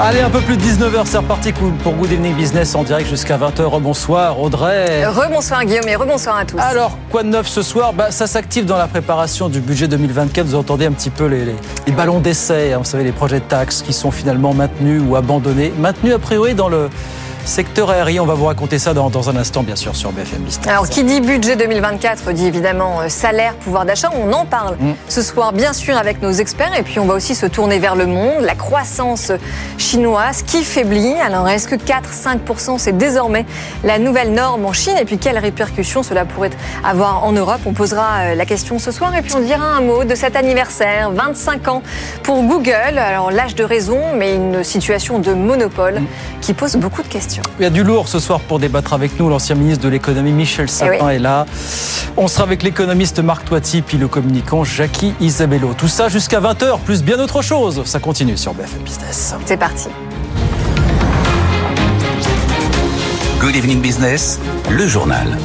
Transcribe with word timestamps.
Allez, 0.00 0.20
un 0.20 0.30
peu 0.30 0.38
plus 0.38 0.56
de 0.56 0.62
19h, 0.62 1.06
c'est 1.06 1.16
reparti 1.16 1.52
pour 1.52 1.92
Good 1.94 2.12
Evening 2.12 2.36
Business 2.36 2.76
en 2.76 2.84
direct 2.84 3.10
jusqu'à 3.10 3.36
20h. 3.36 3.62
Rebonsoir 3.64 4.40
Audrey. 4.40 5.04
Rebonsoir 5.04 5.64
Guillaume 5.64 5.88
et 5.88 5.96
rebonsoir 5.96 6.36
à 6.36 6.44
tous. 6.44 6.56
Alors, 6.56 6.96
quoi 7.10 7.24
de 7.24 7.28
neuf 7.30 7.48
ce 7.48 7.62
soir? 7.62 7.92
Bah, 7.92 8.12
Ça 8.12 8.28
s'active 8.28 8.64
dans 8.64 8.76
la 8.76 8.86
préparation 8.86 9.48
du 9.48 9.58
budget 9.58 9.88
2024. 9.88 10.46
Vous 10.46 10.54
entendez 10.54 10.86
un 10.86 10.92
petit 10.92 11.10
peu 11.10 11.26
les, 11.26 11.44
les, 11.44 11.92
ballons 11.92 12.20
d'essai, 12.20 12.72
hein, 12.72 12.78
vous 12.78 12.84
savez, 12.84 13.02
les 13.02 13.10
projets 13.10 13.40
de 13.40 13.44
taxes 13.44 13.82
qui 13.82 13.92
sont 13.92 14.12
finalement 14.12 14.54
maintenus 14.54 15.02
ou 15.04 15.16
abandonnés. 15.16 15.72
Maintenus 15.80 16.14
a 16.14 16.20
priori 16.20 16.54
dans 16.54 16.68
le 16.68 16.88
Secteur 17.48 17.88
aérien, 17.88 18.22
on 18.22 18.26
va 18.26 18.34
vous 18.34 18.44
raconter 18.44 18.78
ça 18.78 18.92
dans, 18.92 19.30
un 19.30 19.36
instant, 19.36 19.62
bien 19.62 19.74
sûr, 19.74 19.96
sur 19.96 20.12
BFM 20.12 20.42
Business. 20.42 20.68
Alors, 20.68 20.86
qui 20.86 21.02
dit 21.02 21.22
budget 21.22 21.56
2024 21.56 22.32
dit 22.32 22.44
évidemment 22.44 23.00
euh, 23.00 23.08
salaire, 23.08 23.54
pouvoir 23.54 23.86
d'achat. 23.86 24.10
On 24.14 24.30
en 24.34 24.44
parle 24.44 24.76
mm. 24.78 24.92
ce 25.08 25.22
soir, 25.22 25.54
bien 25.54 25.72
sûr, 25.72 25.96
avec 25.96 26.20
nos 26.20 26.30
experts. 26.30 26.78
Et 26.78 26.82
puis, 26.82 27.00
on 27.00 27.06
va 27.06 27.14
aussi 27.14 27.34
se 27.34 27.46
tourner 27.46 27.78
vers 27.78 27.96
le 27.96 28.04
monde, 28.04 28.42
la 28.42 28.54
croissance 28.54 29.32
chinoise 29.78 30.42
qui 30.42 30.62
faiblit. 30.62 31.14
Alors, 31.14 31.48
est-ce 31.48 31.68
que 31.68 31.74
4-5%, 31.74 32.76
c'est 32.76 32.98
désormais 32.98 33.46
la 33.82 33.98
nouvelle 33.98 34.34
norme 34.34 34.66
en 34.66 34.74
Chine? 34.74 34.96
Et 35.00 35.06
puis, 35.06 35.16
quelles 35.16 35.38
répercussions 35.38 36.02
cela 36.02 36.26
pourrait 36.26 36.50
avoir 36.84 37.24
en 37.24 37.32
Europe? 37.32 37.60
On 37.64 37.72
posera 37.72 38.18
euh, 38.18 38.34
la 38.34 38.44
question 38.44 38.78
ce 38.78 38.92
soir. 38.92 39.16
Et 39.16 39.22
puis, 39.22 39.32
on 39.34 39.40
dira 39.40 39.64
un 39.64 39.80
mot 39.80 40.04
de 40.04 40.14
cet 40.14 40.36
anniversaire, 40.36 41.12
25 41.12 41.68
ans 41.68 41.82
pour 42.22 42.42
Google. 42.42 42.98
Alors, 42.98 43.30
l'âge 43.30 43.54
de 43.54 43.64
raison, 43.64 43.98
mais 44.14 44.34
une 44.34 44.62
situation 44.62 45.18
de 45.18 45.32
monopole 45.32 46.00
mm. 46.00 46.06
qui 46.42 46.52
pose 46.52 46.76
beaucoup 46.76 47.02
de 47.02 47.08
questions. 47.08 47.37
Il 47.58 47.62
y 47.62 47.66
a 47.66 47.70
du 47.70 47.82
lourd 47.82 48.08
ce 48.08 48.18
soir 48.18 48.40
pour 48.40 48.58
débattre 48.58 48.92
avec 48.92 49.18
nous. 49.18 49.28
L'ancien 49.28 49.54
ministre 49.54 49.84
de 49.84 49.88
l'économie 49.88 50.32
Michel 50.32 50.66
eh 50.68 50.72
Sapin 50.72 51.08
est 51.10 51.18
là. 51.18 51.46
On 52.16 52.28
sera 52.28 52.44
avec 52.44 52.62
l'économiste 52.62 53.20
Marc 53.20 53.44
Toiti 53.44 53.82
puis 53.82 53.98
le 53.98 54.08
communicant 54.08 54.64
Jackie 54.64 55.14
Isabello. 55.20 55.74
Tout 55.76 55.88
ça 55.88 56.08
jusqu'à 56.08 56.40
20h, 56.40 56.80
plus 56.80 57.02
bien 57.02 57.18
autre 57.20 57.42
chose. 57.42 57.82
Ça 57.84 58.00
continue 58.00 58.36
sur 58.36 58.54
BFM 58.54 58.82
Business. 58.82 59.34
C'est 59.44 59.56
parti. 59.56 59.88
Good 63.40 63.54
Evening 63.54 63.80
Business, 63.80 64.40
le 64.68 64.86
journal. 64.86 65.38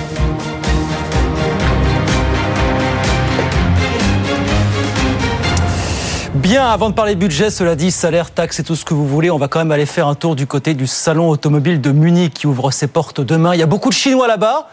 Bien, 6.43 6.67
avant 6.67 6.89
de 6.89 6.93
parler 6.93 7.15
budget, 7.15 7.49
cela 7.49 7.73
dit, 7.77 7.89
salaire, 7.89 8.29
taxes 8.29 8.59
et 8.59 8.63
tout 8.63 8.75
ce 8.75 8.83
que 8.83 8.93
vous 8.93 9.07
voulez, 9.07 9.31
on 9.31 9.37
va 9.37 9.47
quand 9.47 9.59
même 9.59 9.71
aller 9.71 9.85
faire 9.85 10.09
un 10.09 10.13
tour 10.13 10.35
du 10.35 10.45
côté 10.45 10.73
du 10.73 10.87
salon 10.87 11.29
automobile 11.29 11.79
de 11.79 11.89
Munich 11.91 12.33
qui 12.33 12.47
ouvre 12.47 12.69
ses 12.69 12.87
portes 12.87 13.21
demain. 13.21 13.53
Il 13.55 13.61
y 13.61 13.63
a 13.63 13.65
beaucoup 13.65 13.87
de 13.87 13.93
Chinois 13.93 14.27
là-bas, 14.27 14.67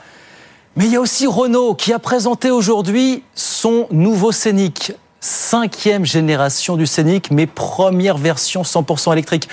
mais 0.75 0.87
il 0.87 0.91
y 0.91 0.97
a 0.97 1.01
aussi 1.01 1.29
Renault 1.29 1.77
qui 1.77 1.93
a 1.93 2.01
présenté 2.01 2.51
aujourd'hui 2.51 3.23
son 3.37 3.87
nouveau 3.93 4.33
Scénic. 4.33 4.95
Cinquième 5.21 6.05
génération 6.05 6.77
du 6.77 6.89
Scénic, 6.89 7.31
mais 7.31 7.47
première 7.47 8.19
version 8.19 8.63
100% 8.63 9.13
électrique. 9.13 9.49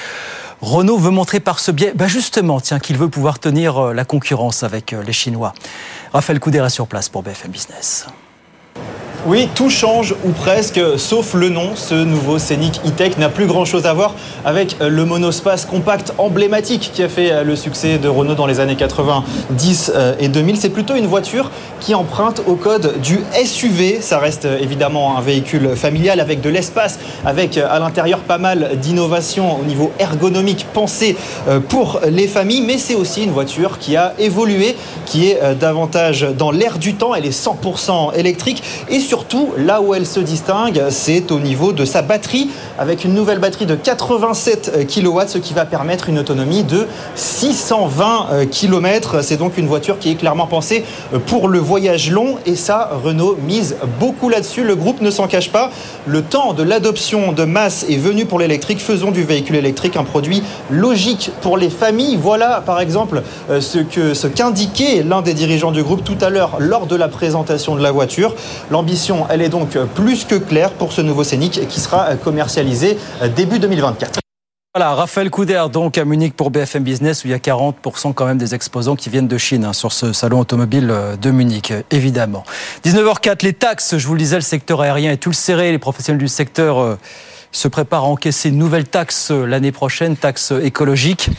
Renault 0.60 0.98
veut 0.98 1.12
montrer 1.12 1.40
par 1.40 1.60
ce 1.60 1.70
biais, 1.70 1.94
bah 1.94 2.08
justement, 2.08 2.60
tiens, 2.60 2.80
qu'il 2.80 2.98
veut 2.98 3.10
pouvoir 3.10 3.38
tenir 3.38 3.78
euh, 3.78 3.94
la 3.94 4.06
concurrence 4.06 4.64
avec 4.64 4.92
euh, 4.92 5.04
les 5.04 5.14
Chinois. 5.14 5.54
Raphaël 6.14 6.40
Couder 6.40 6.64
est 6.66 6.70
sur 6.70 6.88
place 6.88 7.10
pour 7.10 7.22
BFM 7.22 7.52
Business. 7.52 8.08
Oui, 9.26 9.50
tout 9.56 9.70
change 9.70 10.16
ou 10.24 10.30
presque, 10.30 10.80
sauf 10.98 11.34
le 11.34 11.50
nom. 11.50 11.76
Ce 11.76 11.96
nouveau 11.96 12.38
Scénic 12.38 12.80
E-Tech 12.86 13.18
n'a 13.18 13.30
plus 13.30 13.48
grand-chose 13.48 13.86
à 13.86 13.94
voir 13.94 14.14
avec 14.46 14.78
le 14.80 15.06
monospace 15.06 15.66
compact 15.66 16.14
emblématique 16.18 16.92
qui 16.94 17.04
a 17.04 17.10
fait 17.10 17.44
le 17.44 17.56
succès 17.56 17.98
de 17.98 18.08
Renault 18.08 18.36
dans 18.36 18.46
les 18.46 18.60
années 18.60 18.76
90 18.76 19.92
euh, 19.94 20.14
et 20.20 20.30
2000. 20.30 20.58
C'est 20.58 20.70
plutôt 20.70 20.96
une 20.96 21.08
voiture 21.08 21.52
qui 21.82 21.96
emprunte 21.96 22.42
au 22.46 22.56
code 22.56 23.02
du 23.02 23.20
SUV. 23.44 24.00
Ça 24.02 24.20
reste 24.20 24.46
euh, 24.46 24.60
évidemment 24.60 25.18
un 25.18 25.22
véhicule 25.22 25.76
familial 25.76 26.20
avec 26.20 26.40
de 26.40 26.50
l'espace, 26.50 27.00
avec 27.26 27.58
euh, 27.58 27.68
à 27.70 27.80
l'intérieur 27.80 28.20
pas 28.20 28.38
mal 28.38 28.78
d'innovations 28.80 29.60
au 29.60 29.66
niveau 29.66 29.92
ergonomique 30.00 30.68
pensées 30.74 31.18
pour 31.70 32.02
les 32.08 32.28
familles, 32.28 32.62
mais 32.62 32.78
c'est 32.78 32.96
aussi 32.96 33.24
une 33.24 33.32
voiture 33.32 33.80
qui 33.80 33.96
a 33.96 34.14
évolué, 34.20 34.76
qui 35.06 35.28
est 35.28 35.40
davantage 35.60 36.28
dans 36.38 36.52
l'air 36.52 36.78
du 36.78 36.94
temps. 36.94 37.16
Elle 37.16 37.26
est 37.26 37.30
100% 37.30 38.16
électrique 38.16 38.64
surtout, 39.08 39.54
là 39.58 39.82
où 39.82 39.94
elle 39.94 40.06
se 40.06 40.20
distingue, 40.20 40.84
c'est 40.90 41.32
au 41.32 41.40
niveau 41.40 41.72
de 41.72 41.86
sa 41.86 42.02
batterie, 42.02 42.50
avec 42.78 43.06
une 43.06 43.14
nouvelle 43.14 43.40
batterie 43.40 43.66
de 43.66 43.76
87 43.76 44.86
kW, 44.86 45.22
ce 45.28 45.38
qui 45.38 45.54
va 45.54 45.64
permettre 45.64 46.10
une 46.10 46.20
autonomie 46.20 46.64
de 46.64 46.88
620 47.16 48.48
km. 48.52 49.24
C'est 49.24 49.38
donc 49.38 49.58
une 49.58 49.68
voiture 49.68 49.98
qui 49.98 50.12
est 50.12 50.16
clairement 50.16 50.46
pensée 50.46 50.84
pour 51.28 51.48
le 51.48 51.58
voyage 51.58 52.12
long, 52.12 52.36
et 52.46 52.58
ça, 52.58 52.92
Renault 53.02 53.38
mise 53.48 53.78
beaucoup 53.98 54.28
là-dessus. 54.28 54.66
Le 54.66 54.76
groupe 54.76 55.00
ne 55.00 55.10
s'en 55.10 55.28
cache 55.28 55.52
pas. 55.52 55.72
Le 56.06 56.22
temps 56.22 56.52
de 56.52 56.64
l'adoption 56.64 57.32
de 57.32 57.46
masse 57.46 57.86
est 57.90 57.96
venu 57.96 58.26
pour 58.26 58.40
l'électrique. 58.40 58.82
Faisons 58.82 59.12
du 59.12 59.24
véhicule 59.24 59.56
électrique 59.56 59.96
un 59.96 60.04
produit 60.04 60.44
logique 60.70 61.32
pour 61.42 61.56
les 61.56 61.70
familles. 61.70 62.18
Voilà, 62.22 62.62
par 62.66 62.82
exemple, 62.82 63.24
ce 63.48 63.80
que 63.80 64.14
ce 64.14 64.28
qu'indiquait 64.28 65.02
l'un 65.08 65.22
des 65.22 65.34
dirigeants 65.34 65.72
du 65.72 65.82
groupe 65.82 66.04
tout 66.04 66.18
à 66.20 66.30
l'heure 66.30 66.58
lors 66.60 66.88
de 66.88 66.98
la 66.98 67.08
présentation 67.08 67.78
de 67.78 67.82
la 67.82 67.92
voiture. 67.92 68.36
L'ambition 68.70 68.97
elle 69.30 69.42
est 69.42 69.50
donc 69.50 69.78
plus 69.96 70.26
que 70.26 70.36
claire 70.36 70.72
pour 70.72 70.94
ce 70.94 71.02
nouveau 71.02 71.24
Scénic 71.24 71.68
qui 71.68 71.80
sera 71.80 72.16
commercialisé 72.16 72.98
début 73.36 73.60
2024. 73.60 74.20
Voilà, 74.78 74.94
Raphaël 74.94 75.32
Couder, 75.32 75.66
donc 75.74 75.98
à 75.98 76.06
Munich 76.06 76.36
pour 76.36 76.52
BFM 76.52 76.84
Business, 76.84 77.24
où 77.24 77.28
il 77.28 77.32
y 77.32 77.34
a 77.34 77.40
40% 77.40 78.14
quand 78.14 78.28
même 78.28 78.38
des 78.38 78.54
exposants 78.54 78.96
qui 78.96 79.10
viennent 79.10 79.28
de 79.28 79.38
Chine 79.40 79.66
hein, 79.66 79.74
sur 79.74 79.92
ce 79.92 80.14
salon 80.14 80.40
automobile 80.40 80.90
euh, 80.92 81.16
de 81.16 81.32
Munich, 81.32 81.74
évidemment. 81.90 82.44
19h04, 82.86 83.44
les 83.44 83.54
taxes, 83.54 83.98
je 83.98 84.06
vous 84.06 84.14
le 84.14 84.20
disais, 84.20 84.36
le 84.36 84.42
secteur 84.42 84.82
aérien 84.82 85.12
est 85.12 85.18
tout 85.18 85.32
le 85.32 85.34
serré. 85.34 85.72
Les 85.72 85.80
professionnels 85.80 86.20
du 86.20 86.28
secteur 86.28 86.78
euh, 86.78 86.96
se 87.52 87.68
préparent 87.68 88.04
à 88.04 88.08
encaisser 88.08 88.50
une 88.50 88.60
nouvelle 88.60 88.88
taxe 88.88 89.32
euh, 89.32 89.48
l'année 89.48 89.72
prochaine, 89.72 90.16
taxe 90.16 90.54
écologique. 90.62 91.32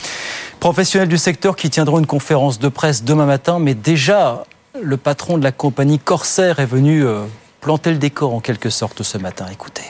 Professionnels 0.59 1.09
du 1.09 1.17
secteur 1.17 1.55
qui 1.55 1.71
tiendront 1.71 2.01
une 2.01 2.07
conférence 2.07 2.59
de 2.59 2.67
presse 2.67 3.05
demain 3.05 3.27
matin, 3.27 3.61
mais 3.61 3.75
déjà, 3.75 4.47
le 4.83 4.97
patron 4.97 5.39
de 5.39 5.45
la 5.45 5.53
compagnie 5.53 6.01
Corsair 6.01 6.59
est 6.59 6.67
venu 6.67 7.05
planter 7.61 7.91
le 7.91 7.99
décor 7.99 8.35
en 8.35 8.41
quelque 8.41 8.71
sorte 8.71 9.03
ce 9.03 9.19
matin. 9.19 9.47
Écoutez. 9.53 9.85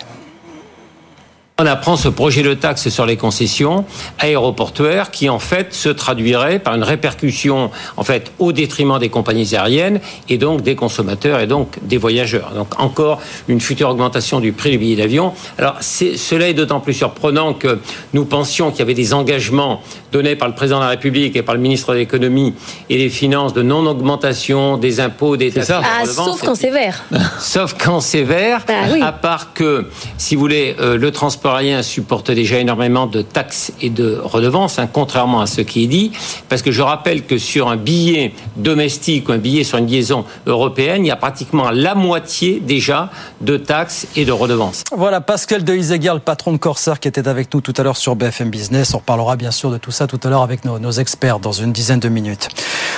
On 1.61 1.67
apprend 1.67 1.97
ce 1.97 2.09
projet 2.09 2.45
de 2.45 2.55
taxe 2.55 2.89
sur 2.89 3.05
les 3.05 3.17
concessions 3.17 3.85
aéroportuaires 4.21 5.11
qui 5.11 5.29
en 5.29 5.41
fait 5.41 5.75
se 5.75 5.89
traduirait 5.89 6.61
par 6.61 6.77
une 6.77 6.85
répercussion 6.85 7.73
en 7.97 8.05
fait 8.05 8.31
au 8.39 8.53
détriment 8.53 9.01
des 9.01 9.09
compagnies 9.09 9.57
aériennes 9.57 9.99
et 10.29 10.39
donc 10.39 10.63
des 10.63 10.77
consommateurs 10.77 11.41
et 11.41 11.49
donc 11.49 11.71
des 11.83 11.97
voyageurs. 11.97 12.53
Donc 12.55 12.79
encore 12.79 13.21
une 13.49 13.61
future 13.61 13.91
augmentation 13.91 14.39
du 14.39 14.53
prix 14.53 14.71
du 14.71 14.79
billet 14.79 14.95
d'avion. 14.95 15.33
Alors 15.59 15.79
cela 15.81 16.49
est 16.49 16.55
d'autant 16.55 16.79
plus 16.79 16.95
surprenant 16.95 17.55
que 17.55 17.81
nous 18.13 18.25
pensions 18.25 18.71
qu'il 18.71 18.79
y 18.79 18.83
avait 18.83 18.95
des 18.95 19.13
engagements 19.13 19.83
donnés 20.13 20.37
par 20.37 20.47
le 20.47 20.55
président 20.55 20.79
de 20.79 20.85
la 20.85 20.91
République 20.91 21.35
et 21.35 21.43
par 21.43 21.57
le 21.57 21.61
ministre 21.61 21.93
de 21.93 21.99
l'économie 21.99 22.55
et 22.89 22.99
des 22.99 23.11
finances 23.11 23.53
de 23.53 23.63
non 23.63 23.85
augmentation 23.85 24.77
des 24.77 25.01
impôts, 25.01 25.37
des 25.37 25.51
taxes. 25.51 25.73
Ah, 25.73 26.07
sauf 26.07 26.41
quand 26.41 26.55
c'est 26.55 26.71
vert. 26.71 27.03
Sauf 27.41 27.75
quand 27.77 27.99
c'est 27.99 28.23
vert. 28.23 28.63
Bah 28.69 28.75
à 29.05 29.11
part 29.11 29.55
que 29.55 29.89
si 30.19 30.37
vous 30.37 30.41
voulez 30.43 30.77
euh, 30.79 30.97
le 30.97 31.11
transport 31.11 31.47
rien 31.56 31.82
supporte 31.82 32.31
déjà 32.31 32.59
énormément 32.59 33.06
de 33.06 33.22
taxes 33.22 33.72
et 33.81 33.91
de 33.91 34.19
redevances, 34.22 34.78
hein, 34.78 34.88
contrairement 34.91 35.41
à 35.41 35.47
ce 35.47 35.60
qui 35.60 35.84
est 35.84 35.86
dit, 35.86 36.12
parce 36.48 36.62
que 36.62 36.70
je 36.70 36.82
rappelle 36.82 37.25
que 37.25 37.38
sur 37.38 37.69
un 37.69 37.76
billet 37.76 38.32
domestique 38.56 39.28
ou 39.28 39.32
un 39.32 39.38
billet 39.38 39.64
sur 39.64 39.78
une 39.78 39.86
liaison 39.86 40.25
européenne, 40.47 41.04
il 41.04 41.09
y 41.09 41.10
a 41.10 41.16
pratiquement 41.16 41.70
la 41.70 41.94
moitié 41.94 42.60
déjà 42.60 43.10
de 43.41 43.56
taxes 43.56 44.06
et 44.16 44.25
de 44.25 44.32
redevances. 44.32 44.84
Voilà, 44.97 45.21
Pascal 45.21 45.65
de 45.65 45.74
Iséguer, 45.74 46.12
le 46.15 46.21
patron 46.21 46.53
de 46.53 46.59
Corsair, 46.59 47.00
qui 47.00 47.09
était 47.09 47.28
avec 47.28 47.53
nous 47.54 47.60
tout 47.60 47.74
à 47.77 47.83
l'heure 47.83 47.97
sur 47.97 48.16
BFM 48.16 48.51
Business. 48.51 48.94
On 48.94 48.98
reparlera 48.98 49.36
bien 49.36 49.51
sûr 49.51 49.71
de 49.71 49.78
tout 49.78 49.91
ça 49.91 50.06
tout 50.06 50.21
à 50.24 50.28
l'heure 50.28 50.42
avec 50.42 50.65
nos, 50.65 50.91
experts 50.91 51.39
dans 51.39 51.53
une 51.53 51.72
dizaine 51.72 52.01
de 52.01 52.09
minutes. 52.09 52.48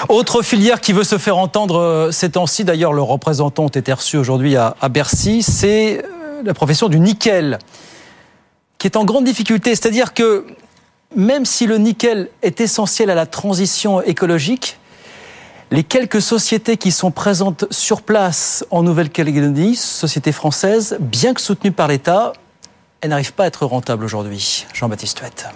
Autre 0.09 0.43
filière 0.43 0.81
qui 0.81 0.93
veut 0.93 1.05
se 1.05 1.19
faire 1.19 1.39
entendre 1.39 1.79
euh, 1.79 2.11
ces 2.13 2.31
temps-ci, 2.31 2.65
d'ailleurs, 2.65 2.93
le 2.93 3.03
représentant 3.03 3.69
été 3.69 3.93
reçu 3.93 4.17
aujourd'hui 4.17 4.57
à 4.57 4.75
Bercy, 4.91 5.43
c'est 5.43 5.99
euh, 5.99 6.43
la 6.45 6.55
profession 6.55 6.89
du 6.89 7.01
nickel 7.01 7.59
qui 8.81 8.87
est 8.87 8.97
en 8.97 9.05
grande 9.05 9.25
difficulté. 9.25 9.77
C'est-à-dire 9.77 10.15
que 10.15 10.47
même 11.15 11.45
si 11.45 11.67
le 11.67 11.77
nickel 11.77 12.31
est 12.43 12.61
essentiel 12.61 13.11
à 13.11 13.15
la 13.15 13.27
transition 13.27 14.03
écologique, 14.03 14.79
les 15.71 15.85
quelques 15.85 16.23
sociétés 16.23 16.77
qui 16.79 16.91
sont 16.91 17.13
présentes 17.13 17.67
sur 17.71 18.03
place 18.03 18.65
en 18.71 18.83
Nouvelle-Calédonie, 18.83 19.77
sociétés 19.77 20.33
françaises, 20.33 20.97
bien 20.99 21.35
que 21.35 21.41
soutenues 21.41 21.73
par 21.73 21.87
l'État, 21.87 22.33
elles 23.03 23.11
n'arrivent 23.11 23.35
pas 23.35 23.45
à 23.45 23.47
être 23.47 23.67
rentables 23.67 24.05
aujourd'hui. 24.05 24.67
Jean-Baptiste 24.73 25.21
Huette. 25.21 25.47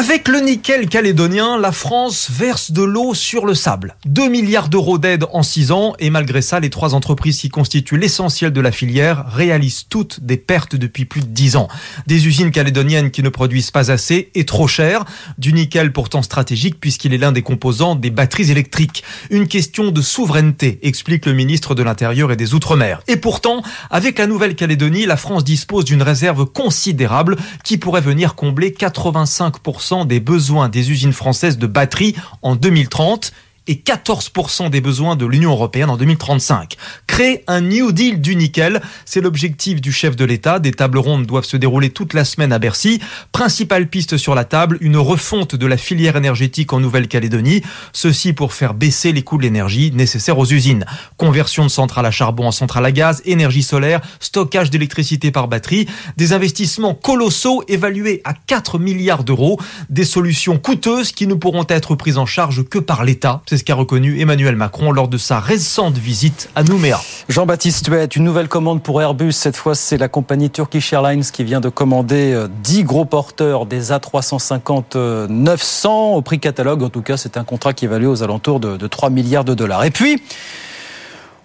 Avec 0.00 0.28
le 0.28 0.40
nickel 0.40 0.88
calédonien, 0.88 1.58
la 1.58 1.72
France 1.72 2.30
verse 2.30 2.70
de 2.70 2.82
l'eau 2.82 3.12
sur 3.12 3.44
le 3.44 3.54
sable. 3.54 3.96
2 4.06 4.30
milliards 4.30 4.70
d'euros 4.70 4.96
d'aide 4.96 5.26
en 5.30 5.42
6 5.42 5.72
ans 5.72 5.92
et 5.98 6.08
malgré 6.08 6.40
ça, 6.40 6.58
les 6.58 6.70
trois 6.70 6.94
entreprises 6.94 7.38
qui 7.38 7.50
constituent 7.50 7.98
l'essentiel 7.98 8.50
de 8.50 8.62
la 8.62 8.72
filière 8.72 9.26
réalisent 9.30 9.84
toutes 9.90 10.20
des 10.20 10.38
pertes 10.38 10.74
depuis 10.74 11.04
plus 11.04 11.20
de 11.20 11.26
10 11.26 11.56
ans. 11.56 11.68
Des 12.06 12.26
usines 12.26 12.50
calédoniennes 12.50 13.10
qui 13.10 13.22
ne 13.22 13.28
produisent 13.28 13.72
pas 13.72 13.90
assez 13.90 14.30
et 14.34 14.46
trop 14.46 14.66
cher. 14.66 15.04
Du 15.36 15.52
nickel 15.52 15.92
pourtant 15.92 16.22
stratégique 16.22 16.80
puisqu'il 16.80 17.12
est 17.12 17.18
l'un 17.18 17.32
des 17.32 17.42
composants 17.42 17.94
des 17.94 18.08
batteries 18.08 18.50
électriques. 18.50 19.04
Une 19.28 19.48
question 19.48 19.90
de 19.90 20.00
souveraineté, 20.00 20.78
explique 20.80 21.26
le 21.26 21.34
ministre 21.34 21.74
de 21.74 21.82
l'Intérieur 21.82 22.32
et 22.32 22.36
des 22.36 22.54
Outre-mer. 22.54 23.02
Et 23.06 23.18
pourtant, 23.18 23.62
avec 23.90 24.18
la 24.18 24.26
Nouvelle-Calédonie, 24.26 25.04
la 25.04 25.18
France 25.18 25.44
dispose 25.44 25.84
d'une 25.84 26.02
réserve 26.02 26.46
considérable 26.46 27.36
qui 27.64 27.76
pourrait 27.76 28.00
venir 28.00 28.34
combler 28.34 28.70
85% 28.70 29.89
des 30.04 30.20
besoins 30.20 30.68
des 30.68 30.90
usines 30.90 31.12
françaises 31.12 31.58
de 31.58 31.66
batteries 31.66 32.14
en 32.42 32.56
2030 32.56 33.32
et 33.66 33.74
14% 33.74 34.70
des 34.70 34.80
besoins 34.80 35.16
de 35.16 35.26
l'Union 35.26 35.52
européenne 35.52 35.90
en 35.90 35.96
2035. 35.96 36.76
Créer 37.06 37.44
un 37.46 37.60
New 37.60 37.92
Deal 37.92 38.20
du 38.20 38.34
nickel, 38.34 38.80
c'est 39.04 39.20
l'objectif 39.20 39.80
du 39.80 39.92
chef 39.92 40.16
de 40.16 40.24
l'État. 40.24 40.58
Des 40.58 40.72
tables 40.72 40.98
rondes 40.98 41.26
doivent 41.26 41.44
se 41.44 41.56
dérouler 41.56 41.90
toute 41.90 42.14
la 42.14 42.24
semaine 42.24 42.52
à 42.52 42.58
Bercy. 42.58 43.00
Principale 43.32 43.88
piste 43.88 44.16
sur 44.16 44.34
la 44.34 44.44
table, 44.44 44.78
une 44.80 44.96
refonte 44.96 45.54
de 45.54 45.66
la 45.66 45.76
filière 45.76 46.16
énergétique 46.16 46.72
en 46.72 46.80
Nouvelle-Calédonie. 46.80 47.62
Ceci 47.92 48.32
pour 48.32 48.52
faire 48.54 48.74
baisser 48.74 49.12
les 49.12 49.22
coûts 49.22 49.36
de 49.36 49.42
l'énergie 49.42 49.92
nécessaires 49.92 50.38
aux 50.38 50.46
usines. 50.46 50.84
Conversion 51.16 51.64
de 51.64 51.70
centrales 51.70 52.06
à 52.06 52.10
charbon 52.10 52.46
en 52.46 52.52
centrales 52.52 52.86
à 52.86 52.92
gaz, 52.92 53.22
énergie 53.24 53.62
solaire, 53.62 54.00
stockage 54.20 54.70
d'électricité 54.70 55.30
par 55.30 55.48
batterie. 55.48 55.86
Des 56.16 56.32
investissements 56.32 56.94
colossaux 56.94 57.62
évalués 57.68 58.22
à 58.24 58.34
4 58.34 58.78
milliards 58.78 59.24
d'euros. 59.24 59.60
Des 59.90 60.04
solutions 60.04 60.58
coûteuses 60.58 61.12
qui 61.12 61.26
ne 61.26 61.34
pourront 61.34 61.66
être 61.68 61.94
prises 61.94 62.18
en 62.18 62.26
charge 62.26 62.64
que 62.64 62.78
par 62.78 63.04
l'État. 63.04 63.42
C'est 63.50 63.56
ce 63.56 63.64
qu'a 63.64 63.74
reconnu 63.74 64.20
Emmanuel 64.20 64.54
Macron 64.54 64.92
lors 64.92 65.08
de 65.08 65.18
sa 65.18 65.40
récente 65.40 65.98
visite 65.98 66.50
à 66.54 66.62
Nouméa. 66.62 67.00
Jean-Baptiste 67.28 67.88
Huet, 67.88 68.04
une 68.04 68.22
nouvelle 68.22 68.46
commande 68.46 68.80
pour 68.80 69.02
Airbus. 69.02 69.32
Cette 69.32 69.56
fois, 69.56 69.74
c'est 69.74 69.96
la 69.96 70.06
compagnie 70.06 70.50
Turkish 70.50 70.92
Airlines 70.92 71.24
qui 71.24 71.42
vient 71.42 71.58
de 71.58 71.68
commander 71.68 72.46
10 72.62 72.78
euh, 72.78 72.84
gros 72.84 73.04
porteurs 73.04 73.66
des 73.66 73.90
A350-900 73.90 75.88
au 76.14 76.22
prix 76.22 76.38
catalogue. 76.38 76.84
En 76.84 76.90
tout 76.90 77.02
cas, 77.02 77.16
c'est 77.16 77.36
un 77.36 77.42
contrat 77.42 77.72
qui 77.72 77.86
est 77.86 78.06
aux 78.06 78.22
alentours 78.22 78.60
de 78.60 78.86
3 78.86 79.10
milliards 79.10 79.44
de 79.44 79.54
dollars. 79.54 79.82
Et 79.82 79.90
puis, 79.90 80.22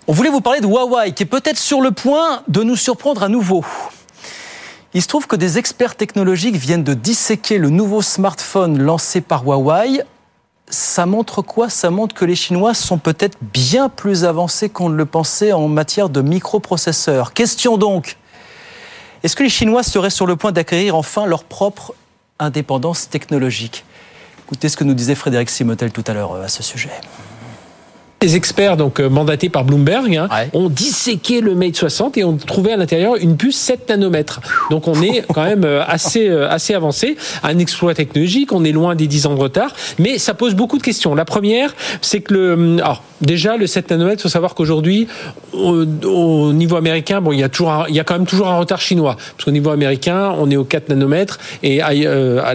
on 0.05 0.13
voulait 0.13 0.29
vous 0.29 0.41
parler 0.41 0.61
de 0.61 0.67
Huawei, 0.67 1.11
qui 1.13 1.23
est 1.23 1.25
peut-être 1.25 1.57
sur 1.57 1.81
le 1.81 1.89
point 1.89 2.43
de 2.47 2.61
nous 2.61 2.75
surprendre 2.75 3.23
à 3.23 3.29
nouveau. 3.29 3.65
Il 4.93 5.01
se 5.01 5.07
trouve 5.07 5.25
que 5.25 5.35
des 5.35 5.57
experts 5.57 5.95
technologiques 5.95 6.55
viennent 6.55 6.83
de 6.83 6.93
disséquer 6.93 7.57
le 7.57 7.71
nouveau 7.71 8.03
smartphone 8.03 8.79
lancé 8.79 9.21
par 9.21 9.43
Huawei 9.43 10.03
ça 10.67 11.05
montre 11.05 11.41
quoi? 11.41 11.69
Ça 11.69 11.89
montre 11.89 12.15
que 12.15 12.25
les 12.25 12.35
Chinois 12.35 12.73
sont 12.73 12.97
peut-être 12.97 13.37
bien 13.41 13.89
plus 13.89 14.25
avancés 14.25 14.69
qu'on 14.69 14.89
ne 14.89 14.95
le 14.95 15.05
pensait 15.05 15.51
en 15.51 15.67
matière 15.67 16.09
de 16.09 16.21
microprocesseurs. 16.21 17.33
Question 17.33 17.77
donc, 17.77 18.17
est-ce 19.23 19.35
que 19.35 19.43
les 19.43 19.49
Chinois 19.49 19.83
seraient 19.83 20.09
sur 20.09 20.25
le 20.25 20.35
point 20.35 20.51
d'acquérir 20.51 20.95
enfin 20.95 21.25
leur 21.25 21.43
propre 21.43 21.93
indépendance 22.39 23.09
technologique? 23.09 23.85
Écoutez 24.45 24.69
ce 24.69 24.77
que 24.77 24.83
nous 24.83 24.93
disait 24.93 25.15
Frédéric 25.15 25.49
Simotel 25.49 25.91
tout 25.91 26.03
à 26.07 26.13
l'heure 26.13 26.33
euh, 26.33 26.43
à 26.43 26.47
ce 26.47 26.61
sujet. 26.61 26.91
Les 28.21 28.35
experts 28.37 28.77
donc 28.77 28.99
euh, 28.99 29.09
mandatés 29.09 29.49
par 29.49 29.65
Bloomberg 29.65 30.15
hein, 30.15 30.29
ont 30.53 30.69
disséqué 30.69 31.41
le 31.41 31.53
Mate 31.53 31.75
60 31.75 32.17
et 32.17 32.23
ont 32.23 32.37
trouvé 32.37 32.71
à 32.71 32.77
l'intérieur 32.77 33.17
une 33.17 33.35
puce 33.35 33.57
7 33.57 33.89
nanomètres. 33.89 34.39
Donc 34.71 34.87
on 34.87 34.99
est 35.01 35.23
quand 35.33 35.43
même 35.43 35.65
euh, 35.65 35.83
assez 35.85 36.29
euh, 36.29 36.49
assez 36.49 36.73
avancé, 36.73 37.17
un 37.43 37.59
exploit 37.59 37.93
technologique, 37.93 38.53
on 38.53 38.63
est 38.63 38.71
loin 38.71 38.95
des 38.95 39.07
10 39.07 39.27
ans 39.27 39.35
de 39.35 39.39
retard, 39.39 39.71
mais 39.99 40.17
ça 40.17 40.33
pose 40.33 40.55
beaucoup 40.55 40.77
de 40.77 40.81
questions. 40.81 41.13
La 41.13 41.25
première, 41.25 41.75
c'est 42.01 42.21
que 42.21 42.33
le 42.33 42.53
hum, 42.53 42.79
alors 42.79 43.03
déjà 43.21 43.57
le 43.57 43.67
7 43.67 43.91
nanomètres, 43.91 44.21
faut 44.23 44.29
savoir 44.29 44.55
qu'aujourd'hui 44.55 45.07
au, 45.53 46.53
niveau 46.53 46.77
américain, 46.77 47.21
bon, 47.21 47.31
il 47.31 47.39
y 47.39 47.43
a 47.43 47.49
toujours 47.49 47.85
il 47.89 47.95
y 47.95 47.99
a 47.99 48.03
quand 48.03 48.15
même 48.15 48.25
toujours 48.25 48.47
un 48.47 48.57
retard 48.57 48.79
chinois 48.79 49.17
parce 49.17 49.43
qu'au 49.43 49.51
niveau 49.51 49.71
américain, 49.71 50.33
on 50.39 50.49
est 50.49 50.57
au 50.57 50.63
4 50.63 50.89
nanomètres 50.89 51.37
et 51.63 51.81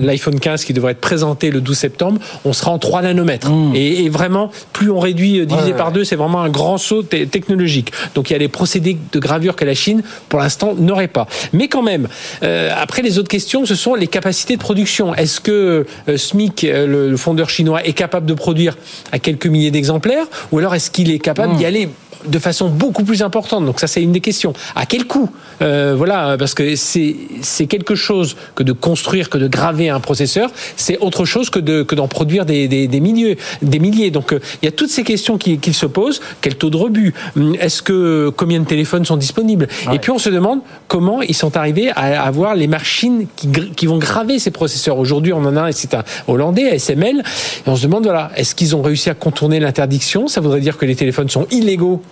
l'iPhone 0.00 0.40
15 0.40 0.64
qui 0.64 0.72
devrait 0.72 0.92
être 0.92 1.00
présenté 1.00 1.50
le 1.50 1.60
12 1.60 1.76
septembre, 1.76 2.20
on 2.44 2.54
sera 2.54 2.72
en 2.72 2.78
3 2.78 3.02
nanomètres. 3.02 3.50
Mmh. 3.50 3.76
Et, 3.76 4.04
et, 4.04 4.08
vraiment 4.08 4.50
plus 4.72 4.90
on 4.90 4.98
réduit 4.98 5.46
divisé 5.50 5.72
par 5.72 5.92
deux, 5.92 6.04
c'est 6.04 6.16
vraiment 6.16 6.42
un 6.42 6.48
grand 6.48 6.78
saut 6.78 7.02
technologique. 7.02 7.92
Donc 8.14 8.30
il 8.30 8.32
y 8.32 8.36
a 8.36 8.38
les 8.38 8.48
procédés 8.48 8.96
de 9.12 9.18
gravure 9.18 9.56
que 9.56 9.64
la 9.64 9.74
Chine, 9.74 10.02
pour 10.28 10.40
l'instant, 10.40 10.74
n'aurait 10.76 11.08
pas. 11.08 11.26
Mais 11.52 11.68
quand 11.68 11.82
même, 11.82 12.08
euh, 12.42 12.70
après 12.76 13.02
les 13.02 13.18
autres 13.18 13.28
questions, 13.28 13.66
ce 13.66 13.74
sont 13.74 13.94
les 13.94 14.06
capacités 14.06 14.56
de 14.56 14.60
production. 14.60 15.14
Est-ce 15.14 15.40
que 15.40 15.86
euh, 16.08 16.16
SMIC, 16.16 16.64
euh, 16.64 16.86
le, 17.10 17.16
fondeur 17.16 17.50
chinois, 17.50 17.84
est 17.84 17.92
capable 17.92 18.26
de 18.26 18.34
produire 18.34 18.76
à 19.12 19.18
quelques 19.18 19.46
milliers 19.46 19.70
d'exemplaires, 19.70 20.26
ou 20.52 20.58
alors 20.58 20.74
est-ce 20.74 20.90
qu'il 20.90 21.10
est 21.10 21.18
capable 21.18 21.56
d'y 21.56 21.64
hmm. 21.64 21.66
aller 21.66 21.88
de 22.26 22.38
façon 22.38 22.68
beaucoup 22.68 23.04
plus 23.04 23.22
importante. 23.22 23.64
Donc 23.66 23.80
ça, 23.80 23.86
c'est 23.86 24.02
une 24.02 24.12
des 24.12 24.20
questions. 24.20 24.52
À 24.74 24.86
quel 24.86 25.06
coût 25.06 25.30
euh, 25.62 25.94
Voilà, 25.96 26.36
parce 26.38 26.54
que 26.54 26.76
c'est 26.76 27.16
c'est 27.42 27.66
quelque 27.66 27.94
chose 27.94 28.36
que 28.54 28.62
de 28.62 28.72
construire, 28.72 29.30
que 29.30 29.38
de 29.38 29.48
graver 29.48 29.88
un 29.88 30.00
processeur, 30.00 30.50
c'est 30.76 30.98
autre 30.98 31.24
chose 31.24 31.50
que 31.50 31.58
de 31.58 31.82
que 31.82 31.94
d'en 31.94 32.08
produire 32.08 32.44
des, 32.44 32.68
des, 32.68 32.88
des 32.88 33.00
milliers, 33.00 33.38
des 33.62 33.78
milliers. 33.78 34.10
Donc 34.10 34.32
euh, 34.32 34.40
il 34.62 34.66
y 34.66 34.68
a 34.68 34.72
toutes 34.72 34.90
ces 34.90 35.04
questions 35.04 35.38
qui, 35.38 35.58
qui 35.58 35.72
se 35.72 35.86
posent. 35.86 36.20
Quel 36.40 36.56
taux 36.56 36.70
de 36.70 36.76
rebut 36.76 37.14
hum, 37.36 37.54
Est-ce 37.60 37.82
que 37.82 38.30
combien 38.36 38.60
de 38.60 38.66
téléphones 38.66 39.04
sont 39.04 39.16
disponibles 39.16 39.68
Et 39.92 39.98
puis 39.98 40.10
on 40.10 40.18
se 40.18 40.30
demande 40.30 40.60
comment 40.88 41.22
ils 41.22 41.36
sont 41.36 41.56
arrivés 41.56 41.90
à 41.90 42.22
avoir 42.22 42.54
les 42.54 42.66
machines 42.66 43.26
qui, 43.36 43.48
qui 43.48 43.86
vont 43.86 43.98
graver 43.98 44.38
ces 44.38 44.50
processeurs. 44.50 44.98
Aujourd'hui, 44.98 45.32
on 45.32 45.44
en 45.44 45.56
a, 45.56 45.72
c'est 45.72 45.94
un 45.94 46.04
hollandais, 46.28 46.70
ASML, 46.70 47.22
et 47.66 47.68
on 47.68 47.76
se 47.76 47.82
demande 47.84 48.04
voilà, 48.04 48.30
est-ce 48.36 48.54
qu'ils 48.54 48.76
ont 48.76 48.82
réussi 48.82 49.10
à 49.10 49.14
contourner 49.14 49.60
l'interdiction? 49.60 50.28
Ça 50.28 50.40
voudrait 50.40 50.60
dire 50.60 50.78
que 50.78 50.84
les 50.84 50.96
téléphones 50.96 51.28
sont 51.28 51.46
illégaux 51.50 52.02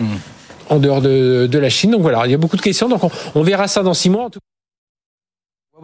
en 0.71 0.79
dehors 0.79 1.00
de, 1.00 1.59
la 1.59 1.71
Chine. 1.71 1.93
Donc 1.93 2.03
voilà, 2.03 2.27
il 2.27 2.31
y 2.31 2.35
a 2.35 2.39
beaucoup 2.39 2.56
de 2.56 2.62
questions. 2.62 2.89
Donc 2.89 3.00
on, 3.35 3.43
verra 3.43 3.69
ça 3.69 3.83
dans 3.83 3.95
six 3.95 4.11
mois. 4.11 4.29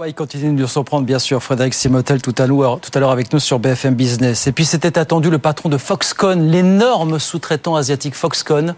Il 0.07 0.15
continue 0.15 0.53
de 0.53 0.61
nous 0.61 0.67
surprendre, 0.67 1.07
bien 1.07 1.21
sûr, 1.21 1.41
Frédéric 1.41 1.73
Simotel, 1.73 2.21
tout 2.21 2.35
à 2.37 2.47
l'heure 2.47 3.11
avec 3.11 3.33
nous 3.33 3.39
sur 3.39 3.61
BFM 3.61 3.95
Business. 3.95 4.49
Et 4.49 4.53
puis 4.53 4.65
c'était 4.65 4.99
attendu 4.99 5.31
le 5.31 5.39
patron 5.39 5.69
de 5.69 5.79
Foxconn, 5.79 6.51
l'énorme 6.51 7.21
sous-traitant 7.21 7.77
asiatique 7.77 8.17
Foxconn. 8.17 8.75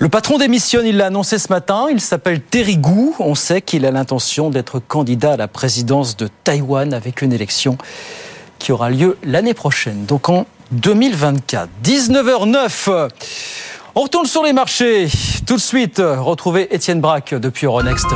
Le 0.00 0.08
patron 0.08 0.38
démissionne, 0.38 0.86
il 0.86 0.96
l'a 0.96 1.06
annoncé 1.06 1.38
ce 1.38 1.48
matin. 1.48 1.86
Il 1.90 2.00
s'appelle 2.00 2.40
Terry 2.40 2.76
Gu. 2.76 3.12
On 3.18 3.34
sait 3.34 3.62
qu'il 3.62 3.86
a 3.86 3.92
l'intention 3.92 4.50
d'être 4.50 4.80
candidat 4.80 5.34
à 5.34 5.36
la 5.36 5.48
présidence 5.48 6.16
de 6.16 6.28
Taïwan 6.42 6.92
avec 6.92 7.22
une 7.22 7.32
élection 7.32 7.78
qui 8.58 8.72
aura 8.72 8.90
lieu 8.90 9.16
l'année 9.22 9.54
prochaine, 9.54 10.04
donc 10.04 10.28
en 10.28 10.46
2024. 10.72 11.68
19h09. 11.84 13.08
On 13.96 14.02
retourne 14.02 14.26
sur 14.26 14.42
les 14.42 14.52
marchés. 14.52 15.06
Tout 15.46 15.54
de 15.54 15.60
suite, 15.60 16.02
retrouvez 16.02 16.74
Étienne 16.74 17.00
Braque 17.00 17.32
depuis 17.32 17.66
Euronext 17.66 18.06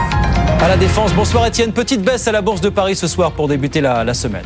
à 0.60 0.66
la 0.66 0.76
Défense. 0.76 1.14
Bonsoir 1.14 1.46
Étienne. 1.46 1.72
Petite 1.72 2.03
baisse 2.03 2.26
à 2.26 2.32
la 2.32 2.43
Bourse 2.43 2.60
de 2.60 2.69
Paris 2.69 2.96
ce 2.96 3.06
soir 3.06 3.31
pour 3.31 3.46
débuter 3.46 3.81
la, 3.81 4.12
semaine. 4.12 4.43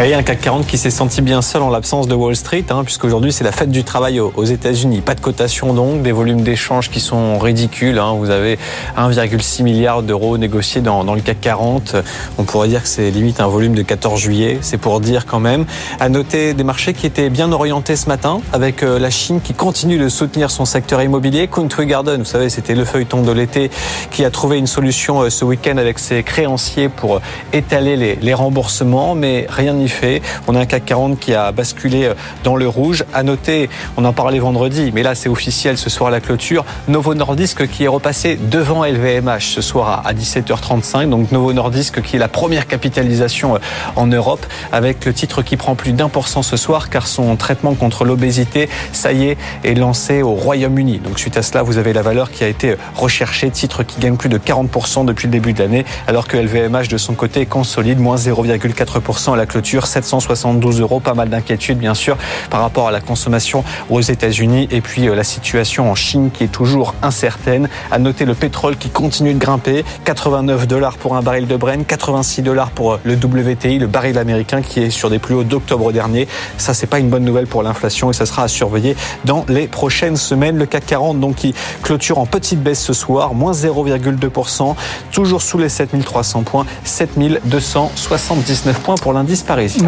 Oui, 0.00 0.14
un 0.14 0.22
CAC 0.22 0.42
40 0.42 0.66
qui 0.68 0.78
s'est 0.78 0.92
senti 0.92 1.22
bien 1.22 1.42
seul 1.42 1.60
en 1.60 1.70
l'absence 1.70 2.06
de 2.06 2.14
Wall 2.14 2.36
Street, 2.36 2.64
hein, 2.70 2.84
puisqu'aujourd'hui 2.84 3.32
c'est 3.32 3.42
la 3.42 3.50
fête 3.50 3.72
du 3.72 3.82
travail 3.82 4.20
aux 4.20 4.44
États-Unis. 4.44 5.00
Pas 5.00 5.16
de 5.16 5.20
cotation 5.20 5.74
donc, 5.74 6.02
des 6.02 6.12
volumes 6.12 6.42
d'échanges 6.42 6.88
qui 6.88 7.00
sont 7.00 7.36
ridicules. 7.40 7.98
Hein. 7.98 8.14
Vous 8.16 8.30
avez 8.30 8.60
1,6 8.96 9.64
milliard 9.64 10.04
d'euros 10.04 10.38
négociés 10.38 10.82
dans, 10.82 11.02
dans, 11.02 11.16
le 11.16 11.20
CAC 11.20 11.40
40. 11.40 11.96
On 12.38 12.44
pourrait 12.44 12.68
dire 12.68 12.84
que 12.84 12.88
c'est 12.88 13.10
limite 13.10 13.40
un 13.40 13.48
volume 13.48 13.74
de 13.74 13.82
14 13.82 14.20
juillet. 14.20 14.58
C'est 14.60 14.78
pour 14.78 15.00
dire 15.00 15.26
quand 15.26 15.40
même. 15.40 15.66
À 15.98 16.08
noter 16.08 16.54
des 16.54 16.62
marchés 16.62 16.94
qui 16.94 17.04
étaient 17.04 17.28
bien 17.28 17.50
orientés 17.50 17.96
ce 17.96 18.06
matin, 18.06 18.40
avec 18.52 18.84
euh, 18.84 19.00
la 19.00 19.10
Chine 19.10 19.40
qui 19.40 19.52
continue 19.52 19.98
de 19.98 20.08
soutenir 20.08 20.52
son 20.52 20.64
secteur 20.64 21.02
immobilier. 21.02 21.48
Country 21.48 21.86
Garden, 21.86 22.20
vous 22.20 22.24
savez, 22.24 22.50
c'était 22.50 22.76
le 22.76 22.84
feuilleton 22.84 23.22
de 23.22 23.32
l'été 23.32 23.68
qui 24.12 24.24
a 24.24 24.30
trouvé 24.30 24.58
une 24.58 24.68
solution 24.68 25.22
euh, 25.22 25.30
ce 25.30 25.44
week-end 25.44 25.76
avec 25.76 25.98
ses 25.98 26.22
créanciers 26.22 26.88
pour 26.88 27.16
euh, 27.16 27.20
étaler 27.52 27.96
les, 27.96 28.14
les 28.14 28.34
remboursements, 28.34 29.16
mais 29.16 29.46
rien 29.48 29.72
n'y 29.72 29.87
fait. 29.88 30.22
On 30.46 30.54
a 30.54 30.60
un 30.60 30.66
CAC 30.66 30.84
40 30.84 31.18
qui 31.18 31.34
a 31.34 31.52
basculé 31.52 32.04
euh, 32.04 32.14
dans 32.44 32.56
le 32.56 32.68
rouge. 32.68 33.04
À 33.14 33.22
noter, 33.22 33.68
on 33.96 34.04
en 34.04 34.12
parlait 34.12 34.38
vendredi, 34.38 34.90
mais 34.94 35.02
là 35.02 35.14
c'est 35.14 35.28
officiel 35.28 35.78
ce 35.78 35.90
soir 35.90 36.08
à 36.08 36.10
la 36.10 36.20
clôture, 36.20 36.64
Novo 36.88 37.14
Nordisk 37.14 37.66
qui 37.68 37.84
est 37.84 37.88
repassé 37.88 38.36
devant 38.36 38.84
LVMH 38.84 39.40
ce 39.40 39.60
soir 39.60 40.02
à 40.04 40.14
17h35. 40.14 41.08
Donc 41.08 41.32
Novo 41.32 41.52
Nordisk 41.52 42.02
qui 42.02 42.16
est 42.16 42.18
la 42.18 42.28
première 42.28 42.66
capitalisation 42.66 43.56
euh, 43.56 43.58
en 43.96 44.06
Europe 44.06 44.44
avec 44.72 45.04
le 45.04 45.12
titre 45.12 45.42
qui 45.42 45.56
prend 45.56 45.74
plus 45.74 45.92
d'un 45.92 46.08
pour 46.08 46.28
cent 46.28 46.42
ce 46.42 46.56
soir 46.56 46.90
car 46.90 47.06
son 47.06 47.36
traitement 47.36 47.74
contre 47.74 48.04
l'obésité, 48.04 48.68
ça 48.92 49.12
y 49.12 49.28
est, 49.28 49.38
est 49.64 49.74
lancé 49.74 50.22
au 50.22 50.32
Royaume-Uni. 50.32 50.98
Donc 50.98 51.18
suite 51.18 51.36
à 51.36 51.42
cela, 51.42 51.62
vous 51.62 51.78
avez 51.78 51.92
la 51.92 52.02
valeur 52.02 52.30
qui 52.30 52.44
a 52.44 52.48
été 52.48 52.76
recherchée, 52.94 53.50
titre 53.50 53.82
qui 53.82 54.00
gagne 54.00 54.16
plus 54.16 54.28
de 54.28 54.38
40% 54.38 55.04
depuis 55.04 55.26
le 55.26 55.32
début 55.32 55.52
de 55.52 55.62
l'année 55.62 55.84
alors 56.06 56.28
que 56.28 56.36
LVMH 56.36 56.88
de 56.88 56.98
son 56.98 57.14
côté 57.14 57.46
consolide 57.46 57.98
moins 57.98 58.16
0,4% 58.16 59.32
à 59.32 59.36
la 59.36 59.46
clôture 59.46 59.77
voiture 59.78 59.86
772 59.86 60.80
euros. 60.80 61.00
Pas 61.00 61.14
mal 61.14 61.28
d'inquiétudes 61.28 61.78
bien 61.78 61.94
sûr 61.94 62.16
par 62.50 62.60
rapport 62.60 62.88
à 62.88 62.90
la 62.90 63.00
consommation 63.00 63.62
aux 63.90 64.00
États-Unis 64.00 64.68
et 64.70 64.80
puis 64.80 65.08
euh, 65.08 65.14
la 65.14 65.24
situation 65.24 65.90
en 65.90 65.94
Chine 65.94 66.30
qui 66.32 66.44
est 66.44 66.48
toujours 66.48 66.94
incertaine. 67.02 67.68
À 67.90 67.98
noter 67.98 68.24
le 68.24 68.34
pétrole 68.34 68.76
qui 68.76 68.88
continue 68.88 69.34
de 69.34 69.38
grimper, 69.38 69.84
89 70.04 70.66
dollars 70.66 70.96
pour 70.96 71.16
un 71.16 71.22
baril 71.22 71.46
de 71.46 71.56
Brent, 71.56 71.86
86 71.86 72.42
dollars 72.42 72.70
pour 72.70 72.94
euh, 72.94 73.00
le 73.04 73.14
WTI, 73.14 73.78
le 73.78 73.86
baril 73.86 74.18
américain 74.18 74.62
qui 74.62 74.80
est 74.80 74.90
sur 74.90 75.10
des 75.10 75.18
plus 75.18 75.34
hauts 75.34 75.44
d'octobre 75.44 75.92
dernier. 75.92 76.26
Ça 76.56 76.74
c'est 76.74 76.86
pas 76.86 76.98
une 76.98 77.08
bonne 77.08 77.24
nouvelle 77.24 77.46
pour 77.46 77.62
l'inflation 77.62 78.10
et 78.10 78.14
ça 78.14 78.26
sera 78.26 78.42
à 78.42 78.48
surveiller 78.48 78.96
dans 79.24 79.44
les 79.48 79.68
prochaines 79.68 80.16
semaines. 80.16 80.58
Le 80.58 80.66
CAC 80.66 80.86
40 80.86 81.20
donc 81.20 81.36
qui 81.36 81.54
clôture 81.82 82.18
en 82.18 82.26
petite 82.26 82.62
baisse 82.62 82.82
ce 82.82 82.92
soir, 82.92 83.34
moins 83.34 83.52
0,2%, 83.52 84.74
toujours 85.12 85.42
sous 85.42 85.58
les 85.58 85.68
7300 85.68 86.42
points, 86.42 86.66
7279 86.84 88.80
points 88.80 88.96
pour 88.96 89.12
l'indice 89.12 89.42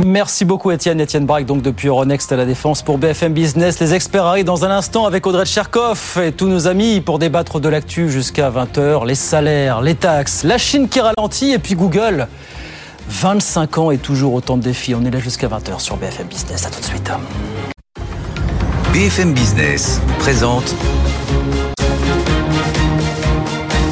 Merci 0.04 0.44
beaucoup 0.44 0.70
Étienne. 0.70 1.00
Étienne 1.00 1.26
Braque 1.26 1.46
donc 1.46 1.62
depuis 1.62 1.88
Euronext 1.88 2.32
à 2.32 2.36
la 2.36 2.44
Défense 2.44 2.82
pour 2.82 2.98
BFM 2.98 3.32
Business. 3.32 3.78
Les 3.78 3.94
experts 3.94 4.24
arrivent 4.24 4.44
dans 4.44 4.64
un 4.64 4.70
instant 4.70 5.06
avec 5.06 5.26
Audrey 5.26 5.46
Tcherkov 5.46 6.20
et 6.24 6.32
tous 6.32 6.48
nos 6.48 6.66
amis 6.66 7.00
pour 7.00 7.18
débattre 7.18 7.60
de 7.60 7.68
l'actu 7.68 8.10
jusqu'à 8.10 8.50
20h. 8.50 9.06
Les 9.06 9.14
salaires, 9.14 9.80
les 9.80 9.94
taxes, 9.94 10.42
la 10.42 10.58
Chine 10.58 10.88
qui 10.88 11.00
ralentit 11.00 11.52
et 11.52 11.58
puis 11.58 11.74
Google. 11.74 12.26
25 13.08 13.78
ans 13.78 13.90
et 13.90 13.98
toujours 13.98 14.34
autant 14.34 14.56
de 14.56 14.62
défis. 14.62 14.94
On 14.94 15.04
est 15.04 15.10
là 15.10 15.18
jusqu'à 15.18 15.48
20h 15.48 15.78
sur 15.78 15.96
BFM 15.96 16.26
Business. 16.26 16.66
À 16.66 16.70
tout 16.70 16.80
de 16.80 16.86
suite. 16.86 17.10
BFM 18.92 19.32
Business 19.32 20.00
présente 20.18 20.74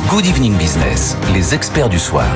Good 0.08 0.26
Evening 0.26 0.56
Business, 0.56 1.16
les 1.34 1.54
experts 1.54 1.88
du 1.88 1.98
soir. 1.98 2.26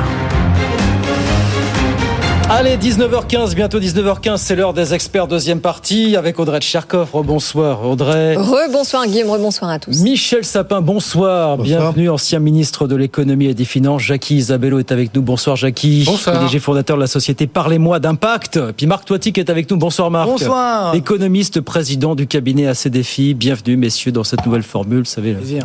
Allez, 2.54 2.76
19h15, 2.76 3.54
bientôt 3.54 3.80
19h15, 3.80 4.37
c'est 4.37 4.54
l'heure 4.54 4.75
des 4.75 4.92
experts 4.92 5.26
deuxième 5.26 5.61
partie 5.61 6.16
avec 6.16 6.38
Audrey 6.38 6.61
Tcherkov. 6.61 7.09
Rebonsoir 7.11 7.88
Audrey. 7.88 8.37
Rebonsoir 8.37 9.06
Guillaume, 9.06 9.30
rebonsoir 9.30 9.71
à 9.71 9.78
tous. 9.78 10.02
Michel 10.02 10.44
Sapin, 10.44 10.82
bonsoir. 10.82 11.56
Bienvenue, 11.56 12.11
ancien 12.11 12.40
ministre 12.40 12.87
de 12.87 12.94
l'économie 12.94 13.47
et 13.47 13.54
des 13.54 13.64
finances. 13.64 14.02
Jackie 14.02 14.37
Isabello 14.37 14.80
est 14.80 14.92
avec 14.92 15.14
nous. 15.14 15.23
Bonsoir 15.23 15.56
Jackie. 15.56 16.04
Bonsoir. 16.04 16.40
PDG 16.40 16.59
fondateur 16.59 16.97
de 16.97 17.00
la 17.00 17.06
société 17.06 17.47
Parlez-moi 17.47 18.00
d'impact. 18.00 18.61
Puis 18.76 18.87
Marc 18.87 19.06
Toiti 19.06 19.32
qui 19.32 19.40
est 19.40 19.49
avec 19.49 19.71
nous. 19.71 19.78
Bonsoir 19.78 20.11
Marc. 20.11 20.28
Bonsoir. 20.28 20.94
Économiste, 20.94 21.62
président 21.62 22.14
du 22.14 22.26
cabinet 22.26 22.66
AC 22.66 22.88
Défis. 22.88 23.32
Bienvenue 23.32 23.78
messieurs 23.78 24.12
dans 24.12 24.25
cette 24.25 24.44
nouvelle 24.44 24.62
formule. 24.62 24.99
Vous 24.99 25.04
savez, 25.06 25.32
Plaisir. 25.32 25.62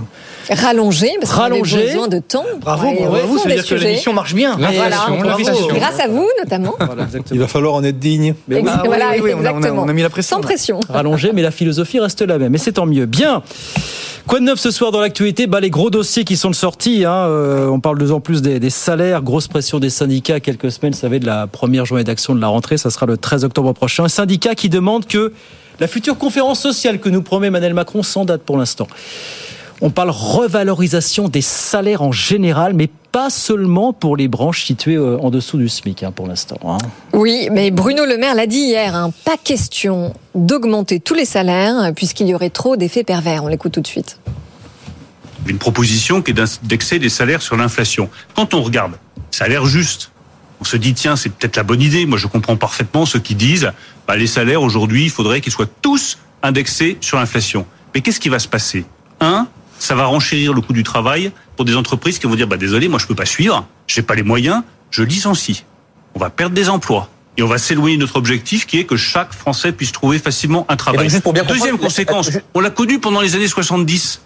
Rallongé, 0.49 1.11
parce 1.19 1.33
qu'on 1.33 1.41
Rallongé. 1.41 1.77
avait 1.79 1.87
besoin 1.87 2.07
de 2.07 2.19
temps. 2.19 2.45
Bravo, 2.61 2.87
bravo, 2.97 3.27
fond 3.27 3.37
ça 3.39 3.49
veut 3.49 3.55
dire 3.55 3.63
que 3.63 3.67
sujets. 3.67 3.87
l'émission 3.87 4.13
marche 4.13 4.33
bien. 4.33 4.55
Voilà, 4.55 5.07
Bravo. 5.19 5.43
grâce 5.73 5.99
à 5.99 6.07
vous 6.07 6.25
notamment. 6.39 6.76
Voilà. 6.79 7.07
Il 7.31 7.39
va 7.39 7.47
falloir 7.47 7.73
en 7.73 7.83
être 7.83 7.99
digne. 7.99 8.35
Mais 8.47 8.55
oui. 8.55 8.61
Ex- 8.61 8.71
voilà, 8.85 9.11
oui, 9.15 9.19
oui, 9.23 9.31
on 9.33 9.37
a- 9.37 9.41
on 9.41 9.45
a- 9.45 9.49
exactement. 9.57 9.83
on 9.83 9.89
a 9.89 9.93
mis 9.93 10.01
la 10.01 10.09
pression, 10.09 10.37
Sans 10.37 10.41
pression. 10.41 10.79
rallongé, 10.89 11.31
mais 11.33 11.41
la 11.41 11.51
philosophie 11.51 11.99
reste 11.99 12.21
la 12.21 12.37
même. 12.37 12.53
Et 12.55 12.57
c'est 12.57 12.73
tant 12.73 12.85
mieux. 12.85 13.05
Bien. 13.05 13.41
Quoi 14.27 14.39
de 14.39 14.45
neuf 14.45 14.59
ce 14.59 14.71
soir 14.71 14.91
dans 14.91 14.99
l'actualité? 14.99 15.47
Bah, 15.47 15.59
Les 15.61 15.69
gros 15.69 15.89
dossiers 15.89 16.25
qui 16.25 16.35
sont 16.35 16.51
sortis. 16.53 17.05
Hein, 17.05 17.13
euh, 17.13 17.67
on 17.67 17.79
parle 17.79 17.97
de 17.97 18.03
plus 18.03 18.11
en 18.11 18.19
plus 18.19 18.41
des, 18.41 18.59
des 18.59 18.69
salaires, 18.69 19.21
grosse 19.23 19.47
pression 19.47 19.79
des 19.79 19.89
syndicats. 19.89 20.39
Quelques 20.41 20.71
semaines, 20.71 20.91
vous 20.93 20.99
savez, 20.99 21.19
de 21.19 21.25
la 21.25 21.47
première 21.47 21.85
journée 21.85 22.03
d'action 22.03 22.35
de 22.35 22.41
la 22.41 22.47
rentrée. 22.47 22.77
Ça 22.77 22.89
sera 22.89 23.05
le 23.05 23.17
13 23.17 23.45
octobre 23.45 23.71
prochain. 23.73 24.03
Un 24.03 24.09
syndicat 24.09 24.53
qui 24.55 24.67
demande 24.69 25.05
que 25.07 25.31
la 25.79 25.87
future 25.87 26.17
conférence 26.17 26.59
sociale 26.59 26.99
que 26.99 27.07
nous 27.07 27.21
promet 27.21 27.47
Emmanuel 27.47 27.73
Macron 27.73 28.03
sans 28.03 28.25
date 28.25 28.41
pour 28.41 28.57
l'instant. 28.57 28.87
On 29.81 29.89
parle 29.91 30.09
revalorisation 30.09 31.29
des 31.29 31.41
salaires 31.41 32.01
en 32.01 32.11
général, 32.11 32.73
mais 32.73 32.89
pas 33.11 33.29
seulement 33.29 33.93
pour 33.93 34.17
les 34.17 34.27
branches 34.27 34.65
situées 34.65 34.95
euh, 34.95 35.17
en 35.19 35.29
dessous 35.29 35.57
du 35.57 35.69
SMIC 35.69 36.03
hein, 36.03 36.11
pour 36.11 36.27
l'instant. 36.27 36.57
hein. 36.65 36.77
Oui, 37.13 37.47
mais 37.51 37.69
Bruno 37.71 38.05
Le 38.05 38.17
Maire 38.17 38.33
l'a 38.35 38.47
dit 38.47 38.57
hier, 38.57 38.95
hein, 38.95 39.11
pas 39.23 39.37
question 39.37 40.13
d'augmenter 40.35 40.99
tous 40.99 41.13
les 41.13 41.25
salaires 41.25 41.91
puisqu'il 41.95 42.27
y 42.27 42.33
aurait 42.33 42.49
trop 42.49 42.75
d'effets 42.75 43.03
pervers. 43.03 43.43
On 43.43 43.47
l'écoute 43.47 43.73
tout 43.73 43.81
de 43.81 43.87
suite. 43.87 44.19
une 45.45 45.59
proposition 45.59 46.21
qui 46.21 46.31
est 46.31 46.33
d'indexer 46.33 46.97
des 46.99 47.09
salaires 47.09 47.41
sur 47.41 47.55
l'inflation. 47.55 48.09
Quand 48.35 48.53
on 48.53 48.61
regarde, 48.63 48.93
ça 49.31 49.45
a 49.45 49.47
l'air 49.47 49.65
juste. 49.65 50.11
On 50.59 50.63
se 50.63 50.75
dit, 50.75 50.95
tiens, 50.95 51.15
c'est 51.15 51.29
peut-être 51.29 51.55
la 51.55 51.61
bonne 51.63 51.81
idée. 51.83 52.07
Moi, 52.07 52.17
je 52.17 52.25
comprends 52.25 52.55
parfaitement 52.57 53.05
ceux 53.05 53.19
qui 53.19 53.35
disent, 53.35 53.71
bah, 54.07 54.15
les 54.17 54.25
salaires 54.27 54.63
aujourd'hui, 54.63 55.03
il 55.03 55.11
faudrait 55.11 55.39
qu'ils 55.39 55.53
soient 55.53 55.69
tous 55.83 56.17
indexés 56.41 56.97
sur 56.99 57.17
l'inflation. 57.19 57.65
Mais 57.93 58.01
qu'est-ce 58.01 58.19
qui 58.19 58.29
va 58.29 58.39
se 58.39 58.47
passer? 58.47 58.83
Un, 59.21 59.47
ça 59.79 59.95
va 59.95 60.05
renchérir 60.05 60.53
le 60.53 60.61
coût 60.61 60.73
du 60.73 60.83
travail 60.83 61.31
pour 61.55 61.65
des 61.65 61.75
entreprises 61.75 62.19
qui 62.19 62.27
vont 62.27 62.35
dire, 62.35 62.47
bah, 62.47 62.57
désolé, 62.57 62.87
moi, 62.87 62.99
je 62.99 63.05
peux 63.07 63.15
pas 63.15 63.25
suivre, 63.25 63.65
j'ai 63.87 64.01
pas 64.01 64.15
les 64.15 64.23
moyens, 64.23 64.63
je 64.91 65.03
licencie. 65.03 65.65
On 66.15 66.19
va 66.19 66.29
perdre 66.29 66.55
des 66.55 66.69
emplois. 66.69 67.09
Et 67.37 67.43
on 67.43 67.47
va 67.47 67.59
s'éloigner 67.59 67.97
de 67.97 68.01
notre 68.01 68.15
objectif 68.15 68.65
qui 68.65 68.79
est 68.79 68.85
que 68.85 68.97
chaque 68.97 69.31
Français 69.31 69.71
puisse 69.71 69.91
trouver 69.91 70.17
facilement 70.17 70.65
un 70.69 70.75
travail. 70.75 71.05
donc, 71.05 71.11
juste 71.11 71.23
pour 71.23 71.33
bien 71.33 71.43
Deuxième 71.43 71.77
conséquence, 71.77 72.31
on 72.55 72.59
l'a 72.59 72.71
connu 72.71 72.99
pendant 72.99 73.21
les 73.21 73.35
années 73.35 73.47
70. 73.47 74.21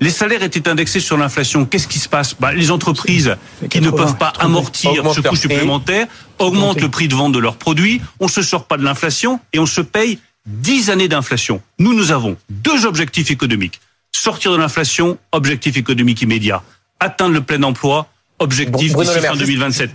Les 0.00 0.10
salaires 0.10 0.42
étaient 0.42 0.68
indexés 0.68 1.00
sur 1.00 1.16
l'inflation. 1.16 1.64
Qu'est-ce 1.64 1.88
qui 1.88 1.98
se 1.98 2.08
passe? 2.08 2.36
Bah, 2.38 2.52
Les 2.52 2.70
entreprises 2.70 3.36
qui 3.68 3.80
ne 3.80 3.90
80, 3.90 3.96
peuvent 3.96 4.16
pas 4.16 4.32
amortir 4.38 4.92
ce 5.12 5.20
coût 5.20 5.36
supplémentaire 5.36 6.06
augmentent 6.38 6.80
le 6.80 6.88
prix 6.88 7.08
de 7.08 7.14
vente 7.14 7.32
de 7.32 7.38
leurs 7.38 7.56
produits. 7.56 8.00
On 8.20 8.28
se 8.28 8.42
sort 8.42 8.66
pas 8.66 8.76
de 8.76 8.84
l'inflation 8.84 9.40
et 9.52 9.58
on 9.58 9.66
se 9.66 9.80
paye 9.80 10.18
10 10.46 10.90
années 10.90 11.08
d'inflation. 11.08 11.62
Nous, 11.78 11.94
nous 11.94 12.10
avons 12.10 12.36
deux 12.48 12.84
objectifs 12.84 13.30
économiques. 13.30 13.80
Sortir 14.14 14.52
de 14.52 14.56
l'inflation, 14.58 15.18
objectif 15.32 15.76
économique 15.76 16.22
immédiat. 16.22 16.62
Atteindre 17.00 17.34
le 17.34 17.40
plein 17.42 17.62
emploi, 17.62 18.06
objectif 18.38 18.94
d'ici 18.94 18.94
fin 19.20 19.32
juste- 19.32 19.38
2027. 19.40 19.90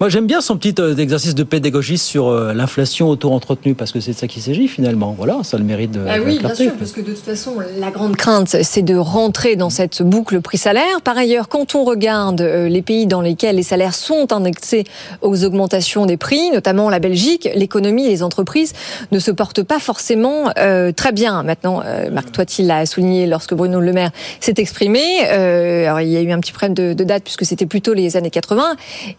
Moi, 0.00 0.08
j'aime 0.08 0.26
bien 0.26 0.40
son 0.40 0.56
petit 0.56 0.76
euh, 0.78 0.94
exercice 0.96 1.34
de 1.34 1.42
pédagogie 1.42 1.98
sur 1.98 2.28
euh, 2.28 2.52
l'inflation 2.52 3.08
auto-entretenue, 3.08 3.74
parce 3.74 3.90
que 3.90 3.98
c'est 3.98 4.12
de 4.12 4.16
ça 4.16 4.28
qu'il 4.28 4.42
s'agit 4.42 4.68
finalement. 4.68 5.14
Voilà, 5.16 5.40
ça 5.42 5.56
a 5.56 5.60
le 5.60 5.66
mérite 5.66 5.90
de. 5.90 6.00
Ah 6.08 6.18
de 6.18 6.24
oui, 6.24 6.34
la 6.36 6.48
bien 6.48 6.54
sûr, 6.54 6.72
parce 6.78 6.92
que 6.92 7.00
de 7.00 7.12
toute 7.12 7.24
façon, 7.24 7.54
la 7.78 7.90
grande 7.90 8.14
crainte, 8.14 8.56
c'est 8.62 8.82
de 8.82 8.94
rentrer 8.96 9.56
dans 9.56 9.70
cette 9.70 10.02
boucle 10.02 10.40
prix-salaire. 10.40 11.00
Par 11.02 11.18
ailleurs, 11.18 11.48
quand 11.48 11.74
on 11.74 11.84
regarde 11.84 12.40
euh, 12.40 12.68
les 12.68 12.82
pays 12.82 13.06
dans 13.06 13.20
lesquels 13.20 13.56
les 13.56 13.62
salaires 13.64 13.94
sont 13.94 14.32
indexés 14.32 14.84
aux 15.20 15.44
augmentations 15.44 16.06
des 16.06 16.16
prix, 16.16 16.50
notamment 16.52 16.90
la 16.90 17.00
Belgique, 17.00 17.48
l'économie 17.54 18.06
et 18.06 18.10
les 18.10 18.22
entreprises 18.22 18.74
ne 19.10 19.18
se 19.18 19.30
portent 19.30 19.62
pas 19.62 19.78
forcément 19.78 20.50
euh, 20.58 20.92
très 20.92 21.12
bien. 21.12 21.42
Maintenant, 21.42 21.82
euh, 21.84 22.10
Marc 22.10 22.32
Toiti 22.32 22.62
l'a 22.62 22.86
souligné 22.86 23.26
lorsque 23.26 23.54
Bruno 23.54 23.80
Le 23.80 23.92
Maire 23.92 24.10
s'est 24.40 24.54
exprimé. 24.58 25.00
Euh, 25.24 25.86
alors, 25.86 26.00
il 26.00 26.08
y 26.08 26.16
a 26.16 26.22
eu 26.22 26.30
un 26.30 26.40
petit 26.40 26.52
problème 26.52 26.74
de, 26.74 26.92
de 26.92 27.04
date 27.04 27.24
puisque 27.24 27.44
c'était 27.44 27.66
plutôt 27.66 27.94
les 27.94 28.16
années 28.16 28.30
80. 28.30 28.76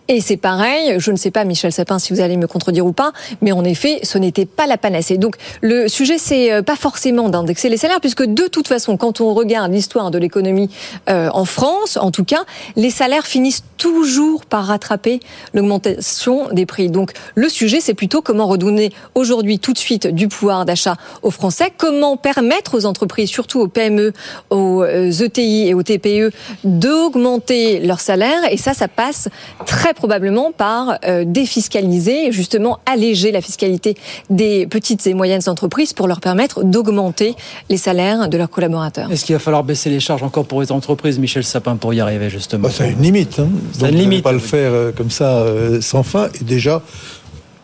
Et 0.08 0.22
c'est 0.22 0.38
pareil, 0.38 0.69
je 0.98 1.12
ne 1.12 1.16
sais 1.16 1.32
pas, 1.32 1.46
Michel 1.46 1.72
Sapin, 1.72 2.00
si 2.00 2.14
vous 2.14 2.22
allez 2.22 2.38
me 2.38 2.48
contredire 2.48 2.86
ou 2.86 2.92
pas, 2.92 3.12
mais 3.42 3.52
en 3.52 3.64
effet, 3.64 4.00
ce 4.04 4.18
n'était 4.18 4.46
pas 4.46 4.68
la 4.68 4.78
panacée. 4.78 5.18
Donc, 5.18 5.36
le 5.62 5.88
sujet, 5.88 6.18
c'est 6.18 6.52
euh, 6.52 6.62
pas 6.62 6.76
forcément 6.76 7.30
d'indexer 7.30 7.70
les 7.70 7.78
salaires, 7.78 8.00
puisque 8.00 8.24
de 8.24 8.48
toute 8.48 8.68
façon, 8.68 8.98
quand 8.98 9.22
on 9.22 9.34
regarde 9.34 9.72
l'histoire 9.72 10.12
de 10.12 10.18
l'économie 10.18 10.70
euh, 11.10 11.30
en 11.34 11.46
France, 11.46 11.98
en 11.98 12.12
tout 12.12 12.24
cas, 12.24 12.44
les 12.76 12.90
salaires 12.90 13.26
finissent 13.26 13.64
toujours 13.78 14.46
par 14.46 14.66
rattraper 14.66 15.20
l'augmentation 15.54 16.50
des 16.52 16.66
prix. 16.66 16.90
Donc, 16.90 17.12
le 17.36 17.50
sujet, 17.50 17.80
c'est 17.80 17.94
plutôt 17.94 18.22
comment 18.22 18.48
redonner 18.48 18.92
aujourd'hui, 19.16 19.60
tout 19.60 19.74
de 19.74 19.78
suite, 19.78 20.08
du 20.08 20.28
pouvoir 20.28 20.66
d'achat 20.66 20.96
aux 21.22 21.32
Français, 21.32 21.72
comment 21.78 22.18
permettre 22.18 22.76
aux 22.76 22.86
entreprises, 22.86 23.30
surtout 23.30 23.62
aux 23.62 23.68
PME, 23.68 24.14
aux 24.50 24.84
euh, 24.84 25.12
ETI 25.12 25.70
et 25.70 25.74
aux 25.74 25.84
TPE, 25.84 26.32
d'augmenter 26.64 27.80
leurs 27.80 28.02
salaires. 28.02 28.52
Et 28.52 28.58
ça, 28.58 28.74
ça 28.74 28.88
passe 28.88 29.30
très 29.66 29.94
probablement 29.94 30.52
par 30.60 31.00
euh, 31.06 31.24
défiscaliser, 31.26 32.28
et 32.28 32.32
justement 32.34 32.80
alléger 32.86 33.32
la 33.32 33.40
fiscalité 33.40 33.96
des 34.30 34.68
petites 34.68 35.08
et 35.08 35.14
moyennes 35.14 35.48
entreprises 35.48 35.94
pour 35.94 36.06
leur 36.06 36.20
permettre 36.20 36.66
d'augmenter 36.66 37.34
les 37.70 37.78
salaires 37.78 38.28
de 38.28 38.38
leurs 38.38 38.50
collaborateurs. 38.50 39.10
Est-ce 39.10 39.24
qu'il 39.24 39.34
va 39.36 39.40
falloir 39.40 39.64
baisser 39.64 39.90
les 39.90 40.02
charges 40.02 40.22
encore 40.22 40.44
pour 40.46 40.60
les 40.62 40.74
entreprises, 40.74 41.18
Michel 41.18 41.46
Sapin, 41.46 41.78
pour 41.78 41.94
y 41.94 42.02
arriver 42.02 42.30
justement 42.30 42.64
Bah, 42.68 42.74
ça 42.74 42.84
a 42.84 42.88
une 42.88 43.02
limite. 43.02 43.40
Hein. 43.40 43.48
Ça 43.72 43.86
a 43.86 43.88
Donc, 43.88 43.92
une 43.92 43.96
vous 43.96 43.98
n'allez 43.98 43.98
limite, 44.02 44.24
pas 44.24 44.34
le 44.34 44.40
faire 44.40 44.72
euh, 44.74 44.92
comme 44.92 45.10
ça 45.10 45.38
euh, 45.38 45.80
sans 45.80 46.04
fin. 46.04 46.28
Et 46.42 46.44
déjà, 46.44 46.82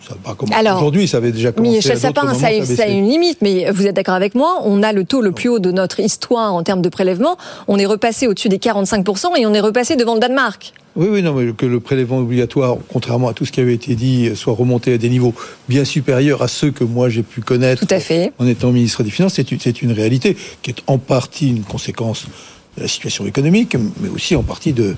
ça 0.08 0.14
n'a 0.16 0.20
pas 0.24 0.36
commencé 0.36 0.58
Alors, 0.60 0.78
aujourd'hui, 0.78 1.08
ça 1.08 1.18
avait 1.18 1.32
déjà 1.32 1.52
commencé. 1.52 1.78
Michel 1.78 1.98
Sapin, 1.98 2.24
moments, 2.26 2.34
ça, 2.38 2.48
a- 2.48 2.66
ça 2.66 2.88
une 2.88 3.08
limite, 3.10 3.40
mais 3.42 3.70
vous 3.72 3.86
êtes 3.88 3.96
d'accord 3.96 4.14
avec 4.16 4.36
moi 4.36 4.60
On 4.64 4.84
a 4.84 4.92
le 4.94 5.04
taux 5.04 5.22
le 5.22 5.32
plus 5.32 5.50
haut 5.50 5.60
de 5.60 5.72
notre 5.72 6.00
histoire 6.00 6.54
en 6.54 6.64
termes 6.64 6.82
de 6.82 6.90
prélèvement. 6.90 7.38
On 7.68 7.78
est 7.78 7.86
repassé 7.86 8.28
au-dessus 8.28 8.50
des 8.50 8.58
45% 8.60 9.36
et 9.38 9.46
on 9.46 9.54
est 9.54 9.60
repassé 9.60 9.96
devant 9.96 10.14
le 10.14 10.20
Danemark. 10.20 10.74
Oui, 10.96 11.08
oui, 11.12 11.22
non, 11.22 11.34
mais 11.34 11.52
que 11.52 11.66
le 11.66 11.82
prélèvement 11.82 12.20
obligatoire, 12.20 12.78
contrairement 12.88 13.28
à 13.28 13.34
tout 13.34 13.44
ce 13.46 13.52
qui 13.52 13.60
avait 13.60 13.74
été 13.74 13.96
dit, 13.96 14.32
soit 14.36 14.54
remonté 14.54 14.94
à 14.94 14.98
des 14.98 15.10
niveaux 15.10 15.34
bien 15.68 15.84
supérieurs 15.84 16.42
à 16.42 16.48
ceux 16.48 16.72
que 16.72 16.86
moi 16.86 17.10
j'ai 17.10 17.22
pu 17.24 17.42
connaître 17.42 17.86
Tout 17.86 17.94
à 17.94 18.00
fait. 18.00 18.32
en 18.40 18.48
étant 18.48 18.72
ministre 18.72 19.04
des 19.04 19.10
Finances, 19.10 19.34
c'est 19.34 19.52
une, 19.52 19.60
c'est 19.60 19.82
une 19.82 19.92
réalité 19.92 20.38
qui 20.62 20.70
est 20.72 20.78
en 20.88 20.98
partie 20.98 21.50
une 21.50 21.64
conséquence 21.64 22.28
de 22.78 22.84
la 22.84 22.88
situation 22.88 23.26
économique, 23.26 23.76
mais 24.02 24.10
aussi 24.10 24.36
en 24.36 24.44
partie 24.44 24.74
d'une 24.74 24.96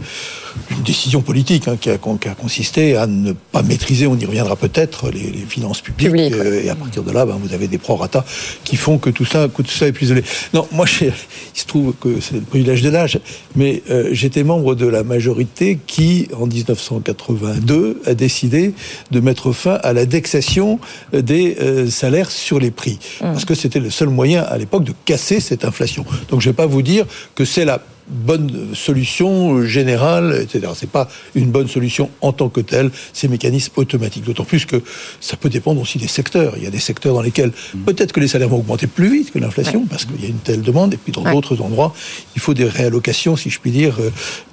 décision 0.86 1.22
politique 1.22 1.68
hein, 1.68 1.78
qui, 1.80 1.90
a, 1.90 1.98
qui, 1.98 2.28
a, 2.28 2.36
consisté 2.36 2.96
à 2.96 3.08
ne 3.08 3.34
pas 3.34 3.62
maîtriser, 3.62 4.08
on 4.08 4.18
y 4.18 4.26
reviendra 4.26 4.56
peut-être, 4.56 5.10
les, 5.10 5.20
les, 5.20 5.46
finances 5.48 5.82
publiques. 5.82 6.08
Public, 6.10 6.34
euh, 6.34 6.64
et 6.64 6.70
à 6.70 6.76
partir 6.76 7.04
de 7.04 7.12
là, 7.12 7.26
ben, 7.26 7.38
vous 7.42 7.54
avez 7.54 7.68
des 7.68 7.78
prorata 7.78 8.26
qui 8.64 8.76
font 8.76 8.98
que 8.98 9.10
tout 9.10 9.26
ça, 9.26 9.48
que 9.48 9.62
tout 9.62 9.72
ça 9.72 9.88
est 9.88 9.92
plus 9.92 10.12
élevé. 10.12 10.26
Non, 10.54 10.68
moi, 10.72 10.86
il 11.02 11.14
se 11.54 11.66
trouve 11.66 11.94
que 12.00 12.20
c'est 12.20 12.36
le 12.36 12.42
privilège 12.42 12.82
de 12.82 12.90
l'âge, 12.90 13.20
mais 13.56 13.84
euh, 13.90 14.10
j'étais 14.12 14.44
membre 14.44 14.76
de 14.76 14.88
la 14.88 15.04
majorité 15.04 15.80
qui, 15.86 16.28
en 16.40 16.48
1982, 16.48 18.02
a 18.06 18.14
décidé 18.14 18.74
de 19.12 19.20
mettre 19.20 19.52
fin 19.52 19.76
à 19.84 19.94
l'indexation 19.94 20.80
des 21.14 21.58
euh, 21.62 21.90
salaires 21.90 22.32
sur 22.32 22.60
les 22.60 22.72
prix. 22.72 23.00
Mmh. 23.22 23.24
Parce 23.26 23.46
que 23.46 23.56
c'était 23.56 23.80
le 23.80 23.90
seul 23.90 24.10
moyen 24.10 24.44
à 24.44 24.58
l'époque 24.58 24.84
de 24.84 24.94
casser 25.06 25.40
cette 25.40 25.66
inflation. 25.66 26.06
Donc 26.30 26.42
je 26.42 26.48
ne 26.48 26.54
vais 26.54 26.56
pas 26.56 26.66
vous 26.66 26.82
dire 26.82 27.06
que 27.36 27.46
c'est 27.46 27.66
la 27.68 27.80
bonne 28.08 28.74
solution 28.74 29.64
générale, 29.64 30.40
etc. 30.42 30.72
C'est 30.76 30.90
pas 30.90 31.10
une 31.36 31.52
bonne 31.52 31.68
solution 31.68 32.10
en 32.22 32.32
tant 32.32 32.48
que 32.48 32.62
telle, 32.62 32.90
ces 33.14 33.28
mécanismes 33.28 33.74
automatiques. 33.76 34.24
D'autant 34.24 34.46
plus 34.46 34.66
que 34.66 34.82
ça 35.20 35.36
peut 35.36 35.50
dépendre 35.50 35.82
aussi 35.82 35.98
des 35.98 36.08
secteurs. 36.08 36.54
Il 36.58 36.64
y 36.64 36.68
a 36.68 36.70
des 36.70 36.80
secteurs 36.80 37.14
dans 37.14 37.22
lesquels 37.22 37.52
peut-être 37.86 38.14
que 38.14 38.22
les 38.22 38.30
salaires 38.30 38.50
vont 38.50 38.60
augmenter 38.60 38.88
plus 38.88 39.12
vite 39.12 39.32
que 39.32 39.40
l'inflation, 39.40 39.86
parce 39.86 40.06
qu'il 40.06 40.22
y 40.22 40.26
a 40.26 40.30
une 40.30 40.40
telle 40.40 40.62
demande, 40.62 40.94
et 40.94 40.98
puis 40.98 41.12
dans 41.12 41.30
d'autres 41.30 41.62
endroits, 41.62 41.94
il 42.36 42.42
faut 42.42 42.54
des 42.54 42.64
réallocations, 42.64 43.36
si 43.36 43.50
je 43.50 43.60
puis 43.60 43.72
dire, 43.72 43.98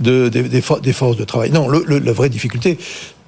de, 0.00 0.28
de, 0.28 0.42
des, 0.42 0.62
des 0.83 0.92
forces 0.92 1.16
de 1.16 1.25
travail. 1.25 1.50
Non, 1.52 1.68
le, 1.68 1.85
le, 1.87 2.00
la 2.00 2.12
vraie 2.12 2.30
difficulté 2.30 2.76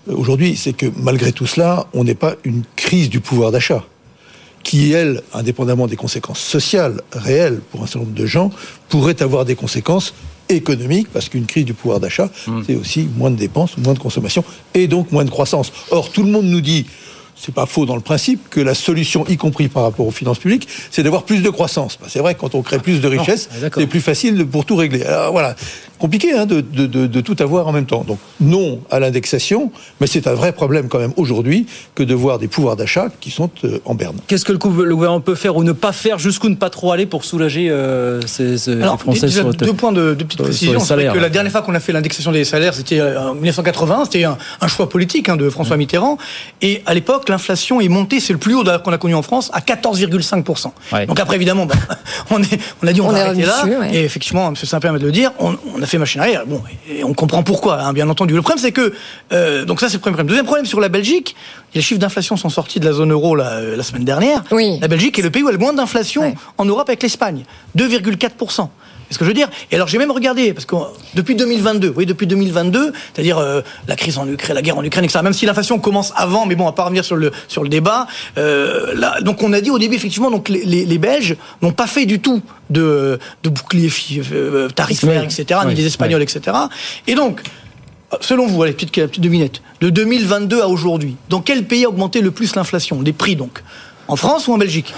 aujourd'hui, 0.08 0.56
c'est 0.56 0.72
que 0.72 0.86
malgré 0.96 1.32
tout 1.32 1.46
cela, 1.46 1.86
on 1.94 2.02
n'est 2.04 2.14
pas 2.14 2.34
une 2.44 2.62
crise 2.74 3.08
du 3.10 3.20
pouvoir 3.20 3.52
d'achat 3.52 3.84
qui, 4.66 4.90
elle, 4.90 5.22
indépendamment 5.32 5.86
des 5.86 5.94
conséquences 5.94 6.40
sociales 6.40 7.00
réelles 7.12 7.60
pour 7.70 7.84
un 7.84 7.86
certain 7.86 8.00
nombre 8.00 8.18
de 8.18 8.26
gens, 8.26 8.50
pourrait 8.88 9.22
avoir 9.22 9.44
des 9.44 9.54
conséquences 9.54 10.12
économiques, 10.48 11.06
parce 11.12 11.28
qu'une 11.28 11.46
crise 11.46 11.64
du 11.64 11.72
pouvoir 11.72 12.00
d'achat, 12.00 12.30
mmh. 12.48 12.62
c'est 12.66 12.74
aussi 12.74 13.08
moins 13.16 13.30
de 13.30 13.36
dépenses, 13.36 13.78
moins 13.78 13.94
de 13.94 14.00
consommation, 14.00 14.42
et 14.74 14.88
donc 14.88 15.12
moins 15.12 15.24
de 15.24 15.30
croissance. 15.30 15.72
Or, 15.92 16.10
tout 16.10 16.24
le 16.24 16.32
monde 16.32 16.46
nous 16.46 16.60
dit, 16.60 16.84
c'est 17.36 17.54
pas 17.54 17.66
faux 17.66 17.86
dans 17.86 17.94
le 17.94 18.00
principe, 18.00 18.48
que 18.50 18.60
la 18.60 18.74
solution, 18.74 19.24
y 19.28 19.36
compris 19.36 19.68
par 19.68 19.82
rapport 19.82 20.06
aux 20.06 20.10
finances 20.10 20.38
publiques, 20.38 20.68
c'est 20.90 21.02
d'avoir 21.02 21.24
plus 21.24 21.42
de 21.42 21.50
croissance. 21.50 21.98
C'est 22.08 22.18
vrai 22.18 22.34
que 22.34 22.40
quand 22.40 22.54
on 22.54 22.62
crée 22.62 22.78
plus 22.78 23.00
de 23.00 23.08
richesses, 23.08 23.48
c'est 23.74 23.86
plus 23.86 24.00
facile 24.00 24.46
pour 24.46 24.64
tout 24.64 24.76
régler. 24.76 25.04
Alors 25.04 25.32
voilà, 25.32 25.54
compliqué 25.98 26.32
hein, 26.32 26.46
de, 26.46 26.60
de, 26.60 26.86
de, 26.86 27.06
de, 27.06 27.20
tout 27.20 27.36
avoir 27.40 27.68
en 27.68 27.72
même 27.72 27.86
temps. 27.86 28.04
Donc 28.04 28.18
non 28.40 28.80
à 28.90 29.00
l'indexation, 29.00 29.70
mais 30.00 30.06
c'est 30.06 30.26
un 30.26 30.34
vrai 30.34 30.52
problème 30.52 30.88
quand 30.88 30.98
même 30.98 31.12
aujourd'hui 31.16 31.66
que 31.94 32.02
de 32.02 32.14
voir 32.14 32.38
des 32.38 32.48
pouvoirs 32.48 32.76
d'achat 32.76 33.08
qui 33.20 33.30
sont 33.30 33.50
euh, 33.64 33.78
en 33.84 33.94
berne. 33.94 34.16
Qu'est-ce 34.26 34.44
que 34.44 34.52
le 34.52 34.58
gouvernement 34.58 35.20
peut 35.20 35.34
faire 35.34 35.56
ou 35.56 35.64
ne 35.64 35.72
pas 35.72 35.92
faire, 35.92 36.18
jusqu'où 36.18 36.48
ne 36.48 36.54
pas 36.54 36.70
trop 36.70 36.92
aller 36.92 37.06
pour 37.06 37.24
soulager 37.24 37.68
euh, 37.70 38.20
ces, 38.26 38.58
ces 38.58 38.72
Alors, 38.72 38.94
les 38.94 38.98
Français 38.98 39.26
déjà, 39.26 39.42
sur, 39.42 39.54
deux 39.54 39.72
points 39.72 39.92
de, 39.92 40.14
de 40.14 40.24
petite 40.24 40.42
précision. 40.42 40.80
C'est 40.80 40.96
que 40.96 41.18
la 41.18 41.28
dernière 41.28 41.52
fois 41.52 41.62
qu'on 41.62 41.74
a 41.74 41.80
fait 41.80 41.92
l'indexation 41.92 42.32
des 42.32 42.44
salaires, 42.44 42.74
c'était 42.74 43.02
en 43.02 43.34
1980, 43.34 44.04
c'était 44.04 44.24
un, 44.24 44.38
un, 44.60 44.68
choix 44.68 44.88
politique 44.88 45.28
hein, 45.28 45.36
de 45.36 45.50
François 45.50 45.76
Mitterrand. 45.76 46.18
Et 46.62 46.82
à 46.86 46.94
l'époque, 46.94 47.25
l'inflation 47.30 47.80
est 47.80 47.88
montée, 47.88 48.20
c'est 48.20 48.32
le 48.32 48.38
plus 48.38 48.54
haut 48.54 48.64
qu'on 48.84 48.92
a 48.92 48.98
connu 48.98 49.14
en 49.14 49.22
France, 49.22 49.50
à 49.52 49.60
14,5%. 49.60 50.70
Ouais. 50.92 51.06
Donc 51.06 51.20
après, 51.20 51.36
évidemment, 51.36 51.66
bah, 51.66 51.74
on, 52.30 52.42
est, 52.42 52.58
on 52.82 52.86
a 52.86 52.92
dit 52.92 53.00
on, 53.00 53.08
on 53.08 53.12
va 53.12 53.26
arrêter 53.26 53.42
là. 53.42 53.62
Dessus, 53.62 53.76
ouais. 53.76 53.94
Et 53.94 54.04
effectivement, 54.04 54.48
M. 54.48 54.56
Saint-Pierre 54.56 54.94
de 54.94 55.04
le 55.04 55.12
dire, 55.12 55.32
on, 55.38 55.56
on 55.74 55.82
a 55.82 55.86
fait 55.86 55.98
machine 55.98 56.20
arrière. 56.20 56.44
Bon, 56.46 56.62
et 56.88 57.04
on 57.04 57.14
comprend 57.14 57.42
pourquoi, 57.42 57.80
hein, 57.80 57.92
bien 57.92 58.08
entendu. 58.08 58.34
Le 58.34 58.42
problème, 58.42 58.62
c'est 58.62 58.72
que 58.72 58.92
euh, 59.32 59.64
donc 59.64 59.80
ça, 59.80 59.88
c'est 59.88 59.94
le 59.94 60.00
premier 60.00 60.14
problème. 60.14 60.28
Deuxième 60.28 60.46
problème 60.46 60.66
sur 60.66 60.80
la 60.80 60.88
Belgique, 60.88 61.36
les 61.74 61.82
chiffres 61.82 62.00
d'inflation 62.00 62.36
sont 62.36 62.48
sortis 62.48 62.80
de 62.80 62.84
la 62.84 62.92
zone 62.92 63.12
euro 63.12 63.36
la, 63.36 63.60
la 63.60 63.82
semaine 63.82 64.04
dernière. 64.04 64.42
Oui. 64.50 64.78
La 64.80 64.88
Belgique 64.88 65.18
est 65.18 65.22
le 65.22 65.30
pays 65.30 65.42
où 65.42 65.46
il 65.46 65.52
y 65.52 65.54
a 65.54 65.58
le 65.58 65.58
moins 65.58 65.72
d'inflation 65.72 66.22
ouais. 66.22 66.34
en 66.58 66.64
Europe 66.64 66.88
avec 66.88 67.02
l'Espagne, 67.02 67.44
2,4 67.76 68.30
c'est 68.48 68.62
ce 69.10 69.18
que 69.18 69.24
je 69.24 69.30
veux 69.30 69.34
dire. 69.34 69.48
Et 69.70 69.76
alors 69.76 69.88
j'ai 69.88 69.98
même 69.98 70.10
regardé 70.10 70.52
parce 70.52 70.66
que 70.66 70.76
depuis 71.14 71.34
2022, 71.34 71.94
oui, 71.96 72.06
depuis 72.06 72.26
2022, 72.26 72.92
c'est-à-dire 73.14 73.38
euh, 73.38 73.60
la 73.88 73.96
crise 73.96 74.18
en 74.18 74.28
Ukraine, 74.28 74.54
la 74.54 74.62
guerre 74.62 74.78
en 74.78 74.84
Ukraine, 74.84 75.04
etc. 75.04 75.20
Même 75.22 75.32
si 75.32 75.46
l'inflation 75.46 75.78
commence 75.78 76.12
avant, 76.16 76.46
mais 76.46 76.54
bon, 76.54 76.64
on 76.64 76.66
va 76.66 76.72
pas 76.72 76.84
revenir 76.84 77.04
sur 77.04 77.16
le 77.16 77.32
sur 77.48 77.62
le 77.62 77.68
débat. 77.68 78.06
Euh, 78.38 78.94
là, 78.94 79.20
donc 79.20 79.42
on 79.42 79.52
a 79.52 79.60
dit 79.60 79.70
au 79.70 79.78
début 79.78 79.96
effectivement, 79.96 80.30
donc 80.30 80.48
les, 80.48 80.64
les, 80.64 80.84
les 80.84 80.98
Belges 80.98 81.36
n'ont 81.62 81.72
pas 81.72 81.86
fait 81.86 82.06
du 82.06 82.20
tout 82.20 82.42
de, 82.70 83.18
de 83.42 83.48
bouclier 83.48 83.90
euh, 84.32 84.68
tarifaire, 84.68 85.22
etc. 85.22 85.60
Oui, 85.64 85.74
ni 85.74 85.74
les 85.74 85.86
Espagnols, 85.86 86.20
oui. 86.20 86.36
etc. 86.36 86.56
Et 87.06 87.14
donc. 87.14 87.40
Selon 88.20 88.46
vous, 88.46 88.62
allez, 88.62 88.72
petite, 88.72 88.92
petite 88.92 89.20
devinette, 89.20 89.62
de 89.80 89.90
2022 89.90 90.62
à 90.62 90.68
aujourd'hui, 90.68 91.16
dans 91.28 91.40
quel 91.40 91.64
pays 91.64 91.84
a 91.84 91.88
augmenté 91.88 92.20
le 92.20 92.30
plus 92.30 92.54
l'inflation 92.54 93.02
Les 93.02 93.12
prix 93.12 93.34
donc? 93.34 93.64
En 94.06 94.14
France 94.14 94.46
ou 94.46 94.54
en 94.54 94.58
Belgique? 94.58 94.94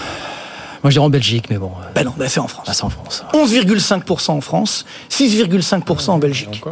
Moi, 0.82 0.90
je 0.90 0.94
dirais 0.94 1.04
en 1.04 1.10
Belgique, 1.10 1.46
mais 1.50 1.58
bon. 1.58 1.72
Ben 1.94 2.04
non, 2.04 2.12
ben 2.16 2.28
c'est 2.28 2.40
en 2.40 2.46
France. 2.48 2.66
Ah, 2.68 2.74
c'est 2.74 2.84
en 2.84 2.90
France. 2.90 3.24
11,5% 3.32 4.30
en 4.30 4.40
France, 4.40 4.84
6,5% 5.10 6.10
en 6.10 6.18
Belgique. 6.18 6.62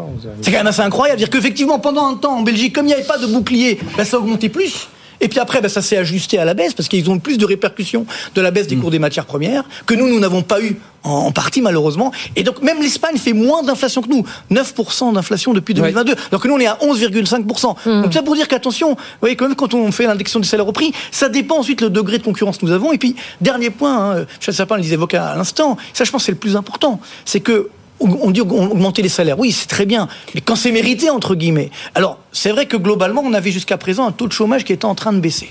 C'est 0.43 0.51
quand 0.51 0.59
même 0.59 0.67
assez 0.67 0.83
incroyable. 0.83 1.19
Dire 1.19 1.31
qu'effectivement, 1.31 1.79
pendant 1.79 2.07
un 2.07 2.15
temps, 2.15 2.39
en 2.39 2.43
Belgique, 2.43 2.75
comme 2.75 2.87
il 2.87 2.89
n'y 2.89 2.95
avait 2.95 3.05
pas 3.05 3.19
de 3.19 3.27
bouclier, 3.27 3.81
ben, 3.97 4.05
ça 4.05 4.17
a 4.17 4.21
augmenté 4.21 4.49
plus. 4.49 4.89
Et 5.21 5.29
puis 5.29 5.39
après, 5.39 5.61
ben, 5.61 5.69
ça 5.69 5.83
s'est 5.83 5.97
ajusté 5.97 6.39
à 6.39 6.45
la 6.45 6.55
baisse 6.55 6.75
parce 6.75 6.89
qu'ils 6.89 7.11
ont 7.11 7.19
plus 7.19 7.39
de 7.39 7.45
répercussions 7.45 8.07
de 8.35 8.41
la 8.41 8.51
baisse 8.51 8.67
des 8.67 8.77
mmh. 8.77 8.81
cours 8.81 8.91
des 8.91 8.99
matières 8.99 9.27
premières 9.27 9.65
que 9.87 9.95
nous, 9.95 10.09
nous 10.09 10.21
n'avons 10.21 10.43
pas 10.43 10.61
eu 10.61 10.77
en 11.05 11.31
partie 11.31 11.63
malheureusement. 11.63 12.13
Et 12.35 12.43
donc 12.43 12.63
même 12.63 12.81
l'Espagne 12.83 13.17
fait 13.17 13.33
moins 13.33 13.63
d'inflation 13.63 14.03
que 14.03 14.09
nous, 14.09 14.25
9% 14.51 15.15
d'inflation 15.15 15.53
depuis 15.53 15.75
2022, 15.75 16.13
ouais. 16.13 16.19
alors 16.31 16.41
que 16.41 16.49
nous 16.49 16.55
on 16.55 16.59
est 16.59 16.67
à 16.67 16.79
11,5%. 16.83 17.77
Mmh. 17.87 18.03
Donc 18.03 18.13
ça 18.13 18.23
pour 18.23 18.35
dire 18.35 18.49
qu'attention, 18.49 18.91
vous 18.91 18.97
voyez 19.21 19.37
quand 19.37 19.47
même 19.47 19.57
quand 19.57 19.75
on 19.75 19.93
fait 19.93 20.07
l'indexation 20.07 20.41
des 20.41 20.47
salaires 20.47 20.69
au 20.69 20.73
prix, 20.73 20.93
ça 21.11 21.29
dépend 21.29 21.59
ensuite 21.59 21.81
le 21.81 21.91
degré 21.91 22.19
de 22.19 22.25
concurrence 22.25 22.59
que 22.59 22.67
nous 22.67 22.73
avons. 22.73 22.93
Et 22.93 22.99
puis 22.99 23.15
dernier 23.41 23.71
point, 23.71 24.17
hein, 24.17 24.27
Charles 24.41 24.57
Sapin 24.57 24.77
le 24.77 24.83
disait 24.83 24.99
à 25.17 25.37
l'instant, 25.37 25.77
ça 25.93 26.05
je 26.05 26.11
pense 26.11 26.25
c'est 26.25 26.33
le 26.33 26.39
plus 26.39 26.57
important, 26.57 27.01
c'est 27.25 27.41
que 27.41 27.71
on 28.01 28.31
dit 28.31 28.41
augmenter 28.41 29.03
les 29.03 29.09
salaires. 29.09 29.39
Oui, 29.39 29.53
c'est 29.53 29.67
très 29.67 29.87
bien. 29.87 30.09
Mais 30.35 30.41
quand 30.41 30.57
c'est 30.57 30.73
mérité, 30.73 31.11
entre 31.11 31.35
guillemets. 31.35 31.71
Alors, 31.95 32.19
c'est 32.33 32.51
vrai 32.51 32.67
que 32.67 32.77
globalement, 32.77 33.23
on 33.25 33.33
avait 33.33 33.51
jusqu'à 33.51 33.79
présent 33.79 34.07
un 34.07 34.13
taux 34.13 34.27
de 34.27 34.33
chômage 34.33 34.65
qui 34.65 34.73
était 34.73 34.85
en 34.85 34.95
train 34.95 35.13
de 35.13 35.21
baisser. 35.21 35.51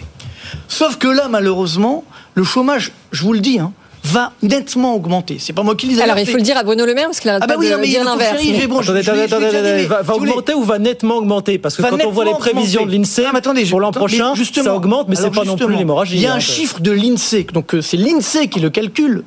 Sauf 0.68 0.98
que 0.98 1.08
là, 1.08 1.28
malheureusement, 1.28 2.04
le 2.36 2.44
chômage, 2.44 2.92
je 3.12 3.24
vous 3.24 3.34
le 3.34 3.40
dis, 3.40 3.60
hein, 3.60 3.74
va 4.06 4.32
nettement 4.42 4.96
augmenter. 4.96 5.38
C'est 5.40 5.54
pas 5.54 5.64
moi 5.64 5.76
qui 5.76 5.88
le 5.88 5.94
dis. 5.94 6.02
Alors 6.02 6.18
il 6.18 6.28
faut 6.28 6.38
le 6.38 6.44
dire 6.44 6.58
à 6.58 6.64
Bruno 6.64 6.86
Le 6.86 6.94
Maire 6.94 7.08
parce 7.08 7.20
qu'il 7.20 7.30
a 7.30 7.40
ah 7.42 7.48
bah 7.48 7.56
oui, 7.58 7.70
de 7.70 7.76
mais 7.76 7.88
dire 7.88 8.04
l'inverse. 8.04 8.42
Mais... 8.44 8.68
Bon, 8.68 8.80
attendez, 8.80 9.00
attendez, 9.00 9.22
attendez, 9.22 9.46
attendez. 9.48 9.86
Va, 9.86 10.02
va 10.02 10.16
augmenter 10.16 10.54
ou 10.54 10.64
va 10.64 10.80
nettement 10.80 11.18
augmenter? 11.18 11.58
Parce 11.58 11.76
que 11.76 11.82
va 11.82 11.90
quand 11.90 12.06
on 12.06 12.12
voit 12.12 12.26
les 12.26 12.34
prévisions 12.34 12.82
augmenter. 12.82 12.98
de 12.98 13.04
l'INSEE 13.04 13.70
pour 13.70 13.80
l'an 13.80 13.92
prochain, 13.92 14.34
ça 14.36 14.76
augmente, 14.76 15.10
mais 15.10 15.16
c'est 15.16 15.32
pas 15.32 15.44
non 15.44 15.58
plus 15.58 15.76
l'hémorragie. 15.76 16.16
Il 16.16 16.22
y 16.22 16.28
a 16.28 16.34
un 16.34 16.38
hein, 16.38 16.40
chiffre 16.40 16.80
de 16.80 16.92
l'INSEE, 16.92 17.48
donc 17.54 17.76
c'est 17.82 17.98
l'INSEE 17.98 18.48
qui 18.48 18.60
le 18.60 18.70
calcule, 18.70 19.24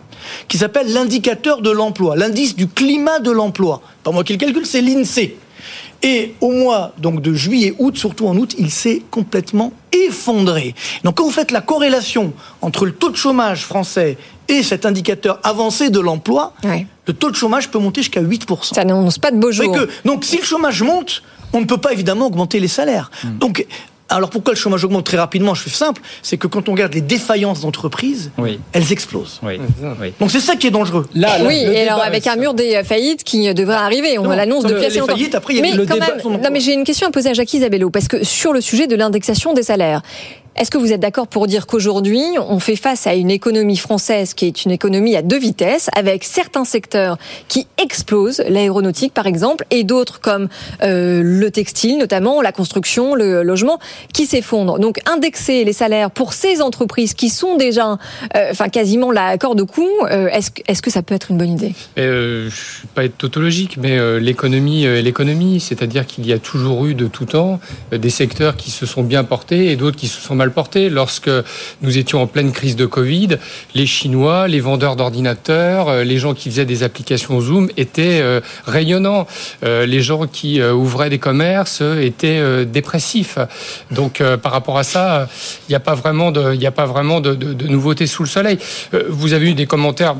qui 0.47 0.59
s'appelle 0.59 0.93
l'indicateur 0.93 1.61
de 1.61 1.71
l'emploi, 1.71 2.17
l'indice 2.17 2.55
du 2.57 2.69
climat 2.69 3.19
de 3.19 3.31
l'emploi. 3.31 3.83
Pas 4.05 4.13
moi 4.13 4.25
qui 4.25 4.33
le 4.33 4.39
calcule, 4.39 4.67
c'est 4.67 4.81
l'INSEE. 4.81 5.37
Et 6.03 6.35
au 6.41 6.53
mois 6.53 6.93
donc 6.99 7.21
de 7.21 7.35
juillet, 7.35 7.75
août, 7.79 7.97
surtout 7.97 8.29
en 8.29 8.37
août, 8.37 8.55
il 8.59 8.71
s'est 8.71 9.03
complètement 9.11 9.73
effondré. 9.93 10.75
Donc 11.05 11.17
quand 11.17 11.25
vous 11.25 11.31
faites 11.31 11.51
la 11.51 11.61
corrélation 11.61 12.33
entre 12.63 12.87
le 12.87 12.93
taux 12.93 13.11
de 13.11 13.17
chômage 13.17 13.65
français 13.65 14.17
et 14.49 14.63
cet 14.63 14.87
indicateur 14.87 15.41
avancé 15.43 15.91
de 15.91 16.01
l'emploi, 16.01 16.55
ouais. 16.65 16.87
le 17.07 17.13
taux 17.13 17.31
de 17.31 17.37
chômage 17.37 17.69
peut 17.69 17.79
monter 17.79 18.03
jusqu'à 18.03 18.23
8%. 18.23 18.75
Ça 18.75 18.85
n'annonce 18.85 19.19
pas 19.19 19.31
de 19.31 19.39
beaux 19.39 19.53
jours. 19.53 19.73
Que, 19.73 19.89
donc 20.05 20.25
si 20.25 20.39
le 20.39 20.45
chômage 20.45 20.83
monte, 20.83 21.23
on 21.53 21.61
ne 21.61 21.67
peut 21.67 21.79
pas 21.79 21.93
évidemment 21.93 22.27
augmenter 22.27 22.61
les 22.61 22.69
salaires. 22.69 23.11
Mmh. 23.25 23.39
Donc 23.39 23.67
alors 24.09 24.31
pourquoi 24.31 24.55
le 24.55 24.59
chômage 24.59 24.85
augmente 24.85 25.05
très 25.05 25.17
rapidement 25.17 25.55
Je 25.55 25.63
fais 25.63 25.71
simple, 25.71 26.03
c'est 26.23 26.37
que 26.37 26.47
quand 26.47 26.69
on 26.69 26.73
regarde 26.73 26.95
les 26.95 27.01
défaillances 27.01 27.61
d'entreprises, 27.61 28.31
oui. 28.39 28.59
elles 28.73 28.93
explosent. 28.93 29.41
Oui. 29.43 29.61
Oui. 30.01 30.13
Donc 30.19 30.31
c'est 30.31 30.41
ça 30.41 30.57
qui 30.57 30.67
est 30.67 30.71
dangereux. 30.71 31.07
Là, 31.15 31.39
là 31.39 31.45
oui, 31.47 31.57
et 31.57 31.87
alors 31.87 32.03
avec 32.03 32.27
un 32.27 32.37
mur 32.37 32.55
des 32.55 32.83
faillites 32.85 33.25
qui 33.25 33.53
devrait 33.55 33.77
arriver, 33.77 34.19
on 34.19 34.29
l'annonce 34.29 34.65
depuis 34.65 34.85
assez 34.85 34.99
longtemps. 35.01 35.15
Faillites, 35.15 35.35
après, 35.35 35.55
il 35.55 35.57
y 35.57 35.61
a 35.61 35.63
mais 35.63 35.73
le 35.73 35.87
quand 35.87 35.95
débat 35.95 36.17
même, 36.17 36.43
non 36.43 36.49
mais 36.51 36.61
j'ai 36.61 36.73
une 36.73 36.85
question 36.85 37.09
à 37.09 37.11
poser 37.11 37.31
à 37.31 37.35
Jacques 37.35 37.53
Isabello 37.53 37.91
parce 37.91 38.09
que 38.09 38.25
sur 38.25 38.53
le 38.53 38.61
sujet 38.61 38.87
de 38.87 38.97
l'indexation 38.97 39.53
des 39.53 39.63
salaires, 39.63 40.03
est-ce 40.59 40.73
que 40.73 40.79
vous 40.79 40.93
êtes 40.93 41.01
d'accord 41.01 41.29
pour 41.29 41.47
dire 41.47 41.67
qu'aujourd'hui, 41.67 42.21
on 42.37 42.59
fait 42.59 42.75
face 42.75 43.07
à 43.07 43.15
une 43.15 43.31
économie 43.31 43.77
française 43.77 44.35
qui 44.35 44.47
est 44.47 44.65
une 44.65 44.73
économie 44.73 45.15
à 45.15 45.23
deux 45.23 45.39
vitesses, 45.39 45.89
avec 45.95 46.25
certains 46.25 46.65
secteurs 46.65 47.17
qui 47.47 47.69
explosent, 47.81 48.43
l'aéronautique 48.49 49.15
par 49.15 49.27
exemple, 49.27 49.65
et 49.71 49.85
d'autres 49.85 50.21
comme 50.21 50.49
euh, 50.83 51.23
le 51.23 51.51
textile 51.51 51.99
notamment, 51.99 52.43
la 52.43 52.51
construction, 52.51 53.15
le 53.15 53.43
logement, 53.43 53.79
qui 54.13 54.27
s'effondrent. 54.27 54.81
Donc 54.81 54.99
indexer 55.07 55.65
les 55.65 55.73
salaires 55.73 56.11
pour 56.11 56.33
ces 56.33 56.61
entreprises 56.61 57.15
qui 57.15 57.31
sont 57.31 57.57
déjà, 57.57 57.99
euh, 58.37 58.49
enfin 58.51 58.69
quasiment 58.69 59.13
la 59.13 59.39
corde 59.39 59.61
au 59.61 59.67
cou, 59.67 59.87
euh, 60.11 60.29
est-ce 60.29 60.51
est 60.67 60.81
que 60.81 60.91
ça 60.91 61.03
peut 61.03 61.15
être 61.15 61.31
une 61.31 61.39
bonne 61.39 61.53
idée? 61.53 61.75
Je 61.97 62.03
ne 62.03 62.45
vais 62.47 62.89
pas 62.95 63.05
être 63.05 63.17
tautologique, 63.17 63.77
mais 63.81 64.21
l'économie, 64.21 64.87
l'économie, 65.03 65.61
c'est-à-dire 65.61 66.07
qu'il 66.07 66.27
y 66.27 66.33
a 66.33 66.39
toujours 66.39 66.87
eu 66.87 66.95
de 66.95 67.07
tout 67.07 67.27
temps 67.27 67.61
des 67.93 68.11
secteurs 68.11 68.57
qui 68.57 68.71
se 68.71 68.87
sont 68.87 69.03
bien 69.03 69.25
portés 69.25 69.71
et 69.71 69.77
d'autres 69.77 69.97
qui 69.97 70.09
se 70.09 70.21
sont 70.21 70.35
mal 70.35 70.48
porté. 70.51 70.91
Lorsque 70.91 71.31
nous 71.83 71.99
étions 71.99 72.23
en 72.23 72.27
pleine 72.27 72.53
crise 72.53 72.77
de 72.77 72.87
Covid, 72.87 73.39
les 73.75 73.87
Chinois, 73.87 74.49
les 74.49 74.61
vendeurs 74.61 74.97
d'ordinateurs, 74.97 75.89
euh, 75.89 76.05
les 76.05 76.19
gens 76.19 76.35
qui 76.35 76.51
faisaient 76.51 76.65
des 76.65 76.83
applications 76.83 77.41
Zoom 77.41 77.69
étaient 77.77 78.21
euh, 78.21 78.41
rayonnants. 78.67 79.27
Euh, 79.65 79.87
les 79.87 80.01
gens 80.01 80.27
qui 80.27 80.63
ouvraient 80.63 81.11
des 81.11 81.19
commerces 81.19 81.83
étaient 81.83 82.65
dépressifs. 82.67 83.39
Donc 83.91 84.23
par 84.43 84.53
rapport 84.53 84.79
à 84.79 84.83
ça, 84.83 85.29
il 85.69 85.73
n'y 85.73 85.77
a 85.77 85.81
pas 85.81 85.95
vraiment 85.95 86.31
de 87.21 87.67
nouveautés 87.67 88.07
sous 88.07 88.23
le 88.23 88.29
soleil. 88.29 88.59
Vous 89.09 89.33
avez 89.33 89.51
eu 89.51 89.55
des 89.55 89.67
commentaires 89.67 90.17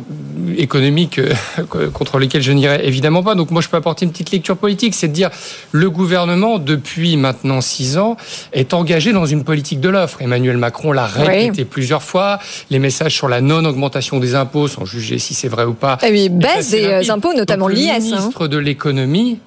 économiques 0.57 1.21
contre 1.93 2.19
lesquels 2.19 2.43
je 2.43 2.53
n'irai 2.53 2.87
évidemment 2.87 3.23
pas. 3.23 3.35
Donc 3.35 3.51
moi 3.51 3.63
je 3.63 3.69
peux 3.69 3.77
apporter 3.77 4.05
une 4.05 4.13
petite 4.13 4.31
lecture 4.31 4.57
politique, 4.57 4.95
c'est 4.95 5.09
de 5.09 5.13
dire 5.13 5.31
le 5.73 5.91
gouvernement 5.91 6.59
depuis 6.59 7.17
maintenant 7.17 7.61
six 7.61 7.99
ans 7.99 8.17
est 8.53 8.75
engagé 8.75 9.13
dans 9.13 9.27
une 9.27 9.45
politique 9.45 9.81
de 9.81 9.89
l'offre. 9.89 10.08
Emmanuel 10.21 10.57
Macron 10.57 10.93
l'a 10.93 11.07
répété 11.07 11.65
plusieurs 11.65 12.03
fois. 12.03 12.39
Les 12.71 12.79
messages 12.79 13.15
sur 13.15 13.29
la 13.29 13.41
non-augmentation 13.41 14.19
des 14.19 14.35
impôts 14.35 14.69
sont 14.69 14.85
jugés 14.85 15.19
si 15.19 15.35
c'est 15.35 15.49
vrai 15.49 15.65
ou 15.65 15.75
pas. 15.75 15.99
Et 16.07 16.11
oui, 16.11 16.29
baisse 16.29 16.71
des 16.71 16.85
euh, 16.85 17.13
impôts, 17.13 17.35
notamment 17.35 17.69
l'IS. 17.69 17.87
Le 17.87 17.91
hein. 17.91 17.99
ministre 17.99 18.49
de 18.49 18.59
l'économie 18.59 19.39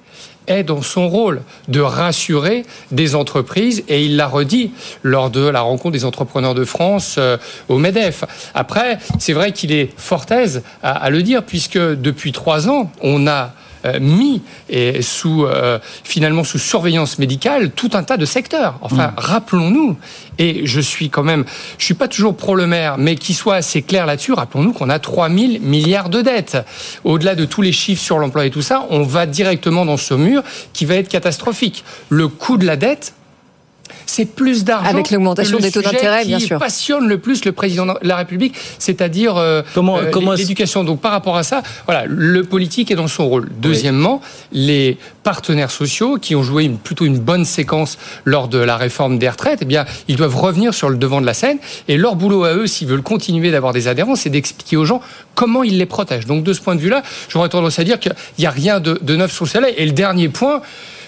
est 0.46 0.62
dans 0.62 0.82
son 0.82 1.08
rôle 1.08 1.42
de 1.68 1.80
rassurer 1.80 2.64
des 2.90 3.14
entreprises 3.14 3.84
et 3.88 4.04
il 4.04 4.16
l'a 4.16 4.26
redit 4.26 4.72
lors 5.02 5.30
de 5.30 5.46
la 5.46 5.60
rencontre 5.60 5.92
des 5.92 6.04
entrepreneurs 6.04 6.54
de 6.54 6.64
France 6.64 7.16
euh, 7.18 7.36
au 7.68 7.78
MEDEF. 7.78 8.24
Après, 8.54 8.98
c'est 9.18 9.32
vrai 9.32 9.52
qu'il 9.52 9.72
est 9.72 9.90
fort 9.96 10.26
aise 10.30 10.62
à, 10.82 11.10
le 11.10 11.22
dire 11.22 11.42
puisque 11.44 11.78
depuis 11.78 12.32
trois 12.32 12.68
ans, 12.68 12.90
on 13.02 13.26
a 13.26 13.52
mis 14.00 14.42
et 14.68 15.02
sous 15.02 15.44
euh, 15.44 15.78
finalement 16.04 16.44
sous 16.44 16.58
surveillance 16.58 17.18
médicale 17.18 17.70
tout 17.70 17.90
un 17.94 18.02
tas 18.02 18.16
de 18.16 18.24
secteurs. 18.24 18.78
Enfin, 18.80 19.08
mm. 19.08 19.14
rappelons-nous. 19.16 19.96
Et 20.38 20.66
je 20.66 20.80
suis 20.80 21.10
quand 21.10 21.22
même, 21.22 21.44
je 21.78 21.84
suis 21.84 21.94
pas 21.94 22.08
toujours 22.08 22.36
pro 22.36 22.54
le 22.54 22.66
maire, 22.66 22.96
mais 22.98 23.16
qu'il 23.16 23.34
soit 23.34 23.56
assez 23.56 23.82
clair 23.82 24.06
là-dessus. 24.06 24.32
Rappelons-nous 24.32 24.72
qu'on 24.72 24.88
a 24.88 24.98
3 24.98 25.28
000 25.28 25.40
milliards 25.60 26.08
de 26.08 26.22
dettes. 26.22 26.58
Au-delà 27.04 27.34
de 27.34 27.44
tous 27.44 27.62
les 27.62 27.72
chiffres 27.72 28.02
sur 28.02 28.18
l'emploi 28.18 28.46
et 28.46 28.50
tout 28.50 28.62
ça, 28.62 28.86
on 28.90 29.02
va 29.02 29.26
directement 29.26 29.84
dans 29.84 29.96
ce 29.96 30.14
mur 30.14 30.42
qui 30.72 30.84
va 30.84 30.94
être 30.94 31.08
catastrophique. 31.08 31.84
Le 32.08 32.28
coût 32.28 32.56
de 32.56 32.66
la 32.66 32.76
dette 32.76 33.14
c'est 34.12 34.26
plus 34.26 34.64
d'argent. 34.64 34.90
Avec 34.90 35.10
l'augmentation 35.10 35.58
des 35.58 35.70
taux 35.70 35.80
d'intérêt, 35.80 36.26
bien 36.26 36.38
sûr. 36.38 36.58
passionne 36.58 37.08
le 37.08 37.16
plus 37.16 37.46
le 37.46 37.52
président 37.52 37.86
de 37.86 37.94
la 38.02 38.16
République, 38.16 38.54
c'est-à-dire 38.78 39.38
euh, 39.38 39.62
comment, 39.74 39.98
euh, 39.98 40.10
comment 40.10 40.32
l'éducation. 40.32 40.84
Donc 40.84 41.00
par 41.00 41.12
rapport 41.12 41.38
à 41.38 41.42
ça, 41.42 41.62
voilà, 41.86 42.04
le 42.06 42.44
politique 42.44 42.90
est 42.90 42.94
dans 42.94 43.08
son 43.08 43.26
rôle. 43.26 43.48
Deuxièmement, 43.56 44.20
les 44.52 44.98
partenaires 45.22 45.70
sociaux 45.70 46.18
qui 46.20 46.36
ont 46.36 46.42
joué 46.42 46.64
une, 46.64 46.76
plutôt 46.76 47.06
une 47.06 47.18
bonne 47.18 47.46
séquence 47.46 47.96
lors 48.26 48.48
de 48.48 48.58
la 48.58 48.76
réforme 48.76 49.18
des 49.18 49.30
retraites, 49.30 49.60
eh 49.62 49.64
bien, 49.64 49.86
ils 50.08 50.16
doivent 50.16 50.36
revenir 50.36 50.74
sur 50.74 50.90
le 50.90 50.96
devant 50.96 51.22
de 51.22 51.26
la 51.26 51.34
scène. 51.34 51.56
Et 51.88 51.96
leur 51.96 52.14
boulot 52.14 52.44
à 52.44 52.52
eux, 52.52 52.66
s'ils 52.66 52.88
veulent 52.88 53.02
continuer 53.02 53.50
d'avoir 53.50 53.72
des 53.72 53.88
adhérents, 53.88 54.16
c'est 54.16 54.30
d'expliquer 54.30 54.76
aux 54.76 54.84
gens 54.84 55.00
comment 55.34 55.62
ils 55.62 55.78
les 55.78 55.86
protègent. 55.86 56.26
Donc 56.26 56.44
de 56.44 56.52
ce 56.52 56.60
point 56.60 56.74
de 56.74 56.80
vue-là, 56.80 57.02
j'aurais 57.30 57.48
tendance 57.48 57.78
à 57.78 57.84
dire 57.84 57.98
qu'il 57.98 58.12
n'y 58.38 58.46
a 58.46 58.50
rien 58.50 58.78
de, 58.78 58.98
de 59.00 59.16
neuf 59.16 59.32
sur 59.32 59.46
le 59.46 59.50
soleil. 59.50 59.74
Et 59.78 59.86
le 59.86 59.92
dernier 59.92 60.28
point, 60.28 60.60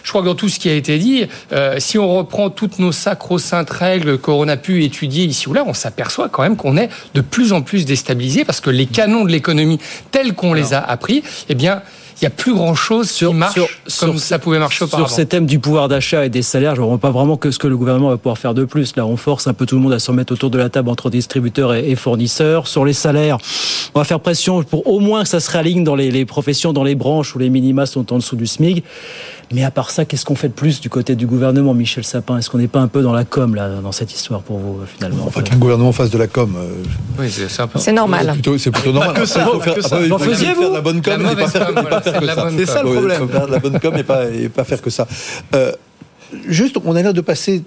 je 0.04 0.10
crois 0.10 0.20
que 0.20 0.26
dans 0.26 0.34
tout 0.34 0.48
ce 0.48 0.60
qui 0.60 0.68
a 0.68 0.74
été 0.74 0.98
dit, 0.98 1.26
euh, 1.52 1.76
si 1.78 1.98
on 1.98 2.14
reprend 2.14 2.50
toutes 2.50 2.78
nos 2.78 2.92
sacro-saintes 2.92 3.70
règles 3.70 4.18
qu'on 4.18 4.46
a 4.46 4.56
pu 4.56 4.84
étudier 4.84 5.24
ici 5.24 5.48
ou 5.48 5.54
là, 5.54 5.64
on 5.66 5.74
s'aperçoit 5.74 6.28
quand 6.28 6.42
même 6.42 6.56
qu'on 6.56 6.76
est 6.76 6.90
de 7.14 7.22
plus 7.22 7.52
en 7.52 7.62
plus 7.62 7.86
déstabilisé 7.86 8.44
parce 8.44 8.60
que 8.60 8.70
les 8.70 8.86
canons 8.86 9.24
de 9.24 9.30
l'économie 9.30 9.80
tels 10.12 10.34
qu'on 10.34 10.52
les 10.52 10.74
a 10.74 10.80
appris, 10.80 11.22
eh 11.48 11.54
bien, 11.54 11.82
il 12.20 12.24
n'y 12.24 12.26
a 12.28 12.30
plus 12.30 12.54
grand-chose 12.54 13.10
qui 13.10 13.24
marche 13.26 13.58
comme 13.98 14.18
ça 14.18 14.38
pouvait 14.38 14.58
marcher 14.58 14.84
auparavant. 14.84 15.08
Sur 15.08 15.16
ces 15.16 15.26
thèmes 15.26 15.46
du 15.46 15.58
pouvoir 15.58 15.88
d'achat 15.88 16.24
et 16.24 16.28
des 16.28 16.42
salaires, 16.42 16.76
je 16.76 16.80
ne 16.80 16.86
vois 16.86 16.98
pas 16.98 17.10
vraiment 17.10 17.36
que 17.36 17.50
ce 17.50 17.58
que 17.58 17.66
le 17.66 17.76
gouvernement 17.76 18.10
va 18.10 18.16
pouvoir 18.16 18.38
faire 18.38 18.54
de 18.54 18.64
plus. 18.64 18.94
Là, 18.96 19.04
on 19.04 19.16
force 19.16 19.46
un 19.46 19.52
peu 19.52 19.66
tout 19.66 19.74
le 19.74 19.80
monde 19.80 19.92
à 19.92 19.98
se 19.98 20.10
remettre 20.10 20.32
autour 20.32 20.50
de 20.50 20.58
la 20.58 20.68
table 20.68 20.90
entre 20.90 21.10
distributeurs 21.10 21.74
et 21.74 21.94
fournisseurs. 21.96 22.68
Sur 22.68 22.84
les 22.84 22.92
salaires, 22.92 23.38
on 23.94 23.98
va 23.98 24.04
faire 24.04 24.20
pression 24.20 24.62
pour 24.62 24.86
au 24.86 25.00
moins 25.00 25.24
que 25.24 25.28
ça 25.28 25.40
se 25.40 25.50
réaligne 25.50 25.82
dans 25.82 25.96
les, 25.96 26.10
les 26.10 26.24
professions, 26.24 26.72
dans 26.72 26.84
les 26.84 26.94
branches 26.94 27.34
où 27.34 27.38
les 27.38 27.50
minima 27.50 27.84
sont 27.84 28.12
en 28.12 28.18
dessous 28.18 28.36
du 28.36 28.46
SMIC. 28.46 28.84
Mais 29.52 29.64
à 29.64 29.70
part 29.70 29.90
ça, 29.90 30.04
qu'est-ce 30.04 30.24
qu'on 30.24 30.34
fait 30.34 30.48
de 30.48 30.54
plus 30.54 30.80
du 30.80 30.88
côté 30.88 31.14
du 31.14 31.26
gouvernement, 31.26 31.74
Michel 31.74 32.04
Sapin? 32.04 32.38
Est-ce 32.38 32.50
qu'on 32.50 32.58
n'est 32.58 32.68
pas 32.68 32.80
un 32.80 32.88
peu 32.88 33.02
dans 33.02 33.12
la 33.12 33.24
com, 33.24 33.54
là, 33.54 33.68
dans 33.80 33.92
cette 33.92 34.12
histoire 34.12 34.42
pour 34.42 34.58
vous, 34.58 34.80
finalement 34.86 35.24
Enfin, 35.26 35.42
qu'un 35.42 35.56
gouvernement 35.56 35.92
fasse 35.92 36.10
de 36.10 36.18
la 36.18 36.26
com. 36.26 36.54
Euh, 36.56 36.82
oui, 37.18 37.30
c'est 37.30 37.92
normal. 37.92 38.36
C'est 38.58 38.70
plutôt, 38.70 38.92
normal. 38.92 39.14
Que 39.14 39.26
ça, 39.26 39.46
J'en 40.08 40.18
faisiez, 40.18 40.52
vous 40.54 40.72
la 40.72 40.80
bonne 40.80 41.02
com 41.02 41.20
et 41.20 41.36
pas 41.36 41.48
faire, 41.48 41.68
que 41.68 42.26
ça. 42.26 42.48
C'est 42.56 42.66
ça 42.66 42.82
le 42.82 42.92
problème. 42.92 43.28
Faire 43.28 43.46
de 43.46 43.52
la 43.52 43.58
bonne 43.58 43.80
com 43.80 43.96
et 43.96 44.04
pas, 44.04 44.30
et 44.30 44.48
pas 44.48 44.64
faire 44.64 44.82
que 44.82 44.90
ça. 44.90 45.06
Euh, 45.54 45.72
Juste, 46.48 46.76
on 46.84 46.96
a 46.96 47.02
l'air 47.02 47.14
de 47.14 47.20
passer 47.20 47.62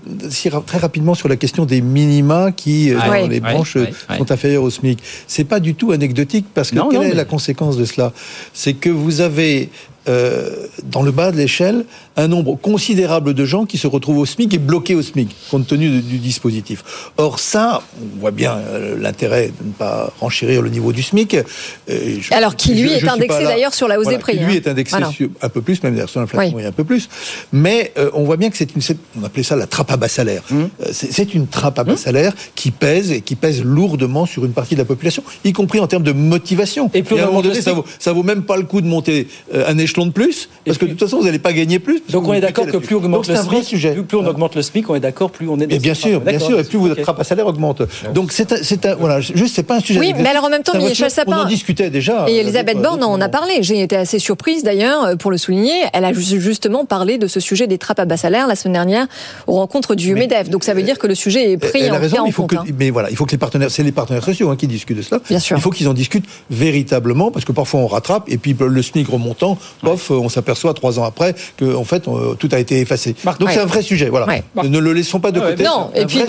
très 0.65 0.77
rapidement 0.77 1.13
sur 1.13 1.27
la 1.27 1.35
question 1.35 1.65
des 1.65 1.81
minima 1.81 2.51
qui, 2.51 2.91
euh, 2.91 2.99
dans 2.99 3.27
les 3.27 3.39
branches, 3.39 3.77
sont 4.17 4.31
inférieurs 4.31 4.63
au 4.63 4.69
SMIC. 4.69 4.99
C'est 5.27 5.43
pas 5.43 5.59
du 5.59 5.75
tout 5.75 5.91
anecdotique 5.91 6.47
parce 6.53 6.71
que 6.71 6.91
quelle 6.91 7.03
est 7.03 7.13
la 7.13 7.25
conséquence 7.25 7.77
de 7.77 7.85
cela? 7.85 8.11
C'est 8.53 8.73
que 8.73 8.89
vous 8.89 9.21
avez 9.21 9.69
euh, 10.07 10.49
dans 10.85 11.01
le 11.01 11.11
bas 11.11 11.31
de 11.31 11.37
l'échelle 11.37 11.85
un 12.15 12.27
nombre 12.27 12.55
considérable 12.55 13.33
de 13.33 13.45
gens 13.45 13.65
qui 13.65 13.77
se 13.77 13.87
retrouvent 13.87 14.17
au 14.19 14.25
SMIC 14.25 14.53
et 14.53 14.57
bloqués 14.57 14.95
au 14.95 15.01
SMIC, 15.01 15.35
compte 15.51 15.67
tenu 15.67 16.01
du 16.01 16.17
dispositif. 16.17 17.11
Or 17.17 17.39
ça, 17.39 17.83
on 18.01 18.19
voit 18.21 18.31
bien 18.31 18.53
euh, 18.53 18.97
l'intérêt 18.99 19.51
de 19.59 19.67
ne 19.67 19.71
pas 19.73 20.11
renchérir 20.19 20.61
le 20.61 20.69
niveau 20.69 20.93
du 20.93 21.03
SMIC. 21.03 21.35
Euh, 21.35 22.19
Alors 22.31 22.55
qui 22.55 22.73
lui 22.73 22.91
est 22.91 23.07
indexé 23.07 23.43
d'ailleurs 23.43 23.73
sur 23.73 23.87
la 23.87 23.99
hausse 23.99 24.07
des 24.07 24.17
prix. 24.17 24.37
Qui 24.37 24.45
lui 24.45 24.53
hein. 24.53 24.55
est 24.55 24.67
indexé 24.67 24.97
sur 25.11 25.29
un 25.41 25.49
peu 25.49 25.61
plus, 25.61 25.83
même 25.83 25.93
d'ailleurs 25.93 26.09
sur 26.09 26.21
l'inflation, 26.21 26.57
un 26.57 26.71
peu 26.71 26.83
plus. 26.83 27.09
Mais 27.51 27.93
on 28.13 28.23
voit 28.23 28.37
bien 28.37 28.49
que 28.49 28.57
c'est 28.57 28.73
une, 28.75 28.81
on 29.19 29.25
appelait 29.25 29.43
ça 29.43 29.55
la 29.55 29.67
trappe 29.67 29.91
à 29.91 29.97
bas 29.97 30.07
salaire. 30.07 30.43
Mmh. 30.49 30.63
C'est 30.91 31.33
une 31.33 31.47
trappe 31.47 31.77
à 31.79 31.83
bas 31.83 31.93
mmh. 31.93 31.97
salaire 31.97 32.33
qui 32.55 32.71
pèse 32.71 33.11
et 33.11 33.21
qui 33.21 33.35
pèse 33.35 33.63
lourdement 33.63 34.25
sur 34.25 34.45
une 34.45 34.53
partie 34.53 34.75
de 34.75 34.79
la 34.79 34.85
population, 34.85 35.23
y 35.43 35.53
compris 35.53 35.79
en 35.79 35.87
termes 35.87 36.03
de 36.03 36.13
motivation. 36.13 36.89
Et, 36.93 37.03
puis 37.03 37.19
à 37.19 37.23
un 37.23 37.25
moment 37.27 37.41
donné, 37.41 37.61
ça 37.61 37.73
vaut, 37.73 37.85
ça 37.99 38.13
vaut 38.13 38.23
même 38.23 38.43
pas 38.43 38.57
le 38.57 38.63
coup 38.63 38.81
de 38.81 38.87
monter 38.87 39.27
un 39.53 39.77
échelon 39.77 39.96
de 40.05 40.11
plus, 40.11 40.49
parce 40.65 40.77
que 40.77 40.85
de 40.85 40.91
toute 40.91 40.99
façon, 40.99 41.17
vous 41.17 41.25
n'allez 41.25 41.39
pas 41.39 41.53
gagner 41.53 41.79
plus. 41.79 42.01
Donc 42.09 42.27
on 42.27 42.33
est 42.33 42.41
d'accord 42.41 42.67
que 42.67 42.77
plus 42.77 42.95
on 42.95 43.03
augmente 43.03 43.27
le 43.27 43.35
SMIC, 43.35 44.07
plus, 44.07 44.17
on 44.17 44.25
augmente 44.25 44.55
le 44.55 44.61
SMIC, 44.61 44.89
on 44.89 44.95
est 44.95 44.99
d'accord, 44.99 45.31
plus 45.31 45.49
on 45.49 45.59
est. 45.59 45.71
Et 45.71 45.79
bien 45.79 45.93
sûr, 45.93 46.21
bien 46.21 46.39
sûr, 46.39 46.59
et 46.59 46.63
plus 46.63 46.77
votre 46.77 47.01
trappe 47.01 47.19
à 47.19 47.23
salaire 47.23 47.47
augmente. 47.47 47.81
Donc 48.13 48.31
c'est 48.31 48.63
c'est 48.63 48.87
voilà, 48.93 49.21
juste 49.21 49.55
c'est 49.55 49.63
pas 49.63 49.77
un 49.77 49.79
sujet. 49.79 49.99
Oui, 49.99 50.13
mais 50.17 50.29
alors 50.29 50.45
en 50.45 50.49
même 50.49 50.63
temps, 50.63 50.77
Michel 50.77 51.11
Sapin. 51.11 51.39
On 51.39 51.41
en 51.41 51.45
discutait 51.45 51.89
déjà. 51.89 52.25
Et 52.27 52.37
Elisabeth 52.37 52.81
Borne 52.81 53.03
en 53.03 53.19
a 53.21 53.29
parlé. 53.29 53.61
J'ai 53.61 53.81
été 53.81 53.95
assez 53.95 54.19
surprise 54.19 54.63
d'ailleurs 54.63 55.03
euh, 55.03 55.15
pour 55.15 55.31
le 55.31 55.37
souligner. 55.37 55.73
Elle 55.93 56.05
a 56.05 56.13
justement 56.13 56.85
parlé 56.85 57.17
de 57.17 57.27
ce 57.27 57.39
sujet 57.39 57.67
des 57.67 57.77
trappes 57.77 57.99
à 57.99 58.05
bas 58.05 58.17
salaire 58.17 58.47
la 58.47 58.55
semaine 58.55 58.73
dernière 58.73 59.07
aux 59.47 59.53
rencontres 59.53 59.95
du 59.95 60.13
Medef. 60.15 60.49
Donc 60.49 60.63
ça 60.63 60.73
veut 60.73 60.83
dire 60.83 60.99
que 60.99 61.07
le 61.07 61.15
sujet 61.15 61.51
est 61.51 61.57
pris 61.57 61.89
en, 61.89 61.99
raison, 61.99 62.29
compte. 62.31 62.53
Hein. 62.53 62.63
Mais 62.77 62.89
voilà, 62.89 63.09
il 63.09 63.15
faut 63.15 63.25
que 63.25 63.31
les 63.31 63.37
partenaires, 63.37 63.71
c'est 63.71 63.83
les 63.83 63.91
partenaires 63.91 64.23
sociaux 64.23 64.49
hein, 64.49 64.55
qui 64.55 64.67
discutent 64.67 64.97
de 64.97 65.01
cela. 65.01 65.21
Bien 65.29 65.39
sûr. 65.39 65.57
Il 65.57 65.61
faut 65.61 65.69
qu'ils 65.69 65.87
en 65.87 65.93
discutent 65.93 66.25
véritablement 66.49 67.31
parce 67.31 67.45
que 67.45 67.51
parfois 67.51 67.81
on 67.81 67.87
rattrape 67.87 68.23
et 68.27 68.37
puis 68.37 68.55
le 68.59 68.81
SMIC 68.81 69.07
remontant, 69.07 69.57
pof, 69.81 70.11
on 70.11 70.29
s'aperçoit 70.29 70.73
trois 70.73 70.99
ans 70.99 71.03
après 71.03 71.35
que 71.57 71.75
en 71.75 71.83
fait 71.83 72.03
tout 72.39 72.49
a 72.51 72.59
été 72.59 72.79
effacé. 72.79 73.15
Donc 73.39 73.49
c'est 73.49 73.59
un 73.59 73.65
vrai 73.65 73.81
sujet, 73.81 74.09
voilà. 74.09 74.27
Ne 74.63 74.79
le 74.79 74.93
laissons 74.93 75.19
pas 75.19 75.31
de 75.31 75.39
côté. 75.39 75.63
Non, 75.63 75.91
et 75.95 76.05
puis 76.05 76.21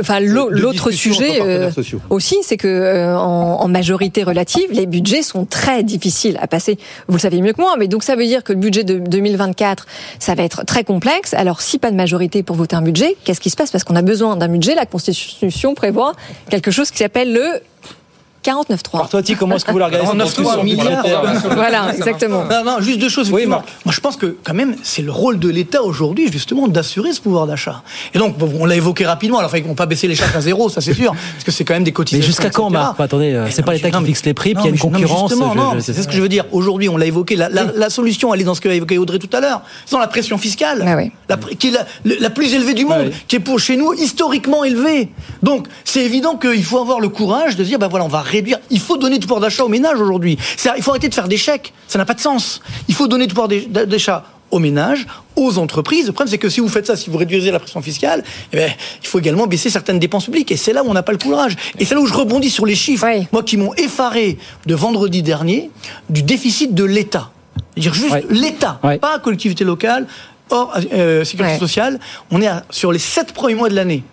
enfin 0.00 0.20
l'autre 0.20 0.90
sujet 0.90 1.40
euh, 1.40 1.70
aussi, 2.10 2.36
c'est 2.42 2.56
que 2.56 2.68
euh, 2.68 3.16
en, 3.16 3.68
majorité 3.68 4.22
relative, 4.22 4.70
les 4.70 4.86
budgets 4.86 5.22
sont 5.22 5.46
très 5.46 5.82
difficiles 5.82 6.38
à 6.42 6.46
passer. 6.46 6.76
Vous 7.08 7.14
le 7.14 7.20
savez 7.20 7.40
mieux 7.40 7.52
que 7.52 7.60
moi, 7.60 7.76
mais 7.78 7.88
donc 7.88 8.02
ça 8.02 8.16
veut 8.16 8.26
dire 8.26 8.44
que 8.44 8.52
le 8.52 8.58
budget 8.58 8.84
de 8.84 8.98
2024, 8.98 9.86
ça 10.18 10.34
va 10.34 10.42
être 10.42 10.64
très 10.64 10.84
complexe. 10.84 11.32
Alors 11.34 11.62
si 11.62 11.78
pas 11.78 11.90
de 11.90 11.96
majorité 11.96 12.42
pour 12.42 12.56
voter 12.56 12.76
un 12.76 12.82
budget, 12.82 13.16
qu'est-ce 13.24 13.40
qui 13.40 13.50
se 13.50 13.56
passe? 13.56 13.70
Parce 13.70 13.84
qu'on 13.84 13.96
a 13.96 14.02
besoin 14.02 14.36
d'un 14.36 14.48
budget. 14.48 14.74
La 14.74 14.86
Constitution 14.86 15.74
prévoit 15.74 16.12
quelque 16.50 16.70
chose 16.70 16.90
qui 16.90 16.98
s'appelle 16.98 17.32
le 17.32 17.60
49.3. 18.42 19.08
toi, 19.08 19.22
comment 19.38 19.56
est-ce 19.56 19.64
que 19.64 19.70
vous 19.70 19.78
la 19.78 19.86
regardez 19.86 20.08
49.3 20.08 20.64
milliards. 20.64 21.04
Voilà, 21.54 21.92
exactement. 21.94 22.44
Non, 22.44 22.64
non, 22.64 22.80
juste 22.80 22.98
deux 22.98 23.08
choses. 23.08 23.30
Oui, 23.30 23.46
moi, 23.46 23.62
je 23.88 24.00
pense 24.00 24.16
que 24.16 24.36
quand 24.42 24.54
même, 24.54 24.76
c'est 24.82 25.02
le 25.02 25.12
rôle 25.12 25.38
de 25.38 25.48
l'État 25.48 25.82
aujourd'hui, 25.82 26.30
justement, 26.30 26.68
d'assurer 26.68 27.12
ce 27.12 27.20
pouvoir 27.20 27.46
d'achat. 27.46 27.82
Et 28.14 28.18
donc, 28.18 28.36
on 28.58 28.64
l'a 28.64 28.76
évoqué 28.76 29.06
rapidement. 29.06 29.38
Alors, 29.38 29.54
ils 29.56 29.64
vont 29.64 29.74
pas 29.74 29.86
baisser 29.86 30.08
les 30.08 30.14
charges 30.14 30.36
à 30.36 30.40
zéro, 30.40 30.68
ça 30.68 30.80
c'est 30.80 30.94
sûr, 30.94 31.12
parce 31.12 31.44
que 31.44 31.50
c'est 31.50 31.64
quand 31.64 31.74
même 31.74 31.84
des 31.84 31.92
cotisations. 31.92 32.22
Mais 32.22 32.26
jusqu'à 32.26 32.50
quand, 32.50 32.70
Marc? 32.70 32.98
Attendez, 32.98 33.32
euh, 33.32 33.46
c'est 33.50 33.62
pas 33.62 33.74
l'État 33.74 33.90
qui 33.90 34.04
fixe 34.04 34.24
les 34.24 34.34
prix, 34.34 34.54
puis 34.54 34.64
il 34.64 34.66
y 34.66 34.70
a 34.70 34.72
une 34.72 34.78
concurrence. 34.78 35.34
Non, 35.36 35.74
c'est 35.80 35.92
ce 35.92 36.08
que 36.08 36.14
je 36.14 36.20
veux 36.20 36.28
dire. 36.28 36.44
Aujourd'hui, 36.52 36.88
on 36.88 36.96
l'a 36.96 37.06
évoqué. 37.06 37.36
La, 37.36 37.90
solution, 37.90 38.32
elle 38.32 38.40
est 38.40 38.44
dans 38.44 38.54
ce 38.54 38.60
qu'a 38.60 38.72
évoqué 38.72 38.98
Audrey 38.98 39.18
tout 39.18 39.34
à 39.36 39.40
l'heure. 39.40 39.62
C'est 39.84 39.92
dans 39.92 40.00
la 40.00 40.08
pression 40.08 40.38
fiscale, 40.38 40.84
ah 41.28 41.36
qui 41.58 41.68
est 41.68 42.20
la, 42.20 42.30
plus 42.30 42.54
élevée 42.54 42.74
du 42.74 42.84
monde, 42.84 43.10
qui 43.28 43.36
est 43.36 43.40
pour 43.40 43.58
chez 43.58 43.76
nous 43.76 43.92
historiquement 43.92 44.64
élevée. 44.64 45.08
Donc, 45.42 45.66
c'est 45.84 46.04
évident 46.04 46.36
qu'il 46.36 46.64
faut 46.64 46.78
avoir 46.78 47.00
le 47.00 47.08
courage 47.08 47.56
de 47.56 47.64
dire, 47.64 47.78
ben 47.78 47.88
voilà, 47.88 48.04
on 48.04 48.08
va 48.08 48.20
réduire. 48.32 48.58
Il 48.70 48.80
faut 48.80 48.96
donner 48.96 49.18
du 49.18 49.26
pouvoir 49.26 49.40
d'achat 49.40 49.64
aux 49.64 49.68
ménages 49.68 50.00
aujourd'hui. 50.00 50.38
Il 50.76 50.82
faut 50.82 50.90
arrêter 50.90 51.08
de 51.08 51.14
faire 51.14 51.28
des 51.28 51.36
chèques. 51.36 51.72
Ça 51.86 51.98
n'a 51.98 52.04
pas 52.04 52.14
de 52.14 52.20
sens. 52.20 52.60
Il 52.88 52.94
faut 52.94 53.06
donner 53.06 53.26
du 53.26 53.34
pouvoir 53.34 53.48
d'achat 53.48 54.24
aux 54.50 54.58
ménages, 54.58 55.06
aux 55.34 55.58
entreprises. 55.58 56.06
Le 56.06 56.12
problème, 56.12 56.30
c'est 56.30 56.38
que 56.38 56.50
si 56.50 56.60
vous 56.60 56.68
faites 56.68 56.86
ça, 56.86 56.94
si 56.94 57.08
vous 57.08 57.16
réduisez 57.16 57.50
la 57.50 57.58
pression 57.58 57.80
fiscale, 57.80 58.22
eh 58.52 58.56
bien, 58.56 58.68
il 59.02 59.08
faut 59.08 59.18
également 59.18 59.46
baisser 59.46 59.70
certaines 59.70 59.98
dépenses 59.98 60.26
publiques. 60.26 60.52
Et 60.52 60.56
c'est 60.56 60.74
là 60.74 60.84
où 60.84 60.88
on 60.88 60.92
n'a 60.92 61.02
pas 61.02 61.12
le 61.12 61.18
courage. 61.18 61.56
Et 61.78 61.84
c'est 61.84 61.94
là 61.94 62.00
où 62.00 62.06
je 62.06 62.12
rebondis 62.12 62.50
sur 62.50 62.66
les 62.66 62.74
chiffres. 62.74 63.06
Moi, 63.32 63.42
qui 63.42 63.56
m'ont 63.56 63.74
effaré 63.74 64.38
de 64.66 64.74
vendredi 64.74 65.22
dernier 65.22 65.70
du 66.10 66.22
déficit 66.22 66.74
de 66.74 66.84
l'État. 66.84 67.30
Dire 67.76 67.94
juste 67.94 68.16
l'État, 68.28 68.78
pas 69.00 69.18
collectivité 69.18 69.64
locale, 69.64 70.06
hors 70.50 70.74
euh, 70.92 71.24
sécurité 71.24 71.58
sociale. 71.58 71.98
On 72.30 72.42
est 72.42 72.50
sur 72.70 72.92
les 72.92 72.98
sept 72.98 73.32
premiers 73.32 73.54
mois 73.54 73.70
de 73.70 73.74
l'année 73.74 74.04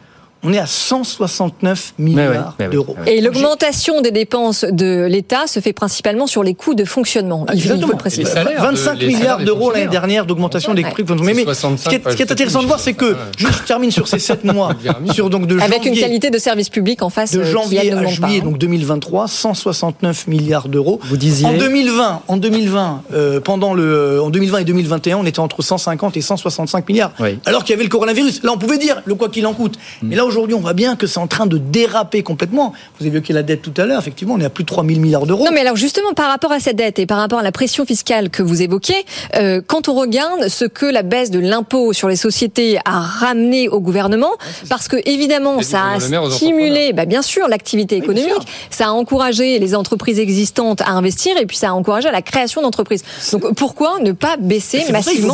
on 0.43 0.54
est 0.54 0.60
à 0.60 0.65
169 0.65 1.93
milliards 1.99 2.56
d'euros. 2.71 2.95
Et 3.06 3.21
l'augmentation 3.21 4.02
des 4.02 4.12
dépenses 4.12 4.63
de 4.63 5.06
l'État 5.06 5.47
se 5.47 5.60
fait 5.60 5.73
principalement 5.73 6.28
sur 6.28 6.43
les 6.43 6.54
coûts 6.54 6.75
de 6.75 6.86
fonctionnement. 6.86 7.45
Il 7.54 7.62
faut 7.62 7.75
le 7.75 7.97
préciser. 7.97 8.30
25 8.58 8.99
milliards 9.02 9.39
d'euros 9.39 9.71
l'année 9.71 9.88
dernière 9.88 10.25
d'augmentation 10.25 10.73
des 10.73 10.84
prix 10.84 11.04
de 11.04 11.10
fonctionnement. 11.10 11.43
Mais, 11.45 11.54
ce, 11.54 11.89
qui 11.89 12.23
est, 12.23 12.32
intéressant 12.32 12.62
de 12.62 12.67
voir, 12.67 12.80
c'est 12.80 12.93
que, 12.93 13.15
juste 13.38 13.62
je 13.62 13.67
termine 13.67 13.91
sur 13.91 14.08
ces 14.08 14.19
7 14.19 14.43
mois, 14.45 14.71
sur 15.13 15.30
donc 15.30 15.45
de 15.45 15.58
janvier, 15.58 15.75
Avec 15.75 15.86
une 15.86 15.95
qualité 15.95 16.30
de 16.30 16.38
service 16.38 16.69
public 16.69 17.02
en 17.02 17.10
face 17.10 17.32
de 17.32 17.39
euh, 17.39 17.45
janvier 17.45 17.91
à 17.91 18.06
juillet, 18.06 18.41
donc 18.41 18.58
2023, 18.58 19.28
169 19.28 20.28
milliards 20.28 20.69
d'euros. 20.69 20.99
Vous 21.04 21.17
disiez 21.17 21.47
En 21.47 21.54
2020, 21.54 22.21
en 22.28 22.38
2020, 22.38 23.04
euh, 23.13 23.39
pendant 23.39 23.73
le, 23.73 23.84
euh, 23.84 24.23
en 24.23 24.30
2020 24.30 24.60
et 24.60 24.63
2021, 24.63 25.17
on 25.17 25.25
était 25.25 25.39
entre 25.39 25.62
150 25.62 26.17
et 26.17 26.21
165 26.21 26.88
milliards. 26.88 27.12
Alors 27.45 27.63
qu'il 27.63 27.71
y 27.71 27.75
avait 27.75 27.84
le 27.84 27.89
coronavirus. 27.89 28.43
Là, 28.43 28.52
on 28.54 28.58
pouvait 28.58 28.78
dire 28.78 29.02
le 29.06 29.15
quoi 29.15 29.30
qu'il 29.30 29.45
en 29.45 29.54
coûte. 29.54 29.78
Hmm. 30.02 30.08
Mais 30.08 30.15
là, 30.15 30.25
aujourd'hui, 30.30 30.56
on 30.56 30.62
voit 30.62 30.74
bien 30.74 30.96
que 30.96 31.08
c'est 31.08 31.20
en 31.20 31.28
train 31.28 31.46
de 31.46 31.58
déraper 31.58 32.24
complètement. 32.24 32.74
Vous 33.00 33.08
évoqué 33.08 33.34
la 33.34 33.44
dette 33.44 33.62
tout 33.62 33.74
à 33.78 33.86
l'heure, 33.86 34.00
effectivement, 34.00 34.36
on 34.36 34.39
est 34.39 34.46
à 34.46 34.50
plus 34.50 34.63
de 34.63 34.70
3 34.70 34.86
000 34.86 35.00
milliards 35.00 35.26
d'euros. 35.26 35.44
Non, 35.44 35.52
mais 35.52 35.62
alors 35.62 35.76
justement, 35.76 36.13
par 36.13 36.30
rapport 36.30 36.52
à 36.52 36.60
cette 36.60 36.78
dette 36.78 37.00
et 37.00 37.06
par 37.06 37.18
rapport 37.18 37.39
à 37.39 37.44
la 37.44 37.52
pression 37.52 37.86
fiscale 37.86 38.30
que 38.30 38.42
vous 38.42 38.62
évoquez, 38.62 39.06
euh, 39.36 39.62
quand 39.65 39.89
on 39.89 39.96
regarde 39.96 40.48
ce 40.48 40.65
que 40.65 40.86
la 40.86 41.04
baisse 41.04 41.32
de 41.32 41.39
l'impôt 41.39 41.92
sur 41.92 42.08
les 42.08 42.15
sociétés 42.15 42.78
a 42.86 43.00
ramené 43.00 43.68
au 43.68 43.80
gouvernement, 43.80 44.32
parce 44.70 44.88
que 44.88 44.98
évidemment, 45.06 45.62
ça 45.62 45.94
a 45.96 46.00
stimulé, 46.30 46.94
bah, 46.94 47.06
bien 47.06 47.22
sûr, 47.22 47.48
l'activité 47.48 47.98
économique, 47.98 48.48
ça 48.70 48.88
a 48.88 48.92
encouragé 48.92 49.60
les 49.60 49.76
entreprises 49.76 50.20
existantes 50.20 50.82
à 50.82 50.92
investir 50.92 51.36
et 51.38 51.46
puis 51.46 51.58
ça 51.58 51.70
a 51.70 51.74
encouragé 51.74 52.10
la 52.12 52.22
création 52.22 52.62
d'entreprises. 52.62 53.04
Donc 53.32 53.56
pourquoi 53.56 54.00
ne 54.00 54.12
pas 54.12 54.38
baisser 54.38 54.84
massivement 54.92 55.34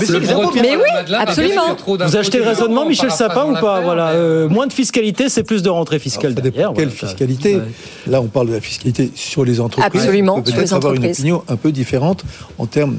Mais 0.61 0.77
oui, 0.77 1.13
absolument. 1.13 1.75
Vous 1.85 2.15
achetez 2.15 2.37
le 2.37 2.45
raisonnement, 2.45 2.85
Michel 2.85 3.11
Sapin, 3.11 3.45
ou 3.45 3.53
pas 3.53 3.81
Voilà, 3.81 4.09
euh, 4.09 4.47
moins 4.47 4.67
de 4.67 4.73
fiscalité 4.73 4.84
c'est 5.29 5.43
plus 5.43 5.61
de 5.61 5.69
rentrée 5.69 5.99
fiscale 5.99 6.33
derrière. 6.33 6.73
Quelle 6.73 6.91
fiscalité 6.91 7.59
Là, 8.07 8.21
on 8.21 8.27
parle 8.27 8.47
de 8.47 8.53
la 8.53 8.61
fiscalité 8.61 9.11
sur 9.15 9.45
les 9.45 9.59
entreprises. 9.59 10.01
Absolument. 10.01 10.41
Peut-être 10.41 10.73
avoir 10.73 10.93
une 10.93 11.05
opinion 11.05 11.43
un 11.47 11.55
peu 11.55 11.71
différente 11.71 12.23
en 12.57 12.65
termes 12.65 12.97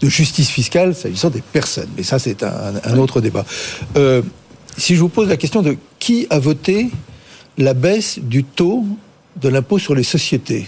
de 0.00 0.08
justice 0.08 0.50
fiscale 0.50 0.94
s'agissant 0.94 1.30
des 1.30 1.42
personnes. 1.42 1.88
Mais 1.96 2.02
ça, 2.02 2.18
c'est 2.18 2.42
un, 2.42 2.98
autre 2.98 3.20
débat. 3.20 3.44
Euh, 3.96 4.22
si 4.76 4.94
je 4.94 5.00
vous 5.00 5.08
pose 5.08 5.28
la 5.28 5.36
question 5.36 5.62
de 5.62 5.76
qui 5.98 6.26
a 6.30 6.38
voté 6.38 6.90
la 7.58 7.74
baisse 7.74 8.18
du 8.20 8.44
taux 8.44 8.84
de 9.40 9.48
l'impôt 9.48 9.78
sur 9.78 9.94
les 9.94 10.02
sociétés 10.02 10.66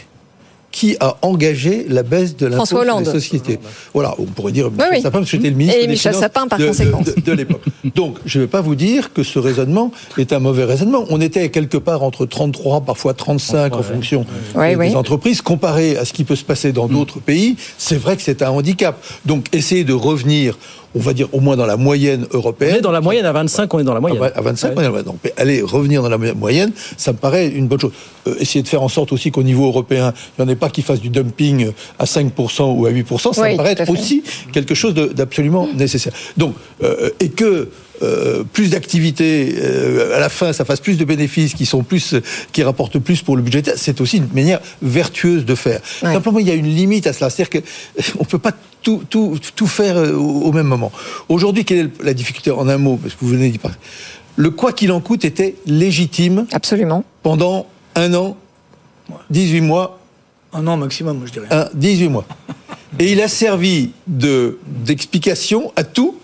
qui 0.74 0.96
a 0.98 1.16
engagé 1.22 1.86
la 1.88 2.02
baisse 2.02 2.36
de 2.36 2.46
l'impôt 2.46 2.66
sur 2.66 2.82
les 2.82 3.04
sociétés. 3.04 3.60
Voilà, 3.94 4.12
on 4.18 4.24
pourrait 4.24 4.50
dire 4.50 4.72
Michel 4.72 5.02
Sapin, 5.02 5.18
parce 5.20 5.30
que 5.30 5.36
j'étais 5.36 5.50
le 5.50 5.54
ministre 5.54 5.80
Et 5.80 5.86
Michel 5.86 6.14
Sapin, 6.14 6.48
par 6.48 6.58
de, 6.58 6.66
conséquent. 6.66 7.00
de, 7.24 7.32
l'époque. 7.32 7.62
Donc, 7.94 8.18
je 8.26 8.40
ne 8.40 8.44
vais 8.44 8.48
pas 8.48 8.60
vous 8.60 8.74
dire 8.74 9.12
que 9.12 9.22
ce 9.22 9.38
raisonnement 9.38 9.92
est 10.18 10.32
un 10.32 10.40
mauvais 10.40 10.64
raisonnement. 10.64 11.04
On 11.10 11.20
était 11.20 11.48
quelque 11.50 11.76
part 11.76 12.02
entre 12.02 12.26
33, 12.26 12.80
parfois 12.80 13.14
35 13.14 13.72
en 13.72 13.82
fonction 13.84 14.26
des 14.56 14.96
entreprises. 14.96 15.42
Comparé 15.42 15.96
à 15.96 16.04
ce 16.04 16.12
qui 16.12 16.24
peut 16.24 16.34
se 16.34 16.44
passer 16.44 16.72
dans 16.72 16.88
d'autres 16.88 17.20
pays, 17.20 17.54
c'est 17.78 17.96
vrai 17.96 18.16
que 18.16 18.22
c'est 18.22 18.42
un 18.42 18.50
handicap. 18.50 19.00
Donc, 19.26 19.46
essayer 19.52 19.84
de 19.84 19.92
revenir 19.92 20.58
on 20.94 21.00
va 21.00 21.12
dire 21.12 21.28
au 21.32 21.40
moins 21.40 21.56
dans 21.56 21.66
la 21.66 21.76
moyenne 21.76 22.26
européenne. 22.32 22.74
On 22.74 22.78
est 22.78 22.82
dans 22.82 22.92
la 22.92 23.00
moyenne, 23.00 23.26
à 23.26 23.32
25, 23.32 23.72
on 23.74 23.78
est 23.78 23.84
dans 23.84 23.94
la 23.94 24.00
moyenne. 24.00 24.22
À 24.34 24.40
25, 24.40 24.68
on 24.68 24.70
est 24.70 24.74
dans 24.74 24.80
la 24.82 24.88
moyenne. 24.90 25.06
Donc, 25.06 25.32
aller 25.36 25.60
revenir 25.62 26.02
dans 26.02 26.08
la 26.08 26.18
moyenne, 26.18 26.72
ça 26.96 27.12
me 27.12 27.18
paraît 27.18 27.48
une 27.48 27.66
bonne 27.66 27.80
chose. 27.80 27.92
Euh, 28.26 28.36
essayer 28.38 28.62
de 28.62 28.68
faire 28.68 28.82
en 28.82 28.88
sorte 28.88 29.12
aussi 29.12 29.30
qu'au 29.30 29.42
niveau 29.42 29.66
européen, 29.66 30.12
il 30.38 30.44
n'y 30.44 30.50
en 30.50 30.52
ait 30.52 30.56
pas 30.56 30.70
qui 30.70 30.82
fassent 30.82 31.00
du 31.00 31.10
dumping 31.10 31.72
à 31.98 32.04
5% 32.04 32.76
ou 32.76 32.86
à 32.86 32.90
8%, 32.90 33.32
ça 33.32 33.50
me 33.50 33.56
paraît 33.56 33.72
être 33.72 33.90
aussi 33.90 34.22
quelque 34.52 34.74
chose 34.74 34.94
d'absolument 34.94 35.68
nécessaire. 35.74 36.12
Donc, 36.36 36.54
euh, 36.82 37.10
et 37.20 37.28
que 37.28 37.68
euh, 38.02 38.44
plus 38.44 38.70
d'activités, 38.70 39.56
à 40.14 40.18
la 40.18 40.28
fin, 40.28 40.52
ça 40.52 40.64
fasse 40.64 40.80
plus 40.80 40.98
de 40.98 41.04
bénéfices 41.04 41.54
qui 41.54 41.66
sont 41.66 41.82
plus, 41.82 42.14
qui 42.52 42.62
rapportent 42.62 42.98
plus 42.98 43.22
pour 43.22 43.36
le 43.36 43.42
budget. 43.42 43.62
C'est 43.76 44.00
aussi 44.00 44.18
une 44.18 44.28
manière 44.32 44.60
vertueuse 44.82 45.44
de 45.44 45.54
faire. 45.54 45.80
Simplement, 46.00 46.38
il 46.38 46.48
y 46.48 46.50
a 46.50 46.54
une 46.54 46.68
limite 46.68 47.06
à 47.06 47.12
cela. 47.12 47.30
C'est-à-dire 47.30 47.62
qu'on 47.62 48.20
ne 48.20 48.28
peut 48.28 48.38
pas 48.38 48.52
tout, 48.82 49.02
tout, 49.08 49.38
tout 49.54 49.66
faire 49.66 49.96
au, 49.96 50.52
même 50.52 50.66
moment. 50.66 50.92
Aujourd'hui, 51.28 51.64
quelle 51.64 51.86
est 51.86 52.04
la 52.04 52.14
difficulté? 52.14 52.50
En 52.50 52.68
un 52.68 52.78
mot, 52.78 52.96
parce 52.96 53.14
que 53.14 53.20
vous 53.20 53.30
venez 53.30 53.48
d'y 53.50 53.58
parler. 53.58 53.76
Le 54.36 54.50
quoi 54.50 54.72
qu'il 54.72 54.90
en 54.92 55.00
coûte 55.00 55.24
était 55.24 55.54
légitime. 55.66 56.46
Absolument. 56.52 57.04
Pendant 57.22 57.66
un 57.94 58.12
an, 58.14 58.36
18 59.30 59.60
mois. 59.60 60.00
Un 60.52 60.66
an 60.66 60.76
maximum, 60.76 61.22
je 61.26 61.32
dirais. 61.32 61.46
Un, 61.50 61.68
18 61.74 62.08
mois. 62.08 62.26
Et 62.98 63.12
il 63.12 63.20
a 63.20 63.28
servi 63.28 63.90
d'explication 64.06 65.72
à 65.76 65.84
tout 65.84 66.18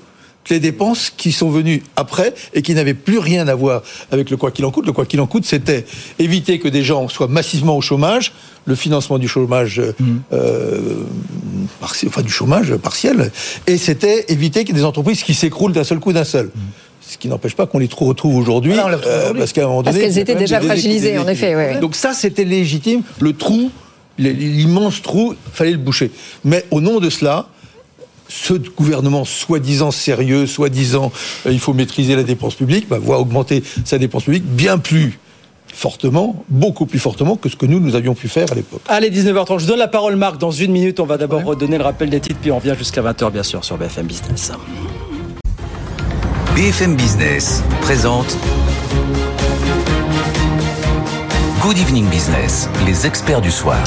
les 0.51 0.61
dépenses 0.61 1.11
qui 1.17 1.33
sont 1.33 1.51
venues 1.51 1.83
après 1.97 2.35
et 2.55 2.63
qui 2.63 2.75
n'avaient 2.75 2.95
plus 2.95 3.19
rien 3.19 3.49
à 3.49 3.55
voir 3.55 3.83
avec 4.11 4.31
le 4.31 4.37
quoi 4.37 4.51
qu'il 4.51 4.65
en 4.65 4.71
coûte. 4.71 4.87
Le 4.87 4.93
quoi 4.93 5.07
qu'il 5.07 5.21
en 5.21 5.27
coûte, 5.27 5.45
c'était 5.45 5.85
éviter 6.19 6.59
que 6.59 6.69
des 6.69 6.83
gens 6.83 7.09
soient 7.09 7.29
massivement 7.29 7.77
au 7.77 7.81
chômage, 7.81 8.33
le 8.67 8.75
financement 8.75 9.19
du 9.19 9.29
chômage, 9.29 9.81
mmh. 9.81 10.05
euh, 10.33 11.05
enfin 11.83 12.23
du 12.23 12.31
chômage 12.31 12.75
partiel, 12.77 13.31
et 13.67 13.79
c'était 13.79 14.27
éviter 14.29 14.65
qu'il 14.65 14.75
y 14.75 14.79
ait 14.79 14.83
des 14.83 14.87
entreprises 14.87 15.23
qui 15.23 15.35
s'écroulent 15.35 15.73
d'un 15.73 15.85
seul 15.85 15.99
coup 16.01 16.13
d'un 16.13 16.25
seul. 16.25 16.47
Mmh. 16.47 16.61
Ce 17.09 17.19
qui 17.19 17.29
n'empêche 17.29 17.57
pas 17.57 17.67
qu'on 17.67 17.79
les 17.79 17.89
retrouve 17.93 18.37
aujourd'hui, 18.37 18.75
euh, 18.79 19.35
parce 19.35 19.53
qu'à 19.53 19.65
un 19.65 19.67
moment 19.67 19.83
donné, 19.83 19.99
parce 19.99 20.15
qu'elles 20.15 20.19
étaient 20.21 20.37
déjà 20.37 20.61
fragilisées, 20.61 21.19
en 21.19 21.27
effet. 21.27 21.81
Donc 21.81 21.97
ça, 21.97 22.13
c'était 22.13 22.45
légitime. 22.45 23.03
Le 23.19 23.33
trou, 23.33 23.73
l'immense 24.19 25.03
trou, 25.03 25.35
fallait 25.53 25.73
le 25.73 25.79
boucher. 25.79 26.13
Mais 26.45 26.65
au 26.71 26.81
nom 26.81 27.01
de 27.01 27.11
cela, 27.11 27.49
ce 28.31 28.55
gouvernement 28.55 29.25
soi-disant 29.25 29.91
sérieux, 29.91 30.47
soi-disant 30.47 31.13
euh, 31.47 31.53
il 31.53 31.59
faut 31.59 31.75
maîtriser 31.75 32.17
la 32.17 32.23
dépense 32.23 32.55
publique, 32.55 32.89
bah, 32.89 32.99
voit 32.99 33.19
augmenter 33.19 33.63
sa 33.85 33.99
dépense 33.99 34.25
publique 34.25 34.45
bien 34.45 34.79
plus 34.79 35.19
fortement, 35.73 36.45
beaucoup 36.49 36.87
plus 36.87 36.99
fortement 36.99 37.37
que 37.37 37.49
ce 37.49 37.57
que 37.57 37.67
nous, 37.67 37.81
nous 37.81 37.95
avions 37.95 38.15
pu 38.15 38.29
faire 38.29 38.51
à 38.51 38.55
l'époque. 38.55 38.83
Allez, 38.89 39.11
19h30, 39.11 39.61
je 39.61 39.67
donne 39.67 39.79
la 39.79 39.89
parole 39.89 40.17
Marc 40.17 40.39
dans 40.39 40.51
une 40.51 40.73
minute. 40.73 41.01
On 41.01 41.07
va 41.07 41.17
d'abord 41.17 41.45
redonner 41.45 41.79
le 41.79 41.85
rappel 41.85 42.11
des 42.11 42.21
titres, 42.21 42.41
puis 42.41 42.51
on 42.51 42.59
revient 42.59 42.75
jusqu'à 42.77 43.03
20h 43.03 43.33
bien 43.33 43.43
sûr 43.43 43.65
sur 43.65 43.77
BFM 43.77 44.07
Business. 44.07 44.53
BFM 46.55 46.97
Business 46.97 47.63
présente 47.81 48.37
Good 51.63 51.79
Evening 51.79 52.09
Business, 52.09 52.69
les 52.87 53.07
experts 53.07 53.41
du 53.41 53.51
soir. 53.51 53.83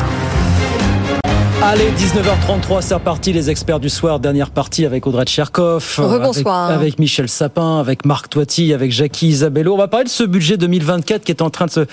Allez, 1.66 1.92
19h33, 1.92 2.82
c'est 2.82 2.94
reparti, 2.94 3.32
les 3.32 3.50
experts 3.50 3.80
du 3.80 3.88
soir. 3.88 4.20
Dernière 4.20 4.50
partie 4.50 4.86
avec 4.86 5.08
Audrey 5.08 5.24
Tcherkov. 5.24 5.98
Avec, 5.98 6.46
avec, 6.46 7.00
Michel 7.00 7.30
Sapin, 7.30 7.80
avec 7.80 8.06
Marc 8.06 8.28
Toiti, 8.28 8.74
avec 8.74 8.92
Jackie 8.92 9.30
Isabello. 9.30 9.74
On 9.74 9.78
va 9.78 9.88
parler 9.88 10.04
de 10.04 10.10
ce 10.10 10.26
budget 10.26 10.58
2024 10.58 11.24
qui 11.24 11.32
est 11.32 11.42
en 11.42 11.50
train 11.50 11.68
de 11.68 11.72
se, 11.72 11.86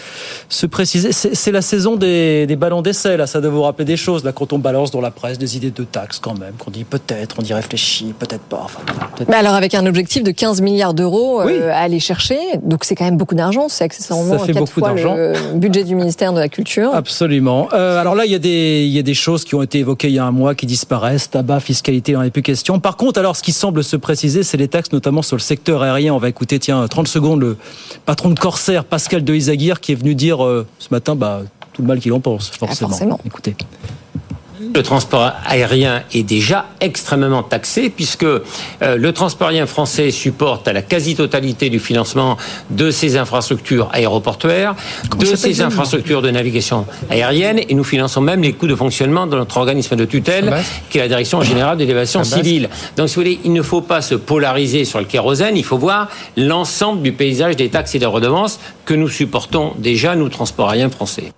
se 0.48 0.66
préciser. 0.66 1.12
C'est 1.12 1.52
la 1.52 1.62
saison 1.62 1.94
des, 1.94 2.48
des 2.48 2.56
ballons 2.56 2.82
d'essai, 2.82 3.16
là. 3.16 3.28
Ça 3.28 3.40
doit 3.40 3.52
vous 3.52 3.62
rappeler 3.62 3.84
des 3.84 3.96
choses, 3.96 4.24
là, 4.24 4.32
quand 4.32 4.52
on 4.52 4.58
balance 4.58 4.90
dans 4.90 5.00
la 5.00 5.12
presse 5.12 5.38
des 5.38 5.56
idées 5.56 5.70
de 5.70 5.84
taxes, 5.84 6.18
quand 6.18 6.36
même. 6.36 6.54
Qu'on 6.58 6.72
dit 6.72 6.82
peut-être, 6.82 7.36
on 7.38 7.44
y 7.44 7.52
réfléchit, 7.52 8.12
peut-être 8.18 8.42
pas. 8.42 8.62
Enfin, 8.64 8.80
Mais 9.28 9.36
alors, 9.36 9.54
avec 9.54 9.74
un 9.74 9.86
objectif 9.86 10.24
de 10.24 10.32
15 10.32 10.62
milliards 10.62 10.94
d'euros 10.94 11.42
euh, 11.42 11.70
à 11.70 11.82
aller 11.82 12.00
chercher. 12.00 12.40
Donc, 12.64 12.82
c'est 12.82 12.96
quand 12.96 13.04
même 13.04 13.18
beaucoup 13.18 13.36
d'argent. 13.36 13.68
C'est 13.68 13.84
accessoirement 13.84 14.36
ça 14.36 14.44
fait 14.44 14.52
beaucoup 14.52 14.80
fois 14.80 14.94
le 14.94 15.54
budget 15.54 15.84
du 15.84 15.94
ministère 15.94 16.32
de 16.32 16.40
la 16.40 16.48
Culture. 16.48 16.92
Absolument. 16.92 17.68
Euh, 17.72 18.00
alors 18.00 18.16
là, 18.16 18.24
il 18.26 18.32
y, 18.32 18.34
a 18.34 18.40
des, 18.40 18.84
il 18.84 18.90
y 18.92 18.98
a 18.98 19.02
des 19.02 19.14
choses 19.14 19.44
qui 19.44 19.54
ont 19.54 19.59
ont 19.60 19.62
été 19.64 19.78
évoqués 19.78 20.08
il 20.08 20.14
y 20.14 20.18
a 20.18 20.24
un 20.24 20.32
mois 20.32 20.54
qui 20.54 20.66
disparaissent, 20.66 21.30
tabac, 21.30 21.60
fiscalité, 21.60 22.12
il 22.12 22.14
n'en 22.16 22.22
est 22.22 22.30
plus 22.30 22.42
question. 22.42 22.80
Par 22.80 22.96
contre, 22.96 23.20
alors 23.20 23.36
ce 23.36 23.42
qui 23.42 23.52
semble 23.52 23.84
se 23.84 23.96
préciser, 23.96 24.42
c'est 24.42 24.56
les 24.56 24.68
taxes, 24.68 24.92
notamment 24.92 25.22
sur 25.22 25.36
le 25.36 25.40
secteur 25.40 25.82
aérien. 25.82 26.14
On 26.14 26.18
va 26.18 26.28
écouter, 26.28 26.58
tiens, 26.58 26.86
30 26.88 27.08
secondes, 27.08 27.40
le 27.40 27.56
patron 28.06 28.30
de 28.30 28.38
Corsair, 28.38 28.84
Pascal 28.84 29.22
de 29.22 29.34
Isaguirre, 29.34 29.80
qui 29.80 29.92
est 29.92 29.96
venu 29.96 30.14
dire 30.14 30.44
euh, 30.44 30.66
ce 30.78 30.88
matin, 30.90 31.14
bah, 31.14 31.42
tout 31.72 31.82
le 31.82 31.88
mal 31.88 32.00
qu'il 32.00 32.12
en 32.12 32.20
pense, 32.20 32.48
forcément. 32.50 32.88
Ah, 32.88 32.90
forcément. 32.90 33.20
Écoutez. 33.24 33.54
Le 34.74 34.82
transport 34.82 35.32
aérien 35.46 36.02
est 36.12 36.22
déjà 36.22 36.66
extrêmement 36.80 37.42
taxé 37.42 37.88
puisque 37.88 38.24
euh, 38.24 38.40
le 38.80 39.12
transport 39.12 39.48
aérien 39.48 39.66
français 39.66 40.10
supporte 40.10 40.68
à 40.68 40.74
la 40.74 40.82
quasi-totalité 40.82 41.70
du 41.70 41.78
financement 41.78 42.36
de 42.68 42.90
ses 42.90 43.16
infrastructures 43.16 43.88
aéroportuaires, 43.92 44.74
de 45.18 45.24
ses 45.24 45.62
infrastructures 45.62 46.20
de 46.20 46.30
navigation 46.30 46.86
aérienne 47.08 47.60
et 47.68 47.74
nous 47.74 47.84
finançons 47.84 48.20
même 48.20 48.42
les 48.42 48.52
coûts 48.52 48.66
de 48.66 48.74
fonctionnement 48.74 49.26
de 49.26 49.36
notre 49.36 49.56
organisme 49.56 49.96
de 49.96 50.04
tutelle 50.04 50.54
qui 50.90 50.98
est 50.98 51.02
la 51.02 51.08
Direction 51.08 51.42
générale 51.42 51.78
de 51.78 51.84
l'évasion 51.84 52.22
civile. 52.22 52.68
Donc 52.96 53.08
si 53.08 53.14
vous 53.14 53.22
voulez, 53.22 53.40
il 53.44 53.52
ne 53.52 53.62
faut 53.62 53.80
pas 53.80 54.02
se 54.02 54.14
polariser 54.14 54.84
sur 54.84 54.98
le 54.98 55.06
kérosène, 55.06 55.56
il 55.56 55.64
faut 55.64 55.78
voir 55.78 56.08
l'ensemble 56.36 57.02
du 57.02 57.12
paysage 57.12 57.56
des 57.56 57.70
taxes 57.70 57.94
et 57.94 57.98
des 57.98 58.06
redevances 58.06 58.60
que 58.84 58.94
nous 58.94 59.08
supportons 59.08 59.72
déjà, 59.78 60.14
nous, 60.16 60.28
transport 60.28 60.68
aérien 60.68 60.90
français. 60.90 61.32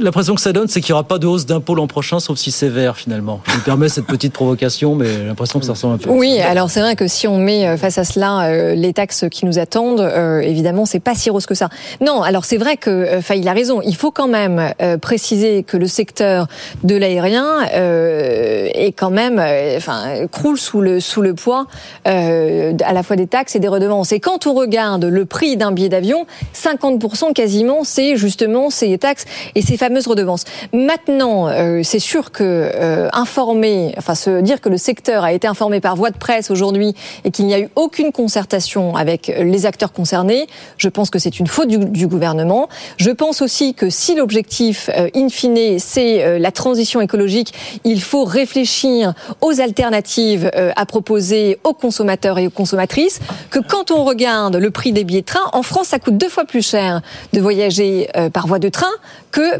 L'impression 0.00 0.34
que 0.34 0.40
ça 0.40 0.52
donne, 0.52 0.68
c'est 0.68 0.80
qu'il 0.80 0.92
n'y 0.92 0.94
aura 0.94 1.06
pas 1.06 1.18
de 1.18 1.26
hausse 1.26 1.46
d'impôts 1.46 1.74
l'an 1.74 1.86
prochain, 1.86 2.20
sauf 2.20 2.38
si 2.38 2.50
sévère 2.50 2.96
finalement. 2.96 3.40
Je 3.46 3.56
me 3.56 3.60
permets 3.60 3.88
cette 3.88 4.06
petite 4.06 4.32
provocation, 4.32 4.94
mais 4.94 5.06
j'ai 5.06 5.24
l'impression 5.24 5.58
que 5.58 5.66
ça 5.66 5.72
ressemble 5.72 5.94
un 5.94 5.98
peu. 5.98 6.10
Oui, 6.10 6.40
alors 6.40 6.70
c'est 6.70 6.80
vrai 6.80 6.96
que 6.96 7.06
si 7.06 7.26
on 7.28 7.38
met 7.38 7.76
face 7.76 7.98
à 7.98 8.04
cela 8.04 8.74
les 8.74 8.92
taxes 8.92 9.26
qui 9.30 9.46
nous 9.46 9.58
attendent, 9.58 10.10
évidemment, 10.42 10.86
c'est 10.86 11.00
pas 11.00 11.14
si 11.14 11.30
rose 11.30 11.46
que 11.46 11.54
ça. 11.54 11.68
Non, 12.00 12.22
alors 12.22 12.44
c'est 12.44 12.56
vrai 12.56 12.76
que 12.76 13.20
il 13.34 13.48
a 13.48 13.52
raison. 13.52 13.80
Il 13.82 13.96
faut 13.96 14.10
quand 14.10 14.28
même 14.28 14.72
préciser 15.00 15.62
que 15.62 15.76
le 15.76 15.86
secteur 15.86 16.46
de 16.84 16.96
l'aérien 16.96 17.62
est 17.64 18.92
quand 18.96 19.10
même, 19.10 19.38
enfin, 19.76 20.26
croule 20.30 20.58
sous 20.58 20.80
le 20.80 21.00
sous 21.00 21.22
le 21.22 21.34
poids 21.34 21.66
à 22.04 22.92
la 22.92 23.02
fois 23.02 23.16
des 23.16 23.26
taxes 23.26 23.56
et 23.56 23.60
des 23.60 23.68
redevances. 23.68 24.12
Et 24.12 24.20
quand 24.20 24.46
on 24.46 24.54
regarde 24.54 25.04
le 25.04 25.24
prix 25.24 25.56
d'un 25.56 25.72
billet 25.72 25.88
d'avion, 25.88 26.26
50% 26.54 27.32
quasiment, 27.32 27.84
c'est 27.84 28.16
justement 28.16 28.70
ces 28.70 28.96
taxes 28.98 29.24
et 29.54 29.62
ces 29.62 29.76
fameuses 29.76 30.06
redevances. 30.06 30.44
Maintenant, 30.72 31.48
euh, 31.48 31.80
c'est 31.82 31.98
sûr 31.98 32.30
que 32.30 32.42
euh, 32.42 33.08
informer, 33.12 33.94
enfin 33.98 34.14
se 34.14 34.40
dire 34.40 34.60
que 34.60 34.68
le 34.68 34.76
secteur 34.76 35.24
a 35.24 35.32
été 35.32 35.46
informé 35.46 35.80
par 35.80 35.96
voie 35.96 36.10
de 36.10 36.18
presse 36.18 36.50
aujourd'hui 36.50 36.94
et 37.24 37.30
qu'il 37.30 37.46
n'y 37.46 37.54
a 37.54 37.60
eu 37.60 37.68
aucune 37.76 38.12
concertation 38.12 38.96
avec 38.96 39.32
les 39.38 39.66
acteurs 39.66 39.92
concernés, 39.92 40.46
je 40.76 40.88
pense 40.88 41.10
que 41.10 41.18
c'est 41.18 41.38
une 41.38 41.46
faute 41.46 41.68
du, 41.68 42.06
gouvernement. 42.06 42.68
Je 42.96 43.10
pense 43.10 43.42
aussi 43.42 43.74
que 43.74 43.90
si 43.90 44.14
l'objectif, 44.14 44.90
euh, 44.96 45.08
in 45.14 45.28
fine, 45.28 45.78
c'est 45.78 46.38
la 46.38 46.52
transition 46.52 47.00
écologique, 47.00 47.52
il 47.84 48.00
faut 48.00 48.24
réfléchir 48.24 49.14
aux 49.40 49.60
alternatives 49.60 50.50
à 50.76 50.86
proposer 50.86 51.58
aux 51.64 51.74
consommateurs 51.74 52.38
et 52.38 52.46
aux 52.46 52.50
consommatrices. 52.50 53.20
Que 53.50 53.58
quand 53.58 53.90
on 53.90 54.04
regarde 54.04 54.56
le 54.56 54.70
prix 54.70 54.92
des 54.92 55.04
billets 55.04 55.22
de 55.22 55.26
train, 55.26 55.50
en 55.52 55.62
France, 55.62 55.88
ça 55.88 55.98
coûte 55.98 56.16
deux 56.16 56.28
fois 56.28 56.44
plus 56.44 56.66
cher 56.66 57.00
de 57.32 57.40
voyager 57.40 58.08
par 58.32 58.46
voie 58.46 58.58
de 58.58 58.68
train 58.68 58.86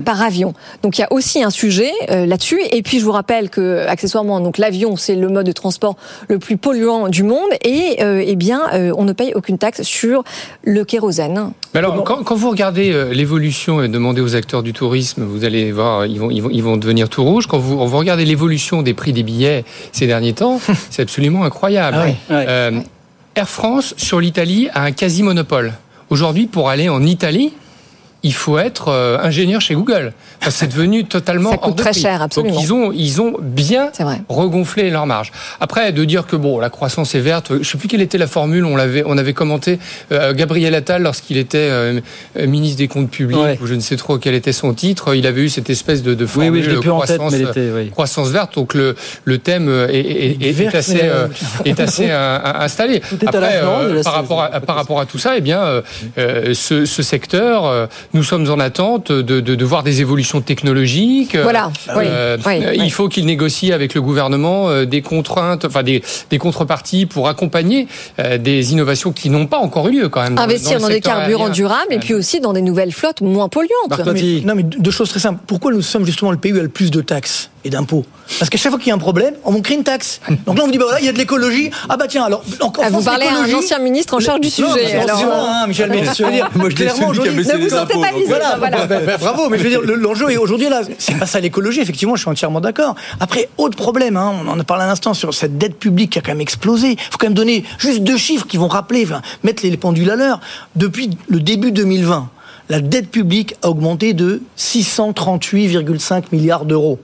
par 0.05 0.23
avion. 0.23 0.55
Donc 0.83 0.99
il 0.99 1.03
y 1.03 1.05
a 1.05 1.13
aussi 1.13 1.43
un 1.43 1.51
sujet 1.51 1.93
euh, 2.11 2.27
là-dessus. 2.27 2.61
Et 2.73 2.83
puis 2.83 2.99
je 2.99 3.05
vous 3.05 3.13
rappelle 3.13 3.51
que 3.51 3.87
accessoirement, 3.87 4.41
donc 4.41 4.59
l'avion 4.59 4.97
c'est 4.97 5.15
le 5.15 5.29
mode 5.29 5.47
de 5.47 5.53
transport 5.53 5.97
le 6.29 6.39
plus 6.39 6.57
polluant 6.57 7.09
du 7.09 7.23
monde 7.23 7.51
et 7.65 8.03
euh, 8.03 8.23
eh 8.25 8.37
bien 8.37 8.63
euh, 8.75 8.93
on 8.97 9.05
ne 9.05 9.13
paye 9.13 9.33
aucune 9.35 9.59
taxe 9.59 9.83
sur 9.83 10.25
le 10.65 10.85
kérosène. 10.85 11.53
Mais 11.75 11.81
alors 11.81 12.03
quand, 12.05 12.35
vous 12.35 12.51
regardez 12.51 13.13
l'évolution 13.13 13.83
et 13.83 13.89
demandez 13.89 14.21
aux 14.21 14.37
acteurs 14.37 14.63
du 14.63 14.73
tourisme, 14.73 15.25
vous 15.25 15.45
allez 15.45 15.73
voir 15.73 16.07
ils 16.07 16.19
vont 16.19 16.31
ils 16.31 16.43
vont, 16.43 16.51
ils 16.51 16.63
vont 16.63 16.77
devenir 16.77 17.09
tout 17.09 17.25
rouge. 17.25 17.47
Quand 17.47 17.59
vous, 17.59 17.87
vous 17.87 17.99
regardez 17.99 18.25
l'évolution 18.25 18.83
des 18.83 18.95
prix 18.95 19.13
des 19.13 19.23
billets 19.23 19.65
ces 19.93 20.07
derniers 20.07 20.33
temps, 20.33 20.61
c'est 20.91 21.03
absolument 21.03 21.45
incroyable. 21.45 22.15
Ah 22.31 22.71
Air 23.35 23.49
France 23.49 23.95
sur 23.97 24.19
l'Italie 24.19 24.69
a 24.75 24.83
un 24.83 24.91
quasi 24.91 25.23
monopole. 25.23 25.75
Aujourd'hui, 26.11 26.47
pour 26.49 26.71
aller 26.71 26.89
en 26.89 27.05
Italie, 27.05 27.53
il 28.25 28.35
faut 28.35 28.59
être 28.59 28.89
euh, 28.89 29.19
ingénieur 29.23 29.61
chez 29.61 29.75
Google. 29.75 30.13
c'est 30.49 30.67
devenu 30.69 31.05
totalement 31.05 31.51
ça 31.51 31.57
coûte 31.57 31.77
très 31.77 31.93
cher, 31.93 32.21
absolument. 32.21 32.55
Donc 32.55 32.65
ils 32.65 32.73
ont 32.73 32.93
ils 32.93 33.23
ont 33.23 33.35
bien 33.41 33.93
regonflé 34.29 34.91
leur 34.91 35.07
marge. 35.07 35.31
Après 35.61 35.93
de 35.93 36.05
dire 36.05 36.27
que 36.27 36.35
bon 36.35 36.59
la 36.59 36.69
croissance 36.69 37.15
est 37.15 37.21
verte, 37.21 37.53
je 37.61 37.69
sais 37.69 37.79
plus 37.79 37.87
quelle 37.87 38.01
était 38.01 38.19
la 38.19 38.27
formule, 38.27 38.65
on 38.65 38.75
l'avait 38.75 39.05
on 39.07 39.17
avait 39.19 39.35
commenté 39.35 39.79
euh, 40.11 40.35
Gabriel 40.35 40.75
Attal 40.75 41.03
lorsqu'il 41.03 41.37
était 41.37 41.69
euh, 41.71 42.01
ministre 42.37 42.79
des 42.79 42.89
comptes 42.89 43.11
publics 43.11 43.61
ou 43.63 43.67
je 43.67 43.75
ne 43.75 43.81
sais 43.81 43.97
trop 43.97 44.19
quel 44.19 44.35
était 44.35 44.53
son 44.53 44.75
titre, 44.75 45.15
il 45.15 45.27
avait 45.27 45.43
eu 45.43 45.49
cette 45.49 45.71
espèce 45.71 46.03
de, 46.03 46.15
de 46.15 46.27
formule 46.27 46.67
de 46.67 46.79
croissance, 46.81 47.35
croissance 47.93 48.29
verte. 48.31 48.57
Donc 48.57 48.75
le 48.75 48.97
le 49.25 49.39
thème 49.39 49.69
est, 49.91 50.43
est, 50.43 50.75
assez 50.75 51.09
est 51.65 51.79
assez 51.79 52.11
installé. 52.11 53.01
Après 53.27 53.63
par 54.03 54.15
rapport 54.15 54.43
à, 54.43 54.61
par 54.61 54.75
rapport 54.75 55.01
à 55.01 55.07
tout 55.07 55.19
ça, 55.19 55.37
eh 55.37 55.41
bien 55.41 55.83
ce, 56.17 56.85
ce 56.85 57.03
secteur 57.03 57.89
nous 58.15 58.23
sommes 58.23 58.51
en 58.51 58.59
attente 58.59 59.13
de, 59.13 59.41
de, 59.41 59.55
de 59.55 59.65
voir 59.65 59.83
des 59.83 60.01
évolutions 60.01 60.41
technologiques. 60.41 61.37
Voilà. 61.37 61.71
Euh, 61.97 62.37
il 62.75 62.91
faut 62.91 63.09
qu'il 63.09 63.27
négocie 63.27 63.73
avec 63.73 63.95
le 63.95 64.03
gouvernement 64.03 64.69
euh, 64.69 64.85
des 64.85 65.03
contraintes, 65.03 65.65
enfin 65.65 65.83
des, 65.83 66.03
des 66.31 66.39
contreparties 66.39 67.07
pour 67.07 67.29
accompagner 67.29 67.89
euh, 68.19 68.39
des 68.39 68.73
innovations 68.73 69.13
qui 69.13 69.31
n'ont 69.31 69.47
pas 69.47 69.59
encore 69.59 69.89
eu 69.89 70.01
lieu 70.01 70.09
quand 70.09 70.23
même. 70.23 70.39
Investir 70.39 70.81
dans, 70.81 70.89
des 70.89 71.01
carburants 71.01 71.51
durables 71.51 71.93
et 71.93 71.99
puis 71.99 72.15
aussi 72.15 72.41
dans 72.41 72.53
des 72.53 72.63
nouvelles 72.63 72.93
flottes 72.93 73.21
moins 73.21 73.49
polluantes. 73.49 73.99
non, 74.45 74.55
mais 74.55 74.63
deux 74.63 74.91
choses 74.91 75.11
très 75.11 75.21
simples. 75.21 75.41
Pourquoi 75.47 75.73
nous 75.73 75.83
sommes 75.83 76.05
justement 76.05 76.31
le 76.31 76.39
pays 76.39 76.53
où 76.53 76.57
il 76.57 76.59
y 76.59 76.61
a 76.61 76.65
le 76.65 76.69
plus 76.69 76.91
de 76.91 77.01
taxes? 77.01 77.51
Et 77.65 77.71
d'impôts 77.71 78.05
Parce 78.39 78.51
qu'à 78.51 78.59
chaque 78.59 78.71
fois 78.71 78.79
qu'il 78.79 78.89
y 78.89 78.93
a 78.93 78.95
un 78.95 78.99
problème, 78.99 79.35
on 79.45 79.53
va 79.53 79.61
créer 79.61 79.77
une 79.77 79.85
taxe. 79.85 80.21
Donc 80.47 80.57
là, 80.57 80.63
on 80.63 80.67
vous 80.67 80.73
dit, 80.73 80.79
bah 80.79 80.85
voilà, 80.87 81.01
il 81.01 81.07
y 81.07 81.09
a 81.09 81.13
de 81.13 81.19
l'écologie. 81.19 81.71
Ah 81.89 81.97
bah 81.97 82.07
tiens, 82.09 82.25
alors. 82.25 82.43
En, 82.61 82.73
ah, 82.83 82.91
vous 82.91 83.03
parlez 83.03 83.27
à 83.27 83.41
un 83.41 83.53
ancien 83.53 83.79
ministre 83.79 84.15
en 84.15 84.21
charge 84.21 84.41
du 84.41 84.51
sujet. 84.51 84.97
Non, 85.07 85.15
alors... 85.15 85.49
hein, 85.49 85.67
Michel, 85.67 85.91
mais 85.91 86.05
je 86.05 86.25
veux 86.25 86.31
dire, 86.31 86.51
moi 86.55 86.71
je 86.71 86.77
clairement, 86.77 87.11
a 87.11 87.31
baissé 87.31 87.57
les 87.57 87.75
impôts. 87.75 88.01
Pas 88.01 88.11
voilà, 88.27 88.57
voilà. 88.59 88.87
Bah, 88.87 89.01
bah, 89.05 89.17
bravo, 89.19 89.49
mais 89.49 89.59
je 89.59 89.65
veux 89.65 89.71
dire, 89.71 89.81
l'enjeu 89.83 90.31
est 90.31 90.37
aujourd'hui 90.37 90.69
là. 90.69 90.83
C'est 90.99 91.19
pas 91.19 91.27
ça 91.27 91.41
l'écologie, 91.41 91.81
effectivement, 91.81 92.17
je 92.17 92.23
suis 92.23 92.31
entièrement 92.31 92.61
d'accord. 92.61 92.95
Après, 93.21 93.49
autre 93.59 93.77
problème, 93.77 94.17
hein, 94.17 94.33
on 94.45 94.49
en 94.49 94.59
a 94.59 94.65
parlé 94.65 94.85
un 94.85 94.91
instant 94.91 95.15
sur 95.15 95.35
cette 95.35 95.59
dette 95.59 95.79
publique 95.79 96.13
qui 96.13 96.19
a 96.19 96.23
quand 96.23 96.33
même 96.33 96.41
explosé. 96.41 96.93
Il 96.93 96.99
faut 96.99 97.19
quand 97.19 97.27
même 97.27 97.35
donner 97.35 97.65
juste 97.79 98.03
deux 98.03 98.17
chiffres 98.17 98.47
qui 98.47 98.57
vont 98.57 98.69
rappeler, 98.69 99.07
mettre 99.43 99.63
les 99.65 99.77
pendules 99.77 100.11
à 100.11 100.17
l'heure. 100.17 100.41
Depuis 100.77 101.11
le 101.29 101.41
début 101.41 101.73
2020, 101.73 102.31
la 102.69 102.81
dette 102.81 103.11
publique 103.11 103.55
a 103.63 103.71
augmenté 103.71 104.13
de 104.13 104.43
638,5 104.59 106.25
milliards 106.33 106.65
d'euros. 106.65 106.99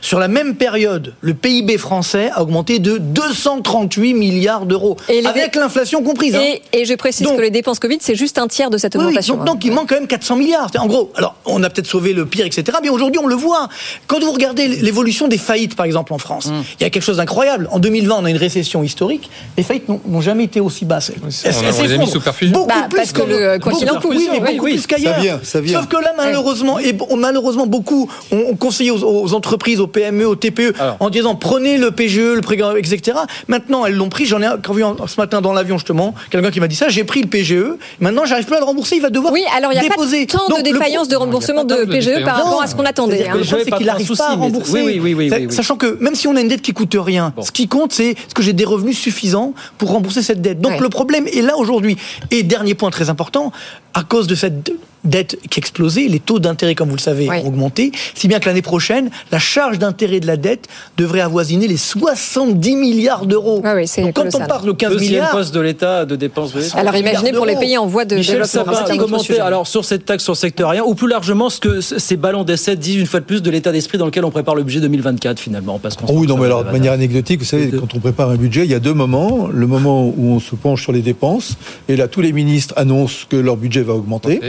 Sur 0.00 0.18
la 0.18 0.28
même 0.28 0.56
période, 0.56 1.14
le 1.20 1.34
PIB 1.34 1.78
français 1.78 2.30
a 2.32 2.42
augmenté 2.42 2.78
de 2.78 2.98
238 2.98 4.14
milliards 4.14 4.66
d'euros, 4.66 4.96
avec 5.24 5.54
l'inflation 5.54 6.02
comprise. 6.02 6.34
Hein. 6.34 6.42
Et, 6.72 6.84
je 6.84 6.94
précise 6.94 7.26
que 7.26 7.40
les 7.40 7.50
dépenses 7.50 7.78
Covid, 7.78 7.98
c'est 8.00 8.16
juste 8.16 8.38
un 8.38 8.48
tiers 8.48 8.70
de 8.70 8.78
cette 8.78 8.96
augmentation. 8.96 9.36
donc, 9.36 9.52
donc, 9.52 9.64
il 9.64 9.72
manque 9.72 9.90
quand 9.90 9.96
même 9.96 10.06
400 10.06 10.36
milliards. 10.36 10.70
En 10.78 10.86
gros, 10.86 11.12
alors 11.14 11.36
on 11.44 11.62
a 11.62 11.70
peut-être 11.70 11.86
sauvé 11.86 12.12
le 12.12 12.26
pire, 12.26 12.46
etc. 12.46 12.78
Mais 12.82 12.88
aujourd'hui, 12.88 13.20
on 13.22 13.26
le 13.26 13.34
voit. 13.34 13.68
Quand 14.06 14.18
vous 14.20 14.32
regardez 14.32 14.66
l'évolution 14.66 15.28
des 15.28 15.38
faillites, 15.38 15.76
par 15.76 15.86
exemple, 15.86 16.12
en 16.12 16.18
France, 16.18 16.46
mm. 16.46 16.62
il 16.80 16.82
y 16.82 16.86
a 16.86 16.90
quelque 16.90 17.02
chose 17.02 17.18
d'incroyable. 17.18 17.68
En 17.70 17.78
2020, 17.78 18.16
on 18.20 18.24
a 18.24 18.30
une 18.30 18.36
récession 18.36 18.82
historique. 18.82 19.30
Les 19.56 19.62
faillites 19.62 19.88
n'ont 19.88 20.20
jamais 20.20 20.44
été 20.44 20.60
aussi 20.60 20.84
basses. 20.84 21.12
on, 21.22 21.82
les 21.82 21.92
a 21.92 21.96
mis 21.98 22.06
sous 22.06 22.20
perfusion. 22.20 22.54
Beaucoup 22.54 22.68
bah. 22.68 22.88
Oui, 24.60 24.76
plus 24.76 24.86
qu'ailleurs. 24.86 25.40
Sauf 25.42 25.86
que 25.86 25.96
là, 25.96 26.12
malheureusement, 26.16 26.78
et 26.78 26.96
malheureusement, 27.16 27.66
beaucoup 27.66 28.10
ont 28.30 28.56
conseillé 28.56 28.90
aux 28.90 29.34
entreprises 29.34 29.61
aux 29.80 29.86
PME, 29.86 30.26
aux 30.26 30.36
TPE, 30.36 30.74
en 31.00 31.10
disant 31.10 31.34
prenez 31.34 31.78
le 31.78 31.90
PGE, 31.90 32.34
le 32.34 32.40
prêt, 32.40 32.58
etc. 32.76 33.18
Maintenant, 33.48 33.86
elles 33.86 33.94
l'ont 33.94 34.08
pris. 34.08 34.26
J'en 34.26 34.42
ai 34.42 34.46
vu 34.46 34.82
ce 35.06 35.20
matin 35.20 35.40
dans 35.40 35.52
l'avion 35.52 35.78
justement 35.78 36.14
quelqu'un 36.30 36.50
qui 36.50 36.60
m'a 36.60 36.68
dit 36.68 36.76
ça. 36.76 36.88
J'ai 36.88 37.04
pris 37.04 37.22
le 37.22 37.28
PGE. 37.28 37.76
Maintenant, 38.00 38.24
j'arrive 38.24 38.46
plus 38.46 38.56
à 38.56 38.60
le 38.60 38.64
rembourser. 38.64 38.96
Il 38.96 39.02
va 39.02 39.10
devoir 39.10 39.32
oui, 39.32 39.42
alors 39.56 39.72
il 39.72 39.80
n'y 39.80 39.86
a 39.86 39.88
pas 39.88 39.96
tant 39.96 40.58
de 40.58 40.62
défaillance 40.62 41.08
de 41.08 41.16
remboursement 41.16 41.64
de 41.64 41.84
PGE 41.84 42.24
par 42.24 42.36
rapport 42.36 42.62
à 42.62 42.66
ce 42.66 42.74
qu'on 42.74 42.84
attendait. 42.84 43.24
Le 43.24 43.44
problème, 43.44 43.64
c'est 43.64 43.70
qu'il 43.76 43.86
n'arrive 43.86 44.16
pas 44.16 44.30
à 44.30 44.34
rembourser. 44.34 45.00
Sachant 45.50 45.76
que 45.76 45.98
même 46.00 46.14
si 46.14 46.28
on 46.28 46.36
a 46.36 46.40
une 46.40 46.48
dette 46.48 46.62
qui 46.62 46.72
coûte 46.72 46.96
rien, 46.98 47.32
ce 47.42 47.50
qui 47.50 47.68
compte, 47.68 47.92
c'est 47.92 48.14
ce 48.28 48.34
que 48.34 48.42
j'ai 48.42 48.52
des 48.52 48.64
revenus 48.64 48.98
suffisants 48.98 49.54
pour 49.78 49.90
rembourser 49.90 50.22
cette 50.22 50.42
dette. 50.42 50.60
Donc 50.60 50.80
le 50.80 50.88
problème 50.88 51.26
est 51.26 51.42
là 51.42 51.56
aujourd'hui. 51.56 51.96
Et 52.30 52.42
dernier 52.42 52.74
point 52.74 52.90
très 52.90 53.10
important, 53.10 53.52
à 53.94 54.02
cause 54.02 54.26
de 54.26 54.34
cette 54.34 54.72
dette 55.04 55.38
qui 55.50 55.60
explosait, 55.60 56.08
les 56.08 56.20
taux 56.20 56.38
d'intérêt, 56.38 56.74
comme 56.74 56.88
vous 56.88 56.96
le 56.96 57.00
savez, 57.00 57.28
ont 57.28 57.46
augmenté, 57.46 57.92
si 58.14 58.28
bien 58.28 58.38
que 58.38 58.46
l'année 58.46 58.62
prochaine, 58.62 59.10
la 59.30 59.38
charge 59.38 59.78
d'intérêt 59.78 60.20
de 60.20 60.26
la 60.26 60.36
dette 60.36 60.68
devrait 60.96 61.20
avoisiner 61.20 61.68
les 61.68 61.76
70 61.76 62.76
milliards 62.76 63.26
d'euros. 63.26 63.62
Ah 63.64 63.74
quand 64.14 64.34
on 64.34 64.46
parle 64.46 64.66
de 64.66 64.72
15 64.72 64.96
milliards... 64.96 65.30
poste 65.30 65.54
de 65.54 65.60
l'État, 65.60 66.04
de 66.04 66.16
dépenses... 66.16 66.52
Alors 66.74 66.96
imaginez 66.96 67.32
pour 67.32 67.46
les 67.46 67.56
pays 67.56 67.76
en 67.78 67.86
voie 67.86 68.04
de 68.04 68.16
Michel 68.16 68.42
commenter 68.98 69.40
alors 69.40 69.66
sur 69.66 69.84
cette 69.84 70.04
taxe 70.04 70.24
sur 70.24 70.36
secteur 70.36 70.72
ou 70.86 70.94
plus 70.94 71.08
largement 71.08 71.50
ce 71.50 71.60
que 71.60 71.80
ces 71.80 72.16
ballons 72.16 72.44
d'essai 72.44 72.76
disent 72.76 72.96
une 72.96 73.06
fois 73.06 73.20
de 73.20 73.24
plus 73.24 73.42
de 73.42 73.50
l'état 73.50 73.72
d'esprit 73.72 73.98
dans 73.98 74.06
lequel 74.06 74.24
on 74.24 74.30
prépare 74.30 74.54
le 74.54 74.62
budget 74.62 74.80
2024 74.80 75.38
finalement. 75.38 75.78
Parce 75.78 75.96
oh 76.06 76.12
oui, 76.14 76.26
non, 76.26 76.36
mais 76.36 76.46
alors 76.46 76.64
de 76.64 76.70
manière 76.70 76.92
anecdotique, 76.92 77.40
vous 77.40 77.46
savez, 77.46 77.70
quand 77.70 77.94
on 77.94 77.98
prépare 77.98 78.30
un 78.30 78.36
budget, 78.36 78.64
il 78.64 78.70
y 78.70 78.74
a 78.74 78.80
deux 78.80 78.94
moments. 78.94 79.48
Le 79.52 79.66
moment 79.66 80.06
où 80.06 80.34
on 80.34 80.40
se 80.40 80.54
penche 80.54 80.82
sur 80.82 80.92
les 80.92 81.02
dépenses, 81.02 81.56
et 81.88 81.96
là 81.96 82.08
tous 82.08 82.20
les 82.20 82.32
ministres 82.32 82.74
annoncent 82.76 83.26
que 83.28 83.36
leur 83.36 83.56
budget 83.56 83.82
va 83.82 83.94
augmenter. 83.94 84.40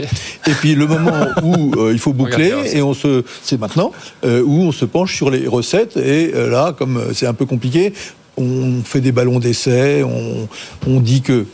Et 0.46 0.52
puis 0.52 0.74
le 0.74 0.86
moment 0.86 1.26
où 1.42 1.72
euh, 1.76 1.92
il 1.92 1.98
faut 1.98 2.12
boucler, 2.12 2.52
et 2.72 2.82
on 2.82 2.94
se, 2.94 3.24
c'est 3.42 3.58
maintenant, 3.58 3.92
euh, 4.24 4.42
où 4.42 4.60
on 4.60 4.72
se 4.72 4.84
penche 4.84 5.16
sur 5.16 5.30
les 5.30 5.46
recettes. 5.48 5.96
Et 5.96 6.32
euh, 6.34 6.50
là, 6.50 6.74
comme 6.76 7.02
c'est 7.14 7.26
un 7.26 7.34
peu 7.34 7.46
compliqué, 7.46 7.92
on 8.36 8.82
fait 8.84 9.00
des 9.00 9.12
ballons 9.12 9.38
d'essai, 9.38 10.02
on, 10.02 10.48
on 10.86 11.00
dit 11.00 11.22
que, 11.22 11.46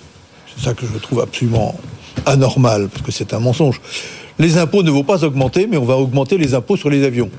c'est 0.57 0.65
ça 0.65 0.75
que 0.75 0.87
je 0.87 0.99
trouve 0.99 1.21
absolument 1.21 1.79
anormal, 2.27 2.89
parce 2.89 3.05
que 3.05 3.13
c'est 3.13 3.33
un 3.33 3.41
mensonge. 3.41 3.81
Les 4.39 4.59
impôts 4.59 4.83
ne 4.83 4.91
vont 4.91 5.05
pas 5.05 5.25
augmenter, 5.25 5.67
mais 5.67 5.77
on 5.77 5.85
va 5.85 5.97
augmenter 5.97 6.39
les 6.39 6.55
impôts 6.55 6.77
sur 6.77 6.91
les 6.91 7.05
avions. 7.05 7.31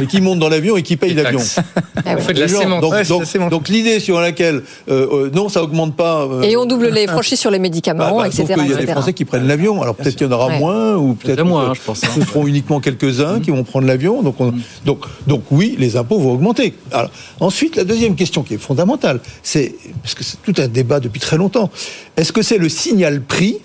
Et 0.00 0.06
qui 0.06 0.20
monte 0.20 0.38
dans 0.38 0.48
l'avion 0.48 0.76
et 0.76 0.82
qui 0.82 0.96
paye 0.96 1.14
l'avion. 1.14 1.40
Ah 2.04 2.16
fait 2.16 2.34
de 2.34 2.40
la 2.40 2.80
donc, 2.80 3.50
donc, 3.50 3.68
l'idée 3.68 4.00
sur 4.00 4.20
laquelle 4.20 4.62
euh, 4.88 5.26
euh, 5.26 5.30
non, 5.32 5.48
ça 5.48 5.62
augmente 5.62 5.94
pas. 5.94 6.24
Euh, 6.24 6.42
et 6.42 6.56
on 6.56 6.64
double 6.64 6.88
les 6.88 7.06
franchises 7.06 7.38
sur 7.38 7.50
les 7.50 7.58
médicaments, 7.58 8.16
bah, 8.16 8.22
bah, 8.22 8.26
etc. 8.28 8.54
Il 8.58 8.70
y 8.70 8.74
a 8.74 8.76
des 8.76 8.86
Français 8.86 9.12
qui 9.12 9.24
prennent 9.24 9.46
l'avion. 9.46 9.82
Alors 9.82 9.94
peut-être 9.94 10.16
qu'il 10.16 10.26
y 10.26 10.30
en 10.30 10.32
aura 10.32 10.58
moins, 10.58 10.96
ou 10.96 11.14
peut-être 11.14 11.44
moins, 11.44 11.70
hein, 11.70 11.74
je 11.74 11.80
pense. 11.80 12.02
Hein. 12.04 12.08
Ce 12.14 12.20
seront 12.22 12.46
uniquement 12.46 12.80
quelques-uns 12.80 13.40
qui 13.40 13.50
vont 13.50 13.64
prendre 13.64 13.86
l'avion. 13.86 14.22
Donc, 14.22 14.36
donc, 14.84 15.04
donc 15.26 15.42
oui, 15.50 15.76
les 15.78 15.96
impôts 15.96 16.18
vont 16.18 16.32
augmenter. 16.32 16.74
Alors, 16.90 17.10
ensuite, 17.40 17.76
la 17.76 17.84
deuxième 17.84 18.16
question 18.16 18.42
qui 18.42 18.54
est 18.54 18.58
fondamentale, 18.58 19.20
c'est 19.42 19.74
parce 20.02 20.14
que 20.14 20.24
c'est 20.24 20.38
tout 20.42 20.54
un 20.60 20.68
débat 20.68 21.00
depuis 21.00 21.20
très 21.20 21.36
longtemps. 21.36 21.70
Est-ce 22.16 22.32
que 22.32 22.42
c'est 22.42 22.58
le 22.58 22.68
signal 22.68 23.22
prix 23.22 23.58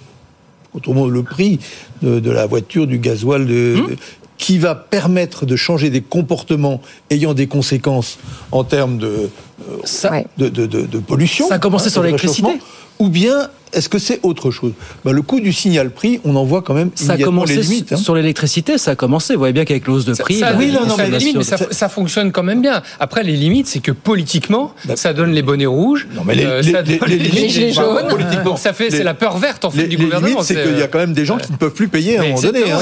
autrement 0.73 1.07
le 1.07 1.23
prix 1.23 1.59
de, 2.03 2.29
la 2.29 2.45
voiture, 2.45 2.85
du 2.85 2.99
gasoil, 2.99 3.47
de, 3.47 3.77
hmm 3.77 3.95
qui 4.37 4.57
va 4.57 4.75
permettre 4.75 5.45
de 5.45 5.55
changer 5.55 5.89
des 5.89 6.01
comportements 6.01 6.81
ayant 7.09 7.33
des 7.33 7.47
conséquences 7.47 8.19
en 8.51 8.63
termes 8.63 8.97
de, 8.97 9.29
euh, 9.69 10.23
de, 10.37 10.49
de, 10.49 10.65
de, 10.65 10.99
pollution. 10.99 11.47
Ça 11.47 11.55
a 11.55 11.59
commencé 11.59 11.87
hein, 11.87 11.91
sur 11.91 12.03
l'électricité 12.03 12.59
Ou 12.99 13.09
bien 13.09 13.49
est-ce 13.73 13.89
que 13.89 13.99
c'est 13.99 14.19
autre 14.23 14.51
chose? 14.51 14.73
Bah, 15.03 15.11
Le 15.11 15.21
coût 15.21 15.39
du 15.39 15.53
signal 15.53 15.89
prix, 15.91 16.19
on 16.23 16.35
en 16.35 16.43
voit 16.43 16.61
quand 16.61 16.73
même 16.73 16.91
ça 16.95 17.13
a 17.13 17.17
commencé 17.17 17.55
les 17.55 17.61
limites. 17.61 17.93
Hein. 17.93 17.97
Sur 17.97 18.15
l'électricité, 18.15 18.77
ça 18.77 18.91
a 18.91 18.95
commencé. 18.95 19.33
Vous 19.33 19.39
voyez 19.39 19.53
bien 19.53 19.65
qu'avec 19.65 19.87
l'hausse 19.87 20.05
de 20.05 20.13
prix, 20.13 20.39
ça, 20.39 20.55
oui, 20.57 20.71
non, 20.71 20.85
non, 20.85 20.95
mais, 20.97 21.09
limites, 21.09 21.37
mais 21.37 21.43
ça, 21.43 21.57
ça, 21.69 21.89
fonctionne 21.89 22.31
quand 22.31 22.43
même 22.43 22.61
bien. 22.61 22.81
Après, 22.99 23.23
les 23.23 23.33
limites, 23.33 23.67
c'est 23.67 23.79
que 23.79 23.91
politiquement, 23.91 24.73
bah, 24.85 24.95
ça 24.95 25.13
donne 25.13 25.31
les 25.31 25.41
bonnets 25.41 25.65
rouges, 25.65 26.07
non, 26.15 26.23
mais 26.25 26.35
les, 26.35 26.45
euh, 26.45 26.63
ça 26.63 26.83
donne 26.83 26.97
les, 27.07 27.17
les, 27.17 27.29
les 27.29 27.49
gilets 27.49 27.73
jaunes. 27.73 28.07
Politiquement, 28.09 28.55
ça 28.55 28.73
fait, 28.73 28.89
c'est 28.89 29.03
la 29.03 29.13
peur 29.13 29.37
verte 29.37 29.65
en 29.65 29.71
fait 29.71 29.87
du 29.87 29.97
gouvernement. 29.97 30.41
c'est 30.41 30.61
qu'il 30.61 30.77
y 30.77 30.81
a 30.81 30.87
quand 30.87 30.99
même 30.99 31.13
des 31.13 31.25
gens 31.25 31.37
qui 31.37 31.51
ne 31.51 31.57
peuvent 31.57 31.73
plus 31.73 31.87
payer 31.87 32.17
à 32.17 32.21
un 32.21 32.27
moment 32.27 32.41
donné. 32.41 32.71
Hein, 32.71 32.79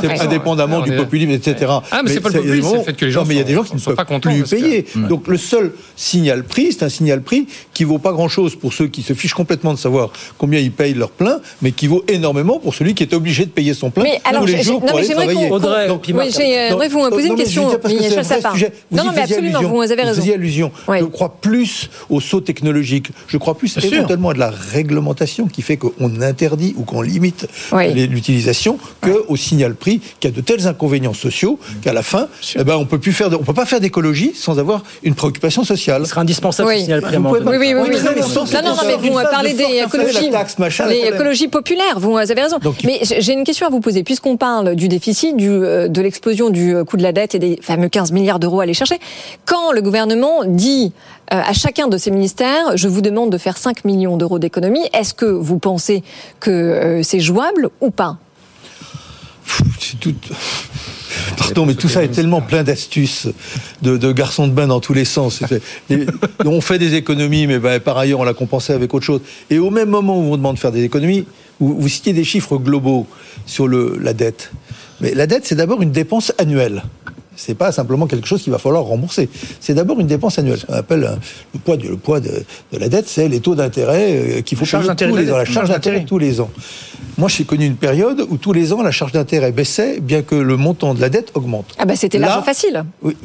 c'est 0.00 0.20
indépendamment 0.20 0.80
du 0.80 0.94
populisme, 0.94 1.30
etc. 1.30 1.72
Ah, 1.90 2.02
mais 2.04 2.10
c'est 2.10 2.20
pas 2.20 2.30
le 2.30 2.40
populisme, 2.40 2.68
c'est 2.70 2.76
le 2.76 2.82
fait 2.82 2.92
que 2.94 3.04
les 3.04 3.10
gens. 3.10 3.24
mais 3.24 3.34
il 3.34 3.38
y 3.38 3.40
a 3.40 3.44
des 3.44 3.54
gens 3.54 3.64
qui 3.64 3.74
ne 3.74 3.80
peuvent 3.80 4.20
plus 4.20 4.42
payer. 4.44 4.86
Donc 5.08 5.28
le 5.28 5.36
seul 5.38 5.72
signal 5.96 6.44
prix, 6.44 6.72
c'est 6.72 6.84
un 6.84 6.88
signal 6.88 7.22
prix 7.22 7.46
qui 7.72 7.84
vaut 7.84 7.98
pas 7.98 8.12
grand-chose 8.12 8.56
pour 8.56 8.72
ceux 8.72 8.88
qui 8.88 9.02
se 9.02 9.12
fichent 9.12 9.34
complètement 9.34 9.72
de 9.72 9.78
savoir 9.78 10.10
combien 10.38 10.60
ils 10.60 10.72
payent 10.72 10.94
leur 10.94 11.10
plein, 11.10 11.40
mais 11.62 11.72
qui 11.72 11.86
vaut 11.86 12.04
énormément 12.08 12.58
pour 12.58 12.74
celui 12.74 12.94
qui 12.94 13.02
est 13.02 13.14
obligé 13.14 13.44
de 13.44 13.50
payer 13.50 13.74
son 13.74 13.90
plein 13.90 14.04
mais 14.04 14.20
tous 14.22 14.30
alors, 14.30 14.46
les 14.46 14.62
jours 14.62 14.80
pour 14.80 14.96
aller 14.96 15.08
travailler. 15.08 15.50
Audrey, 15.50 15.88
Donc, 15.88 16.04
oui, 16.08 16.30
j'aimerais 16.30 16.88
vous 16.88 17.08
poser 17.10 17.28
une 17.28 17.36
question. 17.36 17.68
Michel 17.86 18.24
Sapin. 18.24 18.52
Non, 18.90 19.04
non, 19.04 19.12
mais 19.14 19.22
absolument, 19.22 19.62
vous 19.62 19.82
avez 19.82 20.02
raison. 20.02 20.14
Vous 20.14 20.20
faisiez 20.20 20.34
allusion. 20.34 20.72
Je 20.88 21.04
crois 21.04 21.36
plus 21.40 21.90
au 22.10 22.20
saut 22.20 22.40
technologique. 22.40 23.08
Je 23.28 23.38
crois 23.38 23.56
plus 23.56 23.76
éventuellement 23.78 24.30
à 24.30 24.34
de 24.34 24.38
la 24.38 24.50
réglementation 24.50 25.46
qui 25.46 25.62
fait 25.62 25.76
qu'on 25.76 26.20
interdit 26.20 26.74
ou 26.76 26.84
qu'on 26.84 27.02
limite 27.02 27.46
l'utilisation 27.72 28.78
qu'au 29.00 29.36
signal 29.36 29.74
prix 29.74 30.00
qui 30.20 30.26
a 30.28 30.30
de 30.30 30.40
tels 30.40 30.66
inconvénients 30.66 31.14
sociaux 31.14 31.58
qu'à 31.82 31.92
la 31.92 32.02
fin, 32.02 32.28
eh 32.54 32.64
ben, 32.64 32.76
on 32.76 32.86
peut 32.86 32.98
plus 32.98 33.12
faire, 33.12 33.28
on 33.32 33.44
peut 33.44 33.54
pas 33.54 33.66
faire 33.66 33.80
d'écologie 33.80 34.32
sans 34.34 34.58
avoir 34.58 34.82
une 35.02 35.14
préoccupation 35.14 35.64
sociale. 35.64 36.02
Ce 36.04 36.10
sera 36.10 36.20
indispensable 36.20 36.68
oui. 36.68 36.76
le 36.76 36.80
signal 36.82 37.02
prix. 37.02 37.16
Oui, 37.16 37.38
oui, 37.46 37.56
oui. 37.58 37.74
Non, 37.74 38.62
non, 38.62 38.82
mais 38.86 38.96
vous 38.96 39.12
parlez 39.30 39.54
des 39.54 39.86
écologies 40.08 40.30
l'écologie 40.88 41.48
populaire, 41.48 41.98
vous 41.98 42.16
avez 42.16 42.42
raison. 42.42 42.58
Mais 42.84 43.00
j'ai 43.02 43.32
une 43.32 43.44
question 43.44 43.66
à 43.66 43.70
vous 43.70 43.80
poser. 43.80 44.02
Puisqu'on 44.02 44.36
parle 44.36 44.74
du 44.74 44.88
déficit, 44.88 45.36
du, 45.36 45.50
euh, 45.50 45.88
de 45.88 46.00
l'explosion 46.00 46.50
du 46.50 46.74
euh, 46.74 46.84
coût 46.84 46.96
de 46.96 47.02
la 47.02 47.12
dette 47.12 47.34
et 47.34 47.38
des 47.38 47.58
fameux 47.62 47.88
15 47.88 48.12
milliards 48.12 48.38
d'euros 48.38 48.60
à 48.60 48.64
aller 48.64 48.74
chercher, 48.74 48.98
quand 49.44 49.72
le 49.72 49.82
gouvernement 49.82 50.44
dit 50.44 50.92
euh, 51.32 51.40
à 51.44 51.52
chacun 51.52 51.88
de 51.88 51.98
ces 51.98 52.10
ministères, 52.10 52.76
je 52.76 52.88
vous 52.88 53.00
demande 53.00 53.30
de 53.30 53.38
faire 53.38 53.56
5 53.56 53.84
millions 53.84 54.16
d'euros 54.16 54.38
d'économie, 54.38 54.86
est-ce 54.92 55.14
que 55.14 55.26
vous 55.26 55.58
pensez 55.58 56.02
que 56.40 57.00
c'est 57.02 57.20
jouable 57.20 57.70
ou 57.80 57.90
pas? 57.90 58.18
C'est 59.80 59.98
tout... 60.00 60.14
Pardon, 61.36 61.66
mais 61.66 61.74
tout 61.74 61.88
ça 61.88 62.02
est 62.02 62.08
tellement 62.08 62.40
plein 62.40 62.62
d'astuces, 62.62 63.28
de, 63.82 64.12
garçons 64.12 64.48
de 64.48 64.52
bain 64.52 64.66
dans 64.66 64.80
tous 64.80 64.92
les 64.92 65.04
sens. 65.04 65.42
on 66.44 66.60
fait 66.60 66.78
des 66.78 66.94
économies, 66.94 67.46
mais 67.46 67.58
ben, 67.58 67.80
par 67.80 67.96
ailleurs, 67.96 68.20
on 68.20 68.24
l'a 68.24 68.34
compensé 68.34 68.72
avec 68.72 68.92
autre 68.92 69.04
chose. 69.04 69.20
Et 69.50 69.58
au 69.58 69.70
même 69.70 69.88
moment 69.88 70.18
où 70.18 70.22
on 70.22 70.28
vous 70.28 70.36
demande 70.36 70.56
de 70.56 70.60
faire 70.60 70.72
des 70.72 70.84
économies, 70.84 71.26
vous, 71.60 71.80
vous 71.80 71.88
citiez 71.88 72.12
des 72.12 72.24
chiffres 72.24 72.58
globaux 72.58 73.06
sur 73.46 73.66
le, 73.68 73.98
la 74.00 74.12
dette. 74.12 74.50
Mais 75.00 75.14
la 75.14 75.26
dette, 75.26 75.46
c'est 75.46 75.54
d'abord 75.54 75.82
une 75.82 75.92
dépense 75.92 76.32
annuelle. 76.38 76.82
C'est 77.36 77.54
pas 77.54 77.72
simplement 77.72 78.06
quelque 78.06 78.26
chose 78.26 78.42
qu'il 78.42 78.52
va 78.52 78.58
falloir 78.58 78.84
rembourser. 78.84 79.28
C'est 79.60 79.74
d'abord 79.74 80.00
une 80.00 80.06
dépense 80.06 80.38
annuelle. 80.38 80.58
Ce 80.58 80.66
qu'on 80.66 80.74
appelle 80.74 81.04
euh, 81.04 81.16
le 81.54 81.60
poids, 81.60 81.76
du, 81.76 81.88
le 81.88 81.96
poids 81.96 82.20
de, 82.20 82.30
de 82.72 82.78
la 82.78 82.88
dette, 82.88 83.08
c'est 83.08 83.28
les 83.28 83.40
taux 83.40 83.54
d'intérêt 83.54 84.12
euh, 84.12 84.40
qu'il 84.42 84.56
faut 84.58 84.64
payer 84.64 84.94
tous 84.96 85.16
les 85.16 85.30
ans. 85.30 85.36
La 85.36 85.44
charge 85.44 85.68
d'intérêt 85.68 86.04
tous 86.04 86.18
les 86.18 86.40
ans. 86.40 86.50
Moi, 87.18 87.28
j'ai 87.28 87.44
connu 87.44 87.64
une 87.64 87.76
période 87.76 88.26
où 88.28 88.36
tous 88.36 88.52
les 88.52 88.72
ans, 88.72 88.82
la 88.82 88.90
charge 88.90 89.12
d'intérêt 89.12 89.52
baissait, 89.52 90.00
bien 90.00 90.22
que 90.22 90.34
le 90.34 90.56
montant 90.56 90.92
de 90.92 91.00
la 91.00 91.08
dette 91.08 91.30
augmente. 91.34 91.74
Ah 91.78 91.86
bah 91.86 91.96
c'était 91.96 92.18
l'argent 92.18 92.42
facile. 92.42 92.84
Oui, 93.02 93.16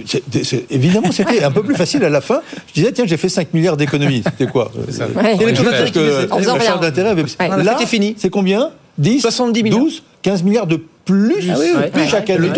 évidemment, 0.69 1.11
c'était 1.11 1.43
un 1.43 1.51
peu 1.51 1.63
plus 1.63 1.75
facile 1.75 2.03
à 2.05 2.09
la 2.09 2.21
fin. 2.21 2.41
Je 2.67 2.73
disais, 2.73 2.91
tiens, 2.93 3.05
j'ai 3.05 3.17
fait 3.17 3.29
5 3.29 3.53
milliards 3.53 3.77
d'économies. 3.77 4.23
C'était 4.31 4.49
quoi? 4.51 4.71
Ouais. 5.15 5.35
les 5.37 5.53
taux 5.53 5.63
d'intérêt 5.63 6.27
La 6.29 6.59
charge 6.59 6.79
d'intérêt 6.79 7.09
avait... 7.09 7.25
Là, 7.63 7.77
fini. 7.85 8.15
C'est 8.17 8.29
combien? 8.29 8.71
10 8.97 9.21
70 9.21 9.63
millions. 9.63 9.79
12 9.79 10.03
15 10.21 10.43
milliards 10.43 10.67
de 10.67 10.81
plus, 11.05 11.49
ah 11.49 12.07
chaque 12.07 12.29
année, 12.29 12.49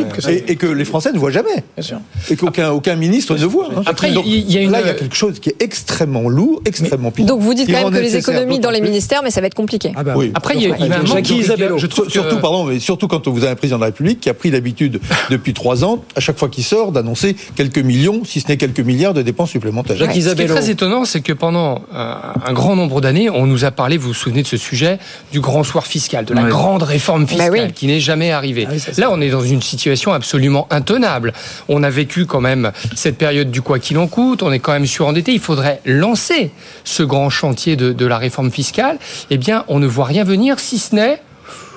et, 0.47 0.55
que 0.55 0.67
les 0.67 0.85
Français 0.85 1.11
ne 1.11 1.17
voient 1.17 1.31
jamais, 1.31 1.63
et 2.29 2.35
qu'aucun 2.35 2.71
aucun 2.71 2.95
ministre 2.95 3.35
ne 3.35 3.45
voit. 3.45 3.69
Hein. 3.75 3.83
Après, 3.85 4.11
il 4.11 4.51
y 4.51 4.57
a 4.57 4.61
une... 4.61 4.71
là, 4.71 4.81
il 4.81 4.87
y 4.87 4.89
a 4.89 4.93
quelque 4.93 5.15
chose 5.15 5.39
qui 5.39 5.49
est 5.49 5.61
extrêmement 5.61 6.27
lourd, 6.29 6.61
extrêmement 6.65 7.11
pire. 7.11 7.25
Donc 7.25 7.41
vous 7.41 7.53
dites 7.53 7.71
quand 7.71 7.83
même 7.83 7.93
que 7.93 7.99
les 7.99 8.15
économies 8.15 8.59
dans 8.59 8.71
les 8.71 8.81
ministères, 8.81 9.21
mais 9.23 9.31
ça 9.31 9.41
va 9.41 9.47
être 9.47 9.53
compliqué. 9.53 9.93
Ah 9.95 10.03
bah 10.03 10.13
oui. 10.15 10.31
Après, 10.35 10.55
il 10.55 10.61
y 10.61 10.71
a, 10.71 10.75
il 10.77 10.87
y 10.87 10.91
a 10.91 10.99
un 10.99 11.03
manque 11.03 11.25
je 11.77 11.87
trouve 11.87 12.09
surtout, 12.09 12.39
pardon, 12.39 12.65
mais 12.65 12.79
surtout 12.79 13.07
quand 13.07 13.27
vous 13.27 13.43
avez 13.43 13.51
un 13.51 13.55
président 13.55 13.77
de 13.77 13.81
la 13.81 13.87
République 13.87 14.19
qui 14.19 14.29
a 14.29 14.33
pris 14.33 14.51
l'habitude 14.51 14.99
depuis 15.29 15.53
trois 15.53 15.83
ans, 15.83 16.03
à 16.15 16.19
chaque 16.19 16.37
fois 16.37 16.49
qu'il 16.49 16.63
sort, 16.63 16.91
d'annoncer 16.91 17.35
quelques 17.55 17.79
millions, 17.79 18.23
si 18.25 18.41
ce 18.41 18.47
n'est 18.47 18.57
quelques 18.57 18.79
milliards 18.79 19.13
de 19.13 19.21
dépenses 19.21 19.51
supplémentaires. 19.51 19.97
Ce 19.97 20.03
qui 20.05 20.19
est 20.19 20.47
très 20.47 20.69
étonnant, 20.69 21.05
c'est 21.05 21.21
que 21.21 21.33
pendant 21.33 21.81
un 21.93 22.53
grand 22.53 22.75
nombre 22.75 23.01
d'années, 23.01 23.29
on 23.29 23.47
nous 23.47 23.65
a 23.65 23.71
parlé, 23.71 23.97
vous 23.97 24.09
vous 24.09 24.13
souvenez 24.13 24.43
de 24.43 24.47
ce 24.47 24.57
sujet, 24.57 24.99
du 25.31 25.39
grand 25.39 25.63
soir 25.63 25.87
fiscal, 25.87 26.25
de 26.25 26.33
la 26.33 26.43
grande 26.43 26.83
réforme 26.83 27.25
bah 27.25 27.29
fiscale 27.29 27.73
qui 27.73 27.87
n'est 27.87 27.99
jamais 27.99 28.32
Ah 28.69 28.91
Là, 28.97 29.09
on 29.11 29.21
est 29.21 29.29
dans 29.29 29.41
une 29.41 29.61
situation 29.61 30.13
absolument 30.13 30.67
intenable. 30.69 31.33
On 31.67 31.83
a 31.83 31.89
vécu 31.89 32.25
quand 32.25 32.41
même 32.41 32.71
cette 32.95 33.17
période 33.17 33.51
du 33.51 33.61
quoi 33.61 33.79
qu'il 33.79 33.97
en 33.97 34.07
coûte, 34.07 34.43
on 34.43 34.51
est 34.51 34.59
quand 34.59 34.73
même 34.73 34.85
surendetté. 34.85 35.33
Il 35.33 35.39
faudrait 35.39 35.81
lancer 35.85 36.51
ce 36.83 37.03
grand 37.03 37.29
chantier 37.29 37.75
de, 37.75 37.93
de 37.93 38.05
la 38.05 38.17
réforme 38.17 38.51
fiscale. 38.51 38.97
Eh 39.29 39.37
bien, 39.37 39.65
on 39.67 39.79
ne 39.79 39.87
voit 39.87 40.05
rien 40.05 40.23
venir, 40.23 40.59
si 40.59 40.79
ce 40.79 40.95
n'est 40.95 41.21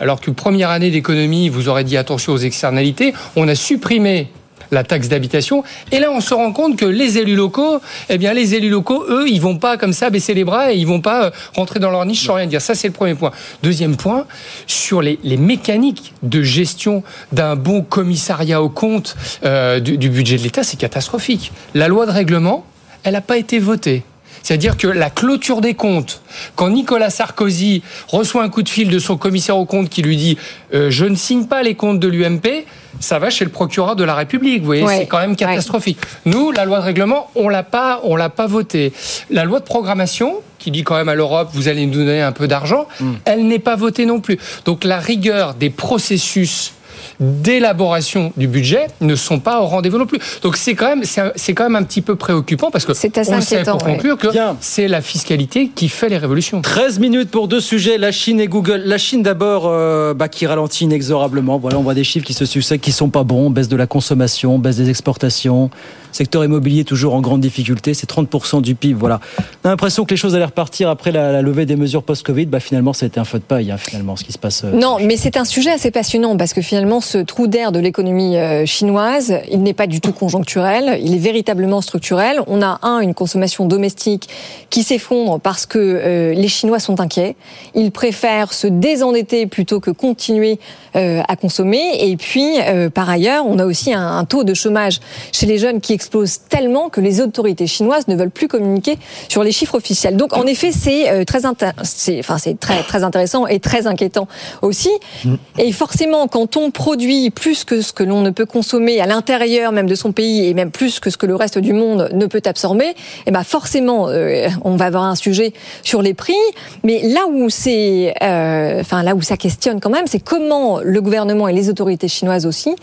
alors 0.00 0.20
qu'une 0.20 0.34
première 0.34 0.70
année 0.70 0.90
d'économie, 0.90 1.48
vous 1.48 1.68
aurez 1.68 1.82
dit 1.82 1.96
attention 1.96 2.34
aux 2.34 2.38
externalités, 2.38 3.14
on 3.34 3.48
a 3.48 3.54
supprimé 3.54 4.28
la 4.70 4.84
taxe 4.84 5.08
d'habitation. 5.08 5.64
Et 5.92 5.98
là, 5.98 6.10
on 6.10 6.20
se 6.20 6.34
rend 6.34 6.52
compte 6.52 6.76
que 6.76 6.84
les 6.84 7.18
élus 7.18 7.36
locaux, 7.36 7.80
eh 8.08 8.18
bien, 8.18 8.32
les 8.32 8.54
élus 8.54 8.70
locaux, 8.70 9.04
eux, 9.08 9.28
ils 9.28 9.40
vont 9.40 9.58
pas 9.58 9.76
comme 9.76 9.92
ça 9.92 10.10
baisser 10.10 10.34
les 10.34 10.44
bras 10.44 10.72
et 10.72 10.76
ils 10.76 10.86
vont 10.86 11.00
pas 11.00 11.26
euh, 11.26 11.30
rentrer 11.54 11.80
dans 11.80 11.90
leur 11.90 12.04
niche 12.04 12.24
sans 12.24 12.34
rien 12.34 12.46
dire. 12.46 12.60
Ça, 12.60 12.74
c'est 12.74 12.88
le 12.88 12.92
premier 12.92 13.14
point. 13.14 13.32
Deuxième 13.62 13.96
point, 13.96 14.26
sur 14.66 15.02
les, 15.02 15.18
mécaniques 15.36 16.14
de 16.22 16.42
gestion 16.42 17.02
d'un 17.32 17.56
bon 17.56 17.82
commissariat 17.82 18.62
au 18.62 18.68
compte 18.68 19.16
euh, 19.44 19.80
du, 19.80 19.98
du 19.98 20.08
budget 20.08 20.38
de 20.38 20.42
l'État, 20.42 20.62
c'est 20.62 20.78
catastrophique. 20.78 21.52
La 21.74 21.88
loi 21.88 22.06
de 22.06 22.10
règlement, 22.10 22.64
elle 23.04 23.12
n'a 23.12 23.20
pas 23.20 23.36
été 23.36 23.58
votée. 23.58 24.02
C'est-à-dire 24.46 24.76
que 24.76 24.86
la 24.86 25.10
clôture 25.10 25.60
des 25.60 25.74
comptes, 25.74 26.22
quand 26.54 26.70
Nicolas 26.70 27.10
Sarkozy 27.10 27.82
reçoit 28.06 28.44
un 28.44 28.48
coup 28.48 28.62
de 28.62 28.68
fil 28.68 28.88
de 28.88 29.00
son 29.00 29.16
commissaire 29.16 29.56
aux 29.56 29.64
comptes 29.64 29.88
qui 29.88 30.02
lui 30.02 30.16
dit 30.16 30.38
euh, 30.72 30.88
je 30.88 31.04
ne 31.04 31.16
signe 31.16 31.46
pas 31.46 31.64
les 31.64 31.74
comptes 31.74 31.98
de 31.98 32.06
l'UMP, 32.06 32.64
ça 33.00 33.18
va 33.18 33.28
chez 33.28 33.44
le 33.44 33.50
procureur 33.50 33.96
de 33.96 34.04
la 34.04 34.14
République. 34.14 34.60
Vous 34.60 34.66
voyez, 34.66 34.86
c'est 34.86 35.06
quand 35.06 35.18
même 35.18 35.34
catastrophique. 35.34 35.98
Nous, 36.26 36.52
la 36.52 36.64
loi 36.64 36.78
de 36.78 36.84
règlement, 36.84 37.28
on 37.34 37.48
l'a 37.48 37.64
pas, 37.64 38.00
on 38.04 38.14
l'a 38.14 38.28
pas 38.28 38.46
votée. 38.46 38.92
La 39.30 39.42
loi 39.42 39.58
de 39.58 39.64
programmation, 39.64 40.36
qui 40.60 40.70
dit 40.70 40.84
quand 40.84 40.94
même 40.94 41.08
à 41.08 41.16
l'Europe, 41.16 41.48
vous 41.52 41.66
allez 41.66 41.84
nous 41.84 41.94
donner 41.94 42.22
un 42.22 42.30
peu 42.30 42.46
d'argent, 42.46 42.86
hmm. 43.00 43.14
elle 43.24 43.48
n'est 43.48 43.58
pas 43.58 43.74
votée 43.74 44.06
non 44.06 44.20
plus. 44.20 44.38
Donc 44.64 44.84
la 44.84 45.00
rigueur 45.00 45.54
des 45.54 45.70
processus 45.70 46.72
d'élaboration 47.20 48.32
du 48.36 48.48
budget 48.48 48.86
ne 49.00 49.14
sont 49.14 49.40
pas 49.40 49.60
au 49.60 49.66
rendez-vous 49.66 49.98
non 49.98 50.06
plus. 50.06 50.18
Donc 50.42 50.56
c'est 50.56 50.74
quand 50.74 50.88
même 50.88 51.04
c'est 51.04 51.54
quand 51.54 51.64
même 51.64 51.76
un 51.76 51.82
petit 51.82 52.02
peu 52.02 52.16
préoccupant 52.16 52.70
parce 52.70 52.84
que 52.84 52.92
on 52.92 53.40
sait 53.40 53.62
pour 53.62 53.78
conclure 53.78 54.16
que 54.16 54.28
c'est 54.60 54.88
la 54.88 55.00
fiscalité 55.00 55.70
qui 55.74 55.88
fait 55.88 56.08
les 56.08 56.18
révolutions. 56.18 56.62
13 56.62 56.98
minutes 56.98 57.30
pour 57.30 57.48
deux 57.48 57.60
sujets, 57.60 57.98
la 57.98 58.12
Chine 58.12 58.40
et 58.40 58.48
Google. 58.48 58.82
La 58.84 58.98
Chine 58.98 59.22
d'abord 59.22 59.64
euh, 59.66 60.14
bah, 60.14 60.28
qui 60.28 60.46
ralentit 60.46 60.84
inexorablement. 60.84 61.58
Voilà, 61.58 61.78
on 61.78 61.82
voit 61.82 61.94
des 61.94 62.04
chiffres 62.04 62.26
qui 62.26 62.34
se 62.34 62.44
succèdent 62.44 62.80
qui 62.80 62.92
sont 62.92 63.10
pas 63.10 63.24
bons, 63.24 63.50
baisse 63.50 63.68
de 63.68 63.76
la 63.76 63.86
consommation, 63.86 64.58
baisse 64.58 64.76
des 64.76 64.90
exportations, 64.90 65.70
secteur 66.12 66.44
immobilier 66.44 66.84
toujours 66.84 67.14
en 67.14 67.20
grande 67.20 67.40
difficulté, 67.40 67.94
c'est 67.94 68.08
30% 68.10 68.62
du 68.62 68.74
PIB. 68.74 68.94
Voilà. 68.98 69.20
On 69.64 69.68
a 69.68 69.70
l'impression 69.70 70.04
que 70.04 70.10
les 70.10 70.16
choses 70.16 70.34
allaient 70.34 70.44
repartir 70.44 70.88
après 70.88 71.12
la, 71.12 71.42
levée 71.42 71.66
des 71.66 71.76
mesures 71.76 72.02
post-Covid. 72.02 72.46
Bah, 72.46 72.60
finalement, 72.60 72.92
ça 72.92 73.04
a 73.04 73.08
été 73.08 73.20
un 73.20 73.24
feu 73.24 73.38
de 73.38 73.44
paille, 73.44 73.70
hein, 73.70 73.76
finalement, 73.76 74.16
ce 74.16 74.24
qui 74.24 74.32
se 74.32 74.38
passe. 74.38 74.64
Euh, 74.64 74.72
non, 74.72 74.98
mais 75.00 75.16
c'est 75.16 75.36
un 75.36 75.44
sujet 75.44 75.70
assez 75.70 75.90
passionnant 75.90 76.36
parce 76.36 76.52
que 76.52 76.62
finalement, 76.62 76.95
ce 77.00 77.18
trou 77.18 77.46
d'air 77.46 77.72
de 77.72 77.78
l'économie 77.78 78.36
euh, 78.36 78.66
chinoise, 78.66 79.40
il 79.50 79.62
n'est 79.62 79.74
pas 79.74 79.86
du 79.86 80.00
tout 80.00 80.12
conjoncturel, 80.12 80.98
il 81.02 81.14
est 81.14 81.18
véritablement 81.18 81.80
structurel. 81.80 82.40
On 82.46 82.62
a, 82.62 82.78
un, 82.82 83.00
une 83.00 83.14
consommation 83.14 83.66
domestique 83.66 84.28
qui 84.70 84.82
s'effondre 84.82 85.40
parce 85.40 85.66
que 85.66 85.78
euh, 85.78 86.34
les 86.34 86.48
Chinois 86.48 86.78
sont 86.78 87.00
inquiets. 87.00 87.36
Ils 87.74 87.92
préfèrent 87.92 88.52
se 88.52 88.66
désendetter 88.66 89.46
plutôt 89.46 89.80
que 89.80 89.90
continuer 89.90 90.58
euh, 90.96 91.22
à 91.28 91.36
consommer. 91.36 92.08
Et 92.08 92.16
puis, 92.16 92.56
par 92.94 93.08
ailleurs, 93.08 93.44
on 93.46 93.58
a 93.58 93.66
aussi 93.66 93.92
un, 93.92 94.24
taux 94.24 94.44
de 94.44 94.54
chômage 94.54 95.00
chez 95.32 95.46
les 95.46 95.58
jeunes 95.58 95.80
qui 95.80 95.92
explose 95.92 96.40
tellement 96.48 96.88
que 96.88 97.00
les 97.00 97.20
autorités 97.20 97.66
chinoises 97.66 98.08
ne 98.08 98.16
veulent 98.16 98.30
plus 98.30 98.48
communiquer 98.48 98.98
sur 99.28 99.42
les 99.42 99.52
chiffres 99.52 99.76
officiels. 99.76 100.16
Donc, 100.16 100.36
en 100.36 100.46
effet, 100.46 100.72
c'est 100.72 101.24
très, 101.24 101.46
enfin, 101.46 102.38
c'est 102.38 102.58
très, 102.58 102.82
très 102.82 103.04
intéressant 103.04 103.46
et 103.46 103.60
très 103.60 103.86
inquiétant 103.86 104.26
aussi. 104.62 104.90
Mm. 105.24 105.34
Et 105.58 105.72
forcément, 105.72 106.28
quand 106.28 106.56
on 106.56 106.70
produit 106.86 107.30
plus 107.30 107.64
que 107.64 107.82
ce 107.82 107.92
que 107.92 108.04
l'on 108.04 108.20
ne 108.20 108.30
peut 108.30 108.46
consommer 108.46 109.00
à 109.00 109.06
l'intérieur 109.06 109.72
même 109.72 109.88
de 109.88 109.96
son 109.96 110.12
pays 110.12 110.46
et 110.46 110.54
même 110.54 110.70
plus 110.70 111.00
que 111.00 111.10
ce 111.10 111.16
que 111.16 111.26
le 111.26 111.34
reste 111.34 111.58
du 111.58 111.72
monde 111.72 112.10
ne 112.12 112.26
peut 112.26 112.42
absorber, 112.44 112.94
eh 113.26 113.32
ben 113.32 113.42
forcément, 113.42 114.08
euh, 114.08 114.46
on 114.62 114.76
va 114.76 114.84
avoir 114.84 115.02
un 115.02 115.16
sujet 115.16 115.52
sur 115.82 116.00
les 116.00 116.14
prix. 116.14 116.38
Mais 116.84 117.02
là 117.02 117.26
où 117.28 117.50
c'est, 117.50 118.14
euh, 118.22 118.84
là 119.02 119.16
où 119.16 119.22
ça 119.22 119.36
questionne 119.36 119.80
quand 119.80 119.90
même, 119.90 120.06
c'est 120.06 120.20
comment 120.20 120.78
le 120.80 121.00
gouvernement 121.00 121.48
et 121.48 121.52
les 121.52 121.68
autorités 121.68 122.06
chinoises 122.06 122.46
aussi 122.46 122.76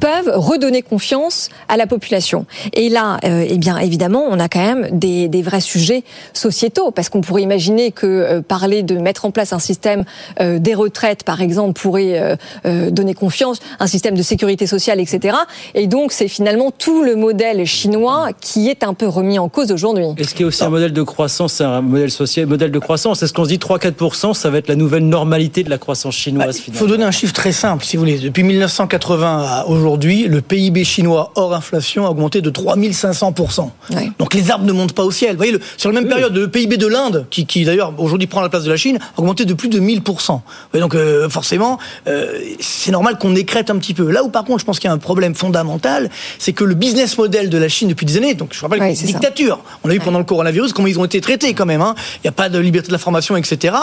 peuvent 0.00 0.30
redonner 0.34 0.82
confiance 0.82 1.48
à 1.68 1.76
la 1.76 1.86
population. 1.86 2.46
Et 2.72 2.88
là, 2.88 3.18
euh, 3.24 3.46
eh 3.48 3.58
bien, 3.58 3.78
évidemment, 3.78 4.24
on 4.28 4.38
a 4.38 4.48
quand 4.48 4.64
même 4.64 4.88
des, 4.92 5.28
des 5.28 5.42
vrais 5.42 5.60
sujets 5.60 6.04
sociétaux, 6.32 6.90
parce 6.90 7.08
qu'on 7.08 7.20
pourrait 7.20 7.42
imaginer 7.42 7.92
que 7.92 8.06
euh, 8.06 8.42
parler 8.42 8.82
de 8.82 8.96
mettre 8.96 9.24
en 9.24 9.30
place 9.30 9.52
un 9.52 9.58
système 9.58 10.04
euh, 10.40 10.58
des 10.58 10.74
retraites, 10.74 11.24
par 11.24 11.40
exemple, 11.40 11.80
pourrait 11.80 12.38
donner 12.64 13.14
confiance, 13.14 13.58
un 13.80 13.86
système 13.86 14.16
de 14.16 14.22
sécurité 14.22 14.66
sociale, 14.66 15.00
etc. 15.00 15.36
Et 15.74 15.86
donc, 15.86 16.12
c'est 16.12 16.28
finalement 16.28 16.70
tout 16.70 17.02
le 17.02 17.16
modèle 17.16 17.64
chinois 17.64 18.28
qui 18.40 18.68
est 18.68 18.84
un 18.84 18.94
peu 18.94 19.06
remis 19.06 19.38
en 19.38 19.48
cause 19.48 19.72
aujourd'hui. 19.72 20.06
Est-ce 20.16 20.32
qu'il 20.34 20.42
y 20.42 20.44
a 20.44 20.48
aussi 20.48 20.64
un 20.64 20.70
modèle 20.70 20.92
de 20.92 21.02
croissance, 21.02 21.60
un 21.60 21.80
modèle 21.80 22.10
social, 22.10 22.46
modèle 22.46 22.70
de 22.70 22.78
croissance? 22.78 23.22
Est-ce 23.22 23.32
qu'on 23.32 23.44
se 23.44 23.48
dit 23.48 23.58
3-4%, 23.58 24.34
ça 24.34 24.50
va 24.50 24.58
être 24.58 24.68
la 24.68 24.76
nouvelle 24.76 25.06
normalité 25.06 25.62
de 25.62 25.70
la 25.70 25.78
croissance 25.78 26.14
chinoise 26.14 26.62
Il 26.66 26.74
faut 26.74 26.86
donner 26.86 27.04
un 27.04 27.10
chiffre 27.10 27.32
très 27.32 27.52
simple, 27.52 27.84
si 27.84 27.96
vous 27.96 28.02
voulez. 28.02 28.18
Depuis 28.18 28.42
1980 28.42 29.44
à 29.46 29.66
aujourd'hui, 29.66 29.93
le 30.02 30.40
PIB 30.40 30.84
chinois 30.84 31.32
hors 31.34 31.54
inflation 31.54 32.06
a 32.06 32.10
augmenté 32.10 32.40
de 32.40 32.50
3500%. 32.50 33.70
Donc 34.18 34.34
les 34.34 34.50
arbres 34.50 34.64
ne 34.64 34.72
montent 34.72 34.92
pas 34.92 35.04
au 35.04 35.10
ciel. 35.10 35.32
Vous 35.32 35.38
voyez, 35.38 35.58
sur 35.76 35.90
la 35.90 36.00
même 36.00 36.08
période, 36.08 36.34
le 36.34 36.48
PIB 36.48 36.76
de 36.76 36.86
l'Inde, 36.86 37.26
qui, 37.30 37.46
qui 37.46 37.64
d'ailleurs 37.64 37.92
aujourd'hui 37.98 38.26
prend 38.26 38.40
la 38.40 38.48
place 38.48 38.64
de 38.64 38.70
la 38.70 38.76
Chine, 38.76 38.98
a 39.16 39.20
augmenté 39.20 39.44
de 39.44 39.54
plus 39.54 39.68
de 39.68 39.80
1000%. 39.80 40.40
donc 40.74 40.94
euh, 40.94 41.28
forcément, 41.28 41.78
euh, 42.06 42.38
c'est 42.60 42.90
normal 42.90 43.18
qu'on 43.18 43.34
écrète 43.36 43.70
un 43.70 43.78
petit 43.78 43.94
peu. 43.94 44.10
Là 44.10 44.22
où 44.24 44.28
par 44.28 44.44
contre, 44.44 44.60
je 44.60 44.64
pense 44.64 44.78
qu'il 44.78 44.88
y 44.88 44.90
a 44.90 44.94
un 44.94 44.98
problème 44.98 45.34
fondamental, 45.34 46.10
c'est 46.38 46.52
que 46.52 46.64
le 46.64 46.74
business 46.74 47.16
model 47.18 47.50
de 47.50 47.58
la 47.58 47.68
Chine 47.68 47.88
depuis 47.88 48.06
des 48.06 48.16
années, 48.16 48.34
donc 48.34 48.50
je 48.52 48.60
rappelle 48.60 48.80
ouais, 48.80 48.94
c'est 48.94 49.06
une 49.06 49.12
dictature. 49.12 49.60
On 49.82 49.90
a 49.90 49.92
vu 49.92 50.00
pendant 50.00 50.18
le 50.18 50.24
coronavirus 50.24 50.72
comment 50.72 50.88
ils 50.88 50.98
ont 50.98 51.04
été 51.04 51.20
traités 51.20 51.54
quand 51.54 51.66
même. 51.66 51.82
Hein. 51.82 51.94
Il 52.16 52.20
n'y 52.24 52.28
a 52.28 52.32
pas 52.32 52.48
de 52.48 52.58
liberté 52.58 52.88
de 52.88 52.92
l'information, 52.92 53.36
etc. 53.36 53.74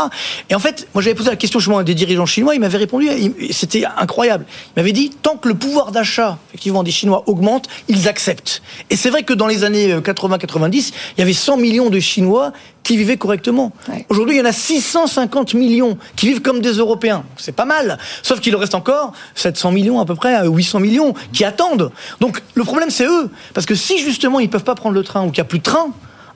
Et 0.49 0.55
en 0.55 0.59
fait, 0.59 0.87
moi 0.93 1.01
j'avais 1.01 1.15
posé 1.15 1.29
la 1.29 1.35
question 1.35 1.59
justement 1.59 1.79
à 1.79 1.83
des 1.83 1.95
dirigeants 1.95 2.25
chinois, 2.25 2.55
ils 2.55 2.61
m'avaient 2.61 2.77
répondu, 2.77 3.09
c'était 3.51 3.83
incroyable. 3.97 4.45
Ils 4.75 4.79
m'avaient 4.79 4.91
dit, 4.91 5.11
tant 5.21 5.37
que 5.37 5.47
le 5.47 5.55
pouvoir 5.55 5.90
d'achat, 5.91 6.37
effectivement, 6.49 6.83
des 6.83 6.91
Chinois 6.91 7.23
augmente, 7.27 7.67
ils 7.87 8.07
acceptent. 8.07 8.61
Et 8.89 8.95
c'est 8.95 9.09
vrai 9.09 9.23
que 9.23 9.33
dans 9.33 9.47
les 9.47 9.63
années 9.63 9.95
80-90, 9.95 10.63
euh, 10.63 10.95
il 11.17 11.19
y 11.19 11.21
avait 11.21 11.33
100 11.33 11.57
millions 11.57 11.89
de 11.89 11.99
Chinois 11.99 12.51
qui 12.83 12.97
vivaient 12.97 13.17
correctement. 13.17 13.71
Aujourd'hui, 14.09 14.35
il 14.35 14.39
y 14.39 14.41
en 14.41 14.45
a 14.45 14.51
650 14.51 15.53
millions 15.53 15.97
qui 16.15 16.27
vivent 16.27 16.41
comme 16.41 16.61
des 16.61 16.73
Européens. 16.73 17.23
C'est 17.37 17.55
pas 17.55 17.65
mal. 17.65 17.97
Sauf 18.23 18.39
qu'il 18.39 18.55
reste 18.55 18.73
encore 18.73 19.13
700 19.35 19.71
millions 19.71 19.99
à 19.99 20.05
peu 20.05 20.15
près, 20.15 20.47
800 20.47 20.79
millions 20.79 21.13
qui 21.31 21.45
attendent. 21.45 21.91
Donc 22.19 22.41
le 22.55 22.63
problème, 22.63 22.89
c'est 22.89 23.05
eux. 23.05 23.29
Parce 23.53 23.65
que 23.65 23.75
si 23.75 23.99
justement 23.99 24.39
ils 24.39 24.49
peuvent 24.49 24.63
pas 24.63 24.75
prendre 24.75 24.95
le 24.95 25.03
train 25.03 25.21
ou 25.21 25.31
qu'il 25.31 25.41
n'y 25.41 25.47
a 25.47 25.49
plus 25.49 25.59
de 25.59 25.63
train, 25.63 25.91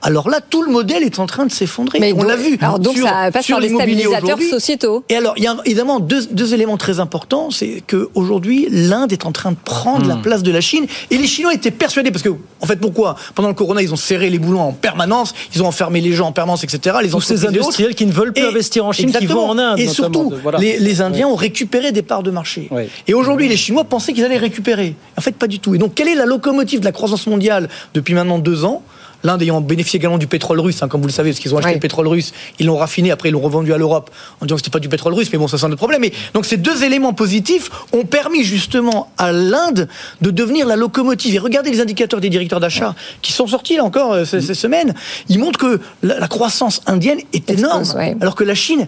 alors 0.05 0.29
là, 0.29 0.39
tout 0.39 0.61
le 0.61 0.71
modèle 0.71 1.01
est 1.01 1.17
en 1.17 1.25
train 1.25 1.47
de 1.47 1.51
s'effondrer. 1.51 2.13
On 2.15 2.23
l'a 2.23 2.35
vu. 2.35 2.59
Alors 2.61 2.77
donc 2.77 2.95
ça 2.95 3.31
passe 3.33 3.43
sur 3.43 3.59
les 3.59 3.69
stabilisateurs 3.69 4.39
sociétaux. 4.39 5.03
Et 5.09 5.15
alors, 5.15 5.33
il 5.35 5.43
y 5.43 5.47
a 5.47 5.57
évidemment 5.65 5.99
deux, 5.99 6.53
éléments 6.53 6.77
très 6.77 6.99
importants. 6.99 7.49
C'est 7.49 7.81
qu'aujourd'hui, 7.87 8.67
l'Inde 8.69 9.11
est 9.11 9.25
en 9.25 9.31
train 9.31 9.51
de 9.51 9.57
prendre 9.57 10.07
la 10.07 10.15
hmm. 10.15 10.21
place 10.21 10.43
de 10.43 10.51
la 10.51 10.61
Chine. 10.61 10.85
Et 11.09 11.17
les 11.17 11.25
Chinois 11.25 11.55
étaient 11.55 11.71
persuadés, 11.71 12.11
parce 12.11 12.23
que, 12.23 12.29
en 12.61 12.65
fait, 12.67 12.75
pourquoi? 12.75 13.15
Pendant 13.33 13.47
le 13.47 13.55
Corona, 13.55 13.81
ils 13.81 13.93
ont 13.93 13.97
serré 13.97 14.29
les 14.29 14.37
boulons 14.37 14.61
en 14.61 14.73
permanence, 14.73 15.33
ils 15.55 15.63
ont 15.63 15.67
enfermé 15.67 16.01
les 16.01 16.13
gens 16.13 16.27
en 16.27 16.31
permanence, 16.31 16.63
etc. 16.63 16.97
Les 17.01 17.09
Tous 17.09 17.21
ces 17.21 17.47
industriels 17.47 17.95
qui 17.95 18.05
ne 18.05 18.11
veulent 18.11 18.33
plus 18.33 18.45
investir 18.45 18.85
en 18.85 18.91
Chine, 18.91 19.11
qui 19.11 19.25
vont 19.25 19.49
en 19.49 19.57
Inde. 19.57 19.79
Et 19.79 19.87
surtout, 19.87 20.33
les, 20.59 21.01
Indiens 21.01 21.27
ont 21.27 21.35
récupéré 21.35 21.91
des 21.91 22.03
parts 22.03 22.23
de 22.23 22.31
marché. 22.31 22.69
Et 23.07 23.15
aujourd'hui, 23.15 23.47
les 23.47 23.57
Chinois 23.57 23.85
pensaient 23.85 24.13
qu'ils 24.13 24.23
allaient 24.23 24.37
récupérer. 24.37 24.95
En 25.17 25.21
fait, 25.21 25.35
pas 25.35 25.47
du 25.47 25.59
tout. 25.59 25.73
Et 25.73 25.79
donc, 25.79 25.95
quelle 25.95 26.09
est 26.09 26.15
la 26.15 26.25
locomotive 26.25 26.79
de 26.79 26.85
la 26.85 26.91
croissance 26.91 27.25
mondiale 27.25 27.69
depuis 27.95 28.13
maintenant 28.13 28.37
deux 28.37 28.65
ans? 28.65 28.83
l'Inde 29.25 29.41
ayant 29.41 29.61
bénéficié 29.61 29.97
également 29.97 30.17
du 30.17 30.27
pétrole 30.27 30.59
russe, 30.59 30.81
hein, 30.81 30.87
comme 30.87 31.01
vous 31.01 31.07
le 31.07 31.13
savez, 31.13 31.31
parce 31.31 31.39
qu'ils 31.39 31.53
ont 31.53 31.57
acheté 31.57 31.73
le 31.73 31.79
pétrole 31.79 32.07
russe, 32.07 32.33
ils 32.59 32.65
l'ont 32.65 32.77
raffiné, 32.77 33.11
après 33.11 33.29
ils 33.29 33.31
l'ont 33.33 33.41
revendu 33.41 33.73
à 33.73 33.77
l'Europe 33.77 34.11
en 34.41 34.45
disant 34.45 34.55
que 34.55 34.61
c'était 34.61 34.71
pas 34.71 34.79
du 34.79 34.89
pétrole 34.89 35.13
russe, 35.13 35.29
mais 35.31 35.39
bon, 35.39 35.47
ça 35.47 35.57
c'est 35.57 35.65
un 35.65 35.69
autre 35.69 35.77
problème. 35.77 36.03
donc 36.33 36.45
ces 36.45 36.57
deux 36.57 36.83
éléments 36.83 37.13
positifs 37.13 37.69
ont 37.91 38.05
permis 38.05 38.43
justement 38.43 39.11
à 39.17 39.31
l'Inde 39.31 39.87
de 40.21 40.31
devenir 40.31 40.67
la 40.67 40.75
locomotive. 40.75 41.35
Et 41.35 41.39
regardez 41.39 41.71
les 41.71 41.81
indicateurs 41.81 42.21
des 42.21 42.29
directeurs 42.29 42.59
d'achat 42.59 42.95
qui 43.21 43.31
sont 43.31 43.47
sortis 43.47 43.77
là 43.77 43.83
encore 43.83 44.13
euh, 44.13 44.25
ces, 44.25 44.41
semaines, 44.53 44.93
ils 45.29 45.39
montrent 45.39 45.59
que 45.59 45.79
la, 46.03 46.27
croissance 46.27 46.81
indienne 46.85 47.19
est 47.33 47.49
énorme, 47.49 47.83
alors 48.21 48.35
que 48.35 48.43
la 48.43 48.55
Chine, 48.55 48.87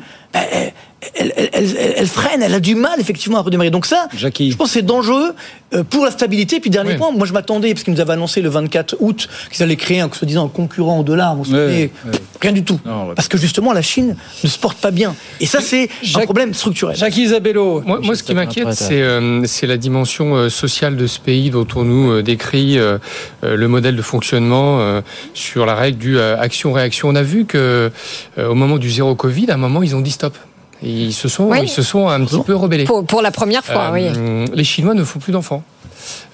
elle, 1.15 2.07
freine, 2.07 2.41
elle 2.41 2.53
a 2.53 2.59
du 2.59 2.75
mal 2.75 2.99
effectivement 2.99 3.37
à 3.37 3.41
redémarrer. 3.41 3.69
Donc 3.69 3.85
ça, 3.85 4.07
je 4.15 4.55
pense 4.55 4.67
que 4.67 4.73
c'est 4.73 4.81
dangereux 4.81 5.33
euh, 5.73 5.83
pour 5.83 6.05
la 6.05 6.11
stabilité. 6.11 6.59
Puis 6.59 6.69
dernier 6.69 6.95
point, 6.95 7.11
moi 7.11 7.27
je 7.27 7.33
m'attendais, 7.33 7.73
parce 7.73 7.83
qu'ils 7.83 7.93
nous 7.93 7.99
avaient 7.99 8.13
annoncé 8.13 8.41
le 8.41 8.49
24 8.49 8.97
août 8.99 9.27
qu'ils 9.51 9.63
allaient 9.63 9.75
créer 9.75 9.99
un 9.99 10.09
soi-disant 10.11 10.47
concurrent 10.47 10.99
au 10.99 11.03
dollar. 11.03 11.35
Vous 11.35 11.43
rien 12.41 12.51
du 12.51 12.63
tout. 12.63 12.79
parce 13.15 13.27
que 13.27 13.37
justement 13.37 13.73
la 13.73 13.81
Chine 13.81 14.15
ne 14.43 14.49
se 14.49 14.57
porte 14.57 14.79
pas 14.79 14.91
bien. 14.91 15.15
Et 15.39 15.45
ça 15.45 15.61
c'est 15.61 15.89
un 16.15 16.21
problème 16.21 16.53
structurel. 16.53 16.95
Jacques 16.95 17.17
Isabello. 17.17 17.81
Moi, 17.81 18.15
ce 18.15 18.23
qui 18.23 18.33
m'inquiète, 18.33 18.67
euh, 18.91 19.41
c'est 19.45 19.67
la 19.67 19.77
dimension 19.77 20.35
euh, 20.35 20.49
sociale 20.49 20.95
de 20.95 21.07
ce 21.07 21.19
pays 21.19 21.49
dont 21.49 21.67
on 21.75 21.83
nous 21.83 22.21
décrit 22.21 22.77
le 23.43 23.67
modèle 23.67 23.95
de 23.95 24.01
fonctionnement 24.01 25.01
sur 25.33 25.65
la 25.65 25.75
règle 25.75 25.97
du 25.97 26.19
action-réaction. 26.19 27.09
On 27.09 27.15
a 27.15 27.23
vu 27.23 27.45
que 27.45 27.91
au 28.37 28.55
moment 28.55 28.77
du 28.77 28.89
zéro 28.89 29.15
Covid, 29.15 29.51
à 29.51 29.55
un 29.55 29.57
moment 29.57 29.83
ils 29.83 29.95
ont 29.95 30.01
dit 30.01 30.11
stop. 30.11 30.35
Ils 30.83 31.13
se 31.13 31.27
sont, 31.27 31.53
ils 31.55 31.69
se 31.69 31.81
sont 31.81 32.07
un 32.07 32.23
petit 32.23 32.41
peu 32.41 32.55
rebellés. 32.55 32.85
Pour, 32.85 33.21
la 33.21 33.31
première 33.31 33.65
fois, 33.65 33.91
oui. 33.91 34.05
Euh, 34.05 34.45
les 34.53 34.63
Chinois 34.63 34.93
ne 34.93 35.03
font 35.03 35.19
plus 35.19 35.31
d'enfants. 35.31 35.63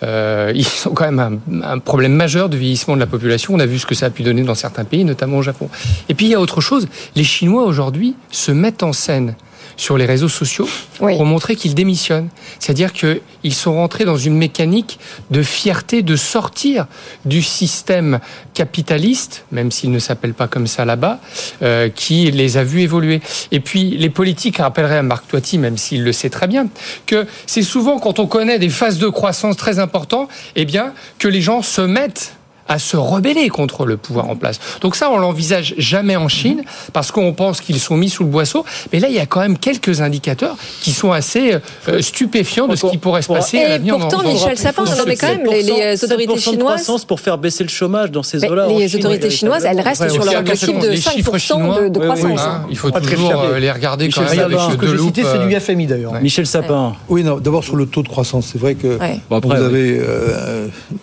Euh, 0.04 0.52
ils 0.54 0.68
ont 0.88 0.94
quand 0.94 1.10
même 1.10 1.39
un, 1.64 1.80
problème 1.80 2.14
majeur 2.14 2.50
de 2.50 2.58
vieillissement 2.58 2.96
de 2.96 3.00
la 3.00 3.08
population. 3.08 3.54
On 3.54 3.60
a 3.60 3.66
vu 3.66 3.80
ce 3.80 3.86
que 3.86 3.96
ça 3.96 4.08
a 4.08 4.10
pu 4.10 4.24
donner 4.24 4.44
dans 4.44 4.56
certains 4.56 4.84
pays, 4.84 5.06
notamment 5.06 5.38
au 5.38 5.41
Japon. 5.41 5.70
Et 6.10 6.14
puis 6.14 6.28
il 6.28 6.30
y 6.30 6.36
a 6.36 6.39
autre 6.39 6.62
chose. 6.62 6.88
Les 7.16 7.24
Chinois 7.24 7.64
aujourd'hui 7.64 8.16
se 8.32 8.52
mettent 8.52 8.84
en 8.84 8.94
scène 8.94 9.36
sur 9.78 9.97
les 9.97 10.05
réseaux 10.05 10.30
sociaux 10.30 10.67
pour 10.97 11.26
montrer 11.26 11.55
qu'ils 11.55 11.76
démissionnent. 11.76 12.30
C'est-à-dire 12.59 12.93
qu'ils 12.93 13.53
sont 13.53 13.74
rentrés 13.74 14.05
dans 14.05 14.17
une 14.17 14.36
mécanique 14.36 14.99
de 15.32 15.43
fierté 15.43 16.01
de 16.01 16.15
sortir 16.15 16.88
du 17.26 17.41
système 17.41 18.19
capitaliste, 18.53 19.45
même 19.51 19.71
s'il 19.71 19.91
ne 19.91 19.99
s'appelle 19.99 20.34
pas 20.34 20.47
comme 20.47 20.67
ça 20.67 20.86
là-bas, 20.86 21.19
euh, 21.61 21.89
qui 21.89 22.30
les 22.32 22.57
a 22.57 22.63
vus 22.63 22.82
évoluer. 22.82 23.21
Et 23.51 23.59
puis 23.59 23.91
les 23.91 24.09
politiques 24.09 24.57
rappelleraient 24.57 24.97
à 24.97 25.03
Marc 25.03 25.28
Toiti, 25.28 25.57
même 25.57 25.78
s'il 25.78 26.03
le 26.03 26.11
sait 26.11 26.30
très 26.30 26.47
bien, 26.47 26.67
que 27.05 27.26
c'est 27.45 27.63
souvent 27.63 27.99
quand 27.99 28.19
on 28.19 28.28
connaît 28.28 28.59
des 28.59 28.69
phases 28.69 28.99
de 28.99 29.07
croissance 29.07 29.57
très 29.57 29.80
importantes, 29.80 30.30
eh 30.55 30.65
bien, 30.65 30.93
que 31.19 31.28
les 31.28 31.41
gens 31.41 31.61
se 31.61 31.82
mettent 31.82 32.36
à 32.68 32.80
se 32.80 32.97
rebeller 32.97 33.49
contre 33.49 33.86
le 33.86 33.97
pouvoir 33.97 34.30
en 34.30 34.36
place. 34.36 34.59
Donc 34.82 34.95
ça, 34.95 35.09
on 35.11 35.18
l'envisage 35.18 35.76
jamais 35.78 36.16
en 36.16 36.28
Chine 36.28 36.64
parce 36.93 37.11
qu'on 37.11 37.34
pense 37.34 37.61
qu'ils 37.61 37.80
sont 37.80 37.97
mis 37.97 38.09
sous 38.09 38.24
le 38.24 38.30
boisseau. 38.30 38.66
Mais 38.91 38.99
là, 38.99 39.09
il 39.09 39.16
y 39.16 39.20
a 39.20 39.26
quand 39.26 39.41
même 39.41 39.57
quelques 39.57 40.01
indicateurs 40.01 40.55
qui 40.82 40.91
sont 40.91 41.11
assez 41.11 41.57
euh, 41.88 42.01
stupéfiants 42.01 42.68
de 42.68 42.76
ce 42.76 42.88
qui 42.88 42.97
pourrait 42.97 43.22
se 43.22 43.32
passer 43.32 43.59
à 43.59 43.70
l'avenir. 43.70 43.97
Pourtant, 43.97 44.24
Michel 44.24 44.57
Sapin, 44.57 44.84
mais 45.07 45.16
quand 45.16 45.28
même, 45.28 45.45
les, 45.45 46.03
autorités 46.03 46.38
chinoises 46.38 47.05
pour 47.05 47.20
faire 47.20 47.38
baisser 47.38 47.64
le 47.64 47.70
chômage 47.70 48.11
dans 48.11 48.24
ces 48.24 48.43
eaux-là. 48.45 48.68
Les 48.68 48.95
autorités 48.95 49.30
chinoises, 49.30 49.66
elles 49.66 49.82
restent 49.82 50.09
sur 50.09 50.24
leur 50.24 50.39
objectif 50.39 50.78
de 50.80 50.91
5% 50.91 51.89
de, 51.89 51.99
croissance. 51.99 52.41
Hein. 52.41 52.66
Il 52.70 52.78
faut 52.78 52.91
toujours 52.91 53.41
euh, 53.41 53.59
les 53.59 53.72
regarder 53.72 54.09
quand 54.09 54.22
même 54.22 54.39
avec 54.39 54.80
de 54.80 54.91
loupe. 54.91 55.16
c'est 55.16 55.47
du 55.47 55.55
euh, 55.55 55.59
FMI 55.59 55.88
d'ailleurs. 55.88 56.14
Michel 56.22 56.45
Sapin. 56.45 56.93
Oui, 57.09 57.24
non. 57.24 57.39
D'abord 57.39 57.64
sur 57.64 57.76
le 57.76 57.86
taux 57.86 58.03
de 58.03 58.07
croissance, 58.07 58.49
c'est 58.51 58.59
vrai 58.59 58.76
que 58.76 58.97
vous 59.30 59.51
avez 59.51 60.01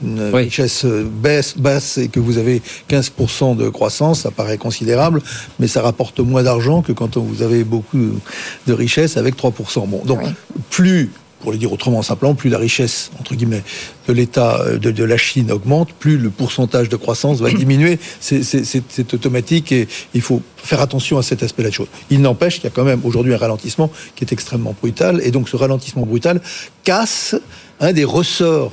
une 0.03 0.31
richesse 0.33 0.85
baisse 0.85 1.50
basse 1.57 1.99
et 1.99 2.09
que 2.09 2.21
vous 2.21 2.39
avez 2.39 2.63
15% 2.89 3.57
de 3.57 3.69
croissance, 3.69 4.21
ça 4.21 4.31
paraît 4.31 4.59
considérable, 4.59 5.23
mais 5.59 5.69
ça 5.69 5.83
rapporte 5.83 6.21
moins 6.21 6.43
d'argent 6.43 6.83
que 6.83 6.93
quand 6.93 7.17
vous 7.17 7.43
avez 7.43 7.65
beaucoup 7.65 7.99
de 8.67 8.73
richesse 8.73 9.17
avec 9.17 9.37
3%. 9.37 9.87
Bon, 9.89 10.03
donc 10.05 10.21
plus 10.71 11.11
pour 11.41 11.53
le 11.53 11.59
dire 11.59 11.73
autrement 11.73 12.03
simplement, 12.03 12.35
plus 12.35 12.51
la 12.51 12.59
richesse, 12.59 13.11
entre 13.19 13.35
guillemets, 13.35 13.63
de 14.07 14.13
l'État, 14.13 14.61
euh, 14.61 14.79
de, 14.79 15.05
la 15.05 15.17
Chine 15.17 15.51
augmente, 15.51 15.93
plus 15.93 16.19
le 16.19 16.31
pourcentage 16.31 16.89
de 16.89 16.97
croissance 16.97 17.41
va 17.41 17.51
diminuer. 17.65 17.99
C'est 18.21 19.15
automatique 19.15 19.73
et 19.73 19.89
il 20.15 20.21
faut 20.21 20.43
faire 20.57 20.81
attention 20.81 21.19
à 21.19 21.23
cet 21.23 21.43
aspect-là 21.43 21.71
de 21.71 21.75
choses. 21.75 21.89
Il 22.11 22.21
n'empêche 22.21 22.57
qu'il 22.57 22.65
y 22.65 22.67
a 22.67 22.71
quand 22.71 22.85
même 22.85 23.01
aujourd'hui 23.05 23.35
un 23.35 23.39
ralentissement 23.39 23.91
qui 24.15 24.25
est 24.25 24.33
extrêmement 24.33 24.75
brutal 24.79 25.21
et 25.25 25.31
donc 25.31 25.49
ce 25.49 25.57
ralentissement 25.57 26.05
brutal 26.05 26.41
casse 26.85 27.35
un 27.81 27.93
des 27.93 28.05
ressorts 28.05 28.73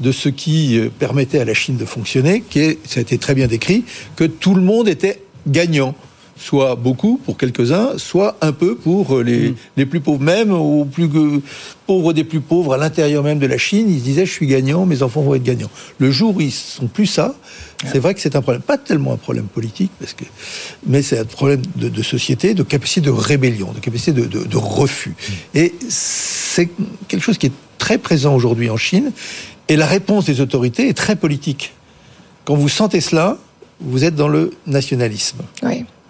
de 0.00 0.12
ce 0.12 0.28
qui 0.28 0.78
euh, 0.78 0.88
permettait 0.90 1.38
à 1.38 1.44
la 1.44 1.54
Chine 1.54 1.76
de 1.76 1.84
fonctionner, 1.84 2.42
qui 2.48 2.60
est, 2.60 2.78
ça 2.86 3.00
a 3.00 3.02
été 3.02 3.18
très 3.18 3.34
bien 3.34 3.46
décrit, 3.46 3.84
que 4.14 4.24
tout 4.24 4.54
le 4.54 4.62
monde 4.62 4.88
était 4.88 5.22
gagnant 5.46 5.94
soit 6.38 6.76
beaucoup 6.76 7.18
pour 7.24 7.38
quelques-uns, 7.38 7.96
soit 7.96 8.36
un 8.42 8.52
peu 8.52 8.76
pour 8.76 9.16
euh, 9.16 9.22
les, 9.22 9.50
mm. 9.50 9.54
les 9.78 9.86
plus 9.86 10.00
pauvres, 10.00 10.22
même 10.22 10.52
aux 10.52 10.84
plus 10.84 11.08
pauvres 11.86 12.12
des 12.12 12.24
plus 12.24 12.40
pauvres 12.40 12.74
à 12.74 12.76
l'intérieur 12.76 13.22
même 13.22 13.38
de 13.38 13.46
la 13.46 13.58
Chine, 13.58 13.86
ils 13.88 14.00
se 14.00 14.04
disaient 14.04 14.26
je 14.26 14.32
suis 14.32 14.46
gagnant, 14.46 14.84
mes 14.84 15.02
enfants 15.02 15.22
vont 15.22 15.34
être 15.34 15.42
gagnants. 15.42 15.70
Le 15.98 16.10
jour 16.10 16.36
où 16.36 16.40
ils 16.40 16.52
sont 16.52 16.88
plus 16.88 17.06
ça, 17.06 17.34
c'est 17.90 17.98
vrai 17.98 18.14
que 18.14 18.20
c'est 18.20 18.36
un 18.36 18.42
problème, 18.42 18.62
pas 18.62 18.78
tellement 18.78 19.12
un 19.12 19.16
problème 19.18 19.46
politique, 19.46 19.90
parce 19.98 20.12
que, 20.12 20.24
mais 20.86 21.02
c'est 21.02 21.18
un 21.18 21.24
problème 21.24 21.62
de, 21.76 22.02
société, 22.02 22.54
de 22.54 22.62
capacité 22.62 23.00
de 23.00 23.10
rébellion, 23.10 23.72
de 23.72 23.80
capacité 23.80 24.12
de, 24.12 24.26
de 24.26 24.56
refus. 24.56 25.10
Mm. 25.10 25.58
Et 25.58 25.74
c'est 25.88 26.68
quelque 27.08 27.22
chose 27.22 27.38
qui 27.38 27.46
est 27.46 27.52
très 27.78 27.98
présent 27.98 28.34
aujourd'hui 28.34 28.70
en 28.70 28.76
Chine 28.76 29.12
et 29.68 29.76
la 29.76 29.86
réponse 29.86 30.26
des 30.26 30.40
autorités 30.40 30.88
est 30.88 30.96
très 30.96 31.16
politique. 31.16 31.72
Quand 32.44 32.54
vous 32.54 32.68
sentez 32.68 33.00
cela, 33.00 33.36
vous 33.80 34.04
êtes 34.04 34.14
dans 34.14 34.28
le 34.28 34.52
nationalisme. 34.66 35.38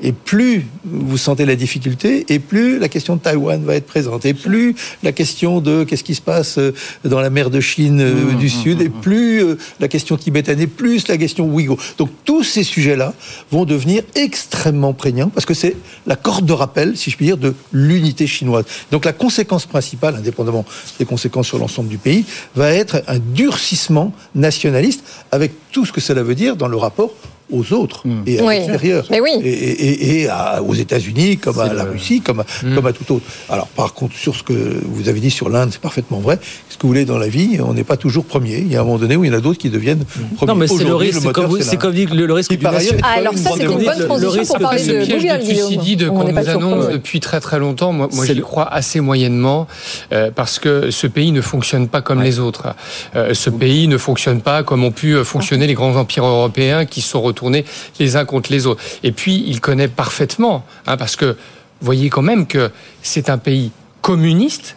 Et 0.01 0.13
plus 0.13 0.67
vous 0.85 1.17
sentez 1.17 1.47
la 1.47 1.57
difficulté, 1.57 2.27
et 2.29 2.39
plus 2.39 2.79
la 2.79 2.89
question 2.89 3.17
de 3.17 3.21
Taïwan 3.21 3.65
va 3.65 3.77
être 3.77 3.87
présente, 3.87 4.27
et 4.27 4.35
plus 4.35 4.75
la 5.03 5.13
question 5.13 5.61
de 5.61 5.85
qu'est-ce 5.85 6.05
qui 6.05 6.15
se 6.15 6.21
passe 6.21 6.59
euh, 6.59 6.75
dans 7.05 7.21
la 7.21 7.31
mer 7.31 7.51
de 7.51 7.61
Chine 7.61 8.01
euh, 8.01 8.33
mmh, 8.33 8.37
du 8.37 8.47
mmh, 8.47 8.49
Sud, 8.49 8.81
et 8.83 8.89
mmh, 8.89 9.01
plus 9.01 9.43
euh, 9.43 9.59
la 9.81 9.89
question 9.89 10.17
tibétaine, 10.17 10.61
et 10.61 10.67
plus 10.67 11.09
la 11.09 11.17
question 11.17 11.47
Ouïghour. 11.47 11.79
Donc 11.97 12.11
tous 12.25 12.45
ces 12.45 12.63
sujets-là 12.63 13.15
vont 13.51 13.65
devenir 13.65 14.03
extrêmement 14.15 14.93
prégnants, 14.93 15.31
parce 15.31 15.47
que 15.47 15.55
c'est 15.55 15.77
la 16.07 16.17
corde 16.17 16.45
de 16.45 16.53
rappel, 16.53 16.97
si 16.97 17.11
je 17.11 17.17
puis 17.17 17.27
dire, 17.27 17.39
de 17.39 17.55
l'unité 17.73 18.27
chinoise. 18.27 18.65
Donc 18.91 19.05
la 19.05 19.13
conséquence 19.13 19.67
principale, 19.67 20.15
indépendamment 20.17 20.67
des 20.99 21.07
conséquences 21.07 21.47
sur 21.47 21.59
l'ensemble 21.59 21.89
du 21.89 21.99
pays, 21.99 22.25
va 22.55 22.71
être 22.71 23.03
un 23.09 23.19
durcissement 23.19 24.13
nationaliste, 24.35 25.03
avec 25.33 25.53
tout 25.73 25.87
ce 25.87 25.93
que 25.93 26.01
cela 26.01 26.23
veut 26.23 26.35
dire 26.35 26.57
dans 26.57 26.69
le 26.69 26.77
rapport 26.77 27.13
aux 27.53 27.73
autres 27.73 28.07
hmm. 28.07 28.23
et 28.27 28.41
à 28.41 28.51
l'extérieur. 28.51 29.07
Oui. 29.11 29.31
Et, 29.45 30.29
aux 30.67 30.75
États-Unis, 30.75 31.39
comme 31.39 31.59
à 31.59 31.73
la 31.73 31.85
Russie, 31.85 32.21
comme, 32.21 32.43
hmm. 32.63 32.75
comme 32.75 32.87
à 32.87 32.93
tout 32.93 33.15
autre. 33.15 33.25
Alors, 33.49 33.69
par 33.69 33.95
contre, 33.95 34.17
sur 34.17 34.35
ce 34.35 34.43
que 34.43 34.53
vous 34.85 35.09
avez 35.09 35.21
dit 35.21 35.31
sur 35.31 35.49
l'Inde, 35.49 35.71
c'est 35.73 35.81
parfaitement 35.81 36.19
vrai. 36.19 36.39
Ce 36.69 36.77
que 36.77 36.83
vous 36.83 36.89
voulez 36.89 37.05
dans 37.05 37.19
la 37.19 37.29
vie, 37.29 37.59
on 37.61 37.75
n'est 37.75 37.85
pas 37.85 37.97
toujours 37.97 38.25
premier. 38.25 38.59
Il 38.59 38.73
y 38.73 38.77
a 38.77 38.81
un 38.81 38.85
moment 38.85 38.99
donné 38.99 39.17
où 39.17 39.25
il 39.25 39.31
y 39.31 39.35
en 39.35 39.39
a 39.39 39.41
d'autres 39.41 39.59
qui 39.59 39.71
deviennent 39.71 40.05
hmm. 40.17 40.35
premiers. 40.37 40.53
Non, 40.53 40.59
mais 40.59 40.67
c'est 40.67 40.85
le 40.85 40.95
risque, 40.95 41.21
c'est 41.23 41.33
comme, 41.33 41.61
c'est 41.61 41.77
comme 41.77 41.93
dit 41.93 42.07
le, 42.07 42.33
risque 42.33 42.55
du 42.55 42.67
ailleurs, 42.67 42.95
ah, 43.03 43.15
Alors, 43.17 43.37
ça, 43.37 43.51
c'est 43.57 43.65
une 43.65 43.79
bonne 43.79 44.07
transition 44.07 44.45
pour 44.45 44.59
parler 44.59 44.85
de 44.85 45.07
Google, 45.07 45.39
de 45.39 45.53
Thucydide 45.53 46.09
qu'on 46.09 46.25
nous 46.25 46.49
annonce 46.49 46.89
depuis 46.89 47.21
très 47.21 47.41
très 47.41 47.59
longtemps, 47.59 47.93
moi, 47.93 48.09
moi 48.13 48.27
j'y 48.27 48.41
crois 48.41 48.73
assez 48.73 49.01
moyennement, 49.01 49.67
euh, 50.13 50.31
parce 50.35 50.59
que 50.59 50.91
ce 50.91 51.07
pays 51.07 51.33
ne 51.33 51.41
fonctionne 51.41 51.89
pas 51.89 52.03
comme 52.03 52.23
les 52.23 52.39
autres. 52.39 52.75
Euh, 53.15 53.35
ce 53.35 53.51
pays 53.51 53.89
ne 53.89 53.99
fonctionne 53.99 54.41
pas 54.41 54.63
comme 54.63 54.85
ont 54.85 54.91
pu 54.91 55.17
fonctionner 55.25 55.67
les 55.67 55.75
grands 55.75 55.97
empires 55.97 56.25
européens 56.25 56.85
qui 56.85 57.01
sont 57.01 57.21
retournés 57.37 57.65
les 58.01 58.17
contre 58.25 58.51
les 58.51 58.67
autres. 58.67 58.83
Et 59.03 59.13
puis, 59.13 59.45
il 59.47 59.61
connaît 59.61 59.89
parfaitement, 59.89 60.65
hein, 60.87 60.97
parce 60.97 61.17
que 61.17 61.37
voyez 61.81 62.09
quand 62.09 62.23
même 62.23 62.47
que 62.47 62.71
c'est 63.03 63.29
un 63.29 63.39
pays 63.39 63.71
communiste 64.01 64.77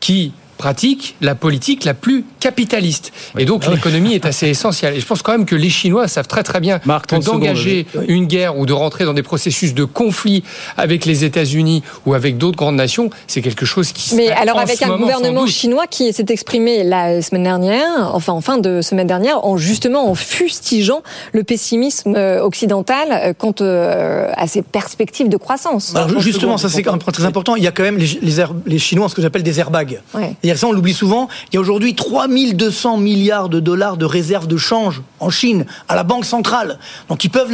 qui 0.00 0.32
pratique 0.58 1.16
la 1.22 1.34
politique 1.34 1.84
la 1.84 1.94
plus 1.94 2.24
capitaliste. 2.40 3.12
Et 3.38 3.44
donc 3.44 3.62
ah 3.66 3.70
l'économie 3.70 4.14
est 4.14 4.26
assez 4.26 4.48
essentielle. 4.48 4.94
Et 4.96 5.00
je 5.00 5.06
pense 5.06 5.22
quand 5.22 5.32
même 5.32 5.46
que 5.46 5.54
les 5.54 5.70
Chinois 5.70 6.08
savent 6.08 6.26
très 6.26 6.42
très 6.42 6.60
bien 6.60 6.80
que 6.80 7.24
d'engager 7.24 7.86
une 8.08 8.26
guerre 8.26 8.58
ou 8.58 8.66
de 8.66 8.72
rentrer 8.72 9.04
dans 9.04 9.14
des 9.14 9.22
processus 9.22 9.72
de 9.72 9.84
conflit 9.84 10.42
avec 10.76 11.06
les 11.06 11.24
États-Unis 11.24 11.82
ou 12.04 12.14
avec 12.14 12.36
d'autres 12.36 12.58
grandes 12.58 12.76
nations, 12.76 13.08
c'est 13.26 13.40
quelque 13.40 13.64
chose 13.64 13.92
qui. 13.92 14.16
Mais 14.16 14.28
alors 14.30 14.58
avec 14.58 14.82
un 14.82 14.98
gouvernement 14.98 15.46
chinois 15.46 15.86
qui 15.86 16.12
s'est 16.12 16.26
exprimé 16.28 16.82
la 16.82 17.22
semaine 17.22 17.44
dernière, 17.44 18.10
enfin 18.12 18.32
en 18.32 18.40
fin 18.40 18.58
de 18.58 18.82
semaine 18.82 19.06
dernière, 19.06 19.44
en 19.46 19.56
justement 19.56 20.10
en 20.10 20.14
fustigeant 20.14 21.02
le 21.32 21.44
pessimisme 21.44 22.14
euh, 22.16 22.42
occidental 22.42 23.08
euh, 23.12 23.32
quant 23.32 23.54
euh, 23.60 24.30
à 24.36 24.48
ses 24.48 24.62
perspectives 24.62 25.28
de 25.28 25.36
croissance. 25.36 25.94
Alors 25.94 26.20
justement, 26.20 26.58
ça 26.58 26.68
c'est 26.68 26.82
très 26.82 27.24
important. 27.24 27.54
Il 27.54 27.62
y 27.62 27.68
a 27.68 27.70
quand 27.70 27.84
même 27.84 27.98
les, 27.98 28.18
les, 28.66 28.78
Chinois, 28.78 29.08
ce 29.08 29.14
que 29.14 29.22
j'appelle 29.22 29.44
des 29.44 29.60
airbags. 29.60 30.00
Ouais 30.14 30.34
ça, 30.56 30.66
on 30.66 30.72
l'oublie 30.72 30.94
souvent. 30.94 31.28
Il 31.52 31.56
y 31.56 31.58
a 31.58 31.60
aujourd'hui 31.60 31.94
3200 31.94 32.98
milliards 32.98 33.48
de 33.48 33.60
dollars 33.60 33.96
de 33.96 34.04
réserves 34.04 34.46
de 34.46 34.56
change 34.56 35.02
en 35.20 35.30
Chine, 35.30 35.66
à 35.88 35.96
la 35.96 36.04
Banque 36.04 36.24
centrale. 36.24 36.78
Donc 37.08 37.24
ils 37.24 37.30
peuvent 37.30 37.50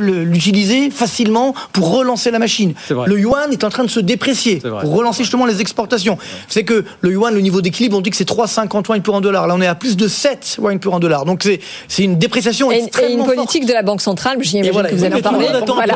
l'utiliser 0.00 0.90
facilement 0.90 1.54
pour 1.72 1.92
relancer 1.92 2.30
la 2.30 2.38
machine. 2.38 2.74
Le 2.90 3.18
yuan 3.18 3.52
est 3.52 3.64
en 3.64 3.70
train 3.70 3.84
de 3.84 3.90
se 3.90 4.00
déprécier 4.00 4.62
pour 4.80 4.94
relancer 4.94 5.22
justement 5.22 5.46
les 5.46 5.60
exportations. 5.60 6.18
C'est 6.48 6.64
que 6.64 6.84
le 7.00 7.12
yuan, 7.12 7.34
le 7.34 7.40
niveau 7.40 7.60
d'équilibre, 7.60 7.96
on 7.96 8.00
dit 8.00 8.10
que 8.10 8.16
c'est 8.16 8.28
3,50 8.28 8.88
yuan 8.88 9.02
pour 9.02 9.16
un 9.16 9.20
dollar. 9.20 9.46
Là, 9.46 9.54
on 9.56 9.60
est 9.60 9.66
à 9.66 9.74
plus 9.74 9.96
de 9.96 10.08
7 10.08 10.56
yuan 10.60 10.78
pour 10.78 10.94
un 10.94 11.00
dollar. 11.00 11.24
Donc 11.24 11.48
c'est 11.88 12.02
une 12.02 12.18
dépréciation 12.18 12.70
et, 12.72 12.76
extrêmement 12.76 13.24
Et 13.26 13.28
une 13.28 13.34
politique 13.34 13.66
de 13.66 13.72
la 13.72 13.82
Banque 13.82 14.00
centrale, 14.00 14.38
j'imagine 14.40 14.72
voilà, 14.72 14.90
que 14.90 14.94
vous 14.94 15.04
allez 15.04 15.16
en 15.16 15.20
parler. 15.20 15.48
Voilà. 15.68 15.94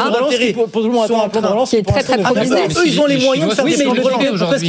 Qui 1.66 1.76
est 1.76 1.82
très 1.82 2.02
très. 2.02 2.18
Eux, 2.18 2.86
ils 2.86 3.00
ont 3.00 3.06
les 3.06 3.18
moyens 3.18 3.50
de 3.50 3.54
faire 3.54 3.64
des 3.64 3.76
plans 3.76 3.94
de 3.94 4.00
relance. 4.00 4.62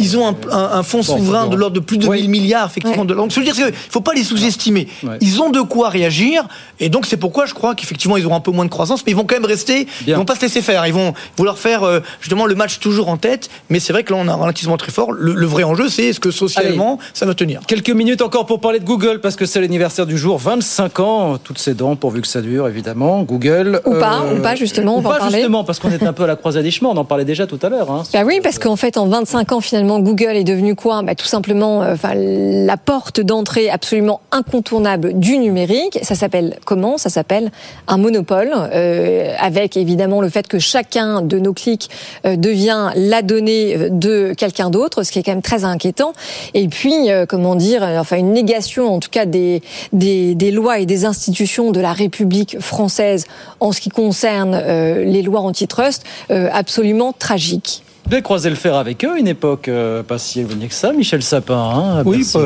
Ils 0.00 0.15
ont 0.18 0.34
un, 0.50 0.82
fonds 0.82 1.02
souverain 1.02 1.46
de 1.46 1.56
l'ordre 1.56 1.74
de 1.74 1.80
plus 1.80 1.98
de 1.98 2.08
1000 2.08 2.28
milliards, 2.28 2.66
effectivement. 2.66 3.04
De... 3.04 3.14
Donc, 3.14 3.30
je 3.30 3.38
veux 3.38 3.44
dire 3.44 3.54
qu'il 3.54 3.64
ne 3.64 3.70
faut 3.90 4.00
pas 4.00 4.14
les 4.14 4.24
sous-estimer. 4.24 4.88
Ils 5.20 5.42
ont 5.42 5.50
de 5.50 5.60
quoi 5.60 5.88
réagir, 5.88 6.46
et 6.80 6.88
donc 6.88 7.06
c'est 7.06 7.16
pourquoi 7.16 7.46
je 7.46 7.54
crois 7.54 7.74
qu'effectivement, 7.74 8.16
ils 8.16 8.26
auront 8.26 8.36
un 8.36 8.40
peu 8.40 8.50
moins 8.50 8.64
de 8.64 8.70
croissance, 8.70 9.04
mais 9.06 9.12
ils 9.12 9.16
vont 9.16 9.24
quand 9.24 9.36
même 9.36 9.44
rester, 9.44 9.86
ils 10.06 10.14
vont 10.14 10.24
pas 10.24 10.34
se 10.34 10.42
laisser 10.42 10.62
faire. 10.62 10.86
Ils 10.86 10.92
vont 10.92 11.14
vouloir 11.36 11.58
faire 11.58 11.82
euh, 11.82 12.00
justement 12.20 12.46
le 12.46 12.54
match 12.54 12.78
toujours 12.78 13.08
en 13.08 13.16
tête, 13.16 13.48
mais 13.70 13.80
c'est 13.80 13.92
vrai 13.92 14.02
que 14.02 14.12
là, 14.12 14.18
on 14.20 14.28
a 14.28 14.32
un 14.32 14.36
ralentissement 14.36 14.76
très 14.76 14.92
fort. 14.92 15.12
Le, 15.12 15.46
vrai 15.46 15.62
enjeu, 15.62 15.88
c'est 15.88 16.04
est-ce 16.04 16.20
que 16.20 16.30
socialement, 16.30 16.98
ça 17.14 17.26
va 17.26 17.34
tenir 17.34 17.60
Quelques 17.66 17.90
minutes 17.90 18.22
encore 18.22 18.46
pour 18.46 18.60
parler 18.60 18.80
de 18.80 18.84
Google, 18.84 19.20
parce 19.20 19.36
que 19.36 19.46
c'est 19.46 19.60
l'anniversaire 19.60 20.06
du 20.06 20.18
jour, 20.18 20.38
25 20.38 21.00
ans, 21.00 21.38
toutes 21.42 21.58
ces 21.58 21.74
dents, 21.74 21.96
pourvu 21.96 22.20
que 22.20 22.26
ça 22.26 22.40
dure, 22.40 22.68
évidemment. 22.68 23.22
Google. 23.22 23.80
Ou 23.84 23.94
pas, 23.94 24.24
ou 24.32 24.40
pas, 24.40 24.54
justement, 24.54 24.96
on 24.96 25.00
va 25.00 25.10
pas 25.10 25.18
parler. 25.18 25.38
justement, 25.38 25.64
parce 25.64 25.78
qu'on 25.78 25.90
est 25.90 26.02
un 26.02 26.12
peu 26.12 26.24
à 26.24 26.26
la 26.26 26.36
croisée 26.36 26.62
des 26.62 26.70
chemins, 26.70 26.90
on 26.90 26.96
en 26.96 27.04
parlait 27.04 27.24
déjà 27.24 27.46
tout 27.46 27.58
à 27.62 27.68
l'heure. 27.68 27.90
Hein, 27.90 28.02
bah 28.12 28.22
oui, 28.24 28.40
parce 28.42 28.58
qu'en 28.58 28.76
fait, 28.76 28.96
en 28.96 29.06
25 29.06 29.52
ans, 29.52 29.60
finalement, 29.60 29.98
Google 30.06 30.36
est 30.36 30.44
devenu 30.44 30.76
quoi? 30.76 31.02
Bah, 31.02 31.16
Tout 31.16 31.26
simplement 31.26 31.82
euh, 31.82 31.94
enfin, 31.94 32.12
la 32.14 32.76
porte 32.76 33.20
d'entrée 33.20 33.68
absolument 33.68 34.20
incontournable 34.30 35.18
du 35.18 35.36
numérique. 35.36 35.98
Ça 36.02 36.14
s'appelle 36.14 36.58
comment? 36.64 36.96
Ça 36.96 37.10
s'appelle 37.10 37.50
un 37.88 37.98
monopole, 37.98 38.52
euh, 38.54 39.34
avec 39.40 39.76
évidemment 39.76 40.20
le 40.20 40.28
fait 40.28 40.46
que 40.46 40.60
chacun 40.60 41.22
de 41.22 41.40
nos 41.40 41.52
clics 41.52 41.90
euh, 42.24 42.36
devient 42.36 42.92
la 42.94 43.22
donnée 43.22 43.90
de 43.90 44.32
quelqu'un 44.38 44.70
d'autre, 44.70 45.02
ce 45.02 45.10
qui 45.10 45.18
est 45.18 45.24
quand 45.24 45.32
même 45.32 45.42
très 45.42 45.64
inquiétant. 45.64 46.12
Et 46.54 46.68
puis, 46.68 47.08
comment 47.28 47.56
dire, 47.56 47.82
enfin 47.82 48.18
une 48.18 48.32
négation 48.32 48.94
en 48.94 49.00
tout 49.00 49.10
cas 49.10 49.26
des, 49.26 49.60
des, 49.92 50.36
des, 50.36 50.52
lois 50.52 50.78
et 50.78 50.86
des 50.86 51.04
institutions 51.04 51.72
de 51.72 51.80
la 51.80 51.92
République 51.92 52.60
française 52.60 53.24
en 53.58 53.72
ce 53.72 53.80
qui 53.80 53.88
concerne 53.88 54.56
les 54.56 55.22
lois 55.22 55.40
antitrust, 55.40 56.04
absolument 56.30 57.12
tragique. 57.12 57.82
Vous 58.06 58.12
avez 58.12 58.22
croisé 58.22 58.50
le 58.50 58.54
fer 58.54 58.76
avec 58.76 59.04
eux 59.04 59.18
une 59.18 59.26
époque 59.26 59.66
euh, 59.66 60.04
pas 60.04 60.16
si 60.16 60.38
éloignée 60.38 60.68
que 60.68 60.74
ça, 60.74 60.92
Michel 60.92 61.24
Sapin. 61.24 61.56
Hein, 61.56 62.02
oui, 62.06 62.24
bah, 62.32 62.40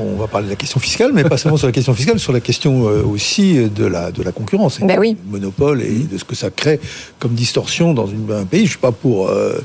on 0.00 0.16
va 0.16 0.28
parler 0.28 0.46
de 0.46 0.52
la 0.52 0.56
question 0.56 0.78
fiscale, 0.78 1.10
mais 1.12 1.24
pas 1.24 1.36
seulement 1.36 1.56
sur 1.56 1.66
la 1.66 1.72
question 1.72 1.92
fiscale, 1.92 2.20
sur 2.20 2.32
la 2.32 2.38
question 2.38 2.88
euh, 2.88 3.02
aussi 3.02 3.68
de 3.68 3.84
la, 3.84 4.12
de 4.12 4.22
la 4.22 4.30
concurrence. 4.30 4.78
Ben 4.80 5.00
oui. 5.00 5.16
monopole 5.26 5.82
et 5.82 5.90
de 5.90 6.16
ce 6.18 6.22
que 6.22 6.36
ça 6.36 6.50
crée 6.50 6.78
comme 7.18 7.32
distorsion 7.32 7.94
dans 7.94 8.06
une, 8.06 8.30
un 8.30 8.44
pays. 8.44 8.60
Je 8.60 8.64
ne 8.64 8.70
suis 8.70 8.78
pas 8.78 8.92
pour 8.92 9.28
euh, 9.28 9.58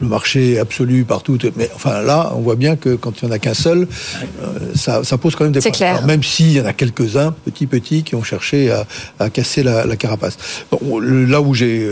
le 0.00 0.06
marché 0.06 0.60
absolu 0.60 1.02
partout, 1.04 1.38
mais 1.56 1.68
enfin 1.74 2.00
là, 2.02 2.32
on 2.36 2.42
voit 2.42 2.54
bien 2.54 2.76
que 2.76 2.94
quand 2.94 3.20
il 3.20 3.24
n'y 3.24 3.32
en 3.32 3.34
a 3.34 3.40
qu'un 3.40 3.52
seul, 3.54 3.88
ça, 4.76 5.02
ça, 5.02 5.18
pose 5.18 5.34
quand 5.34 5.42
même 5.42 5.52
des 5.52 5.58
problèmes. 5.58 6.06
Même 6.06 6.22
s'il 6.22 6.52
y 6.52 6.60
en 6.60 6.66
a 6.66 6.72
quelques-uns, 6.72 7.34
petits 7.44 7.66
petits, 7.66 8.04
qui 8.04 8.14
ont 8.14 8.22
cherché 8.22 8.70
à, 8.70 8.86
à 9.18 9.28
casser 9.28 9.64
la, 9.64 9.86
la 9.86 9.96
carapace. 9.96 10.38
Bon, 10.70 11.00
là 11.00 11.40
où 11.40 11.52
j'ai 11.52 11.84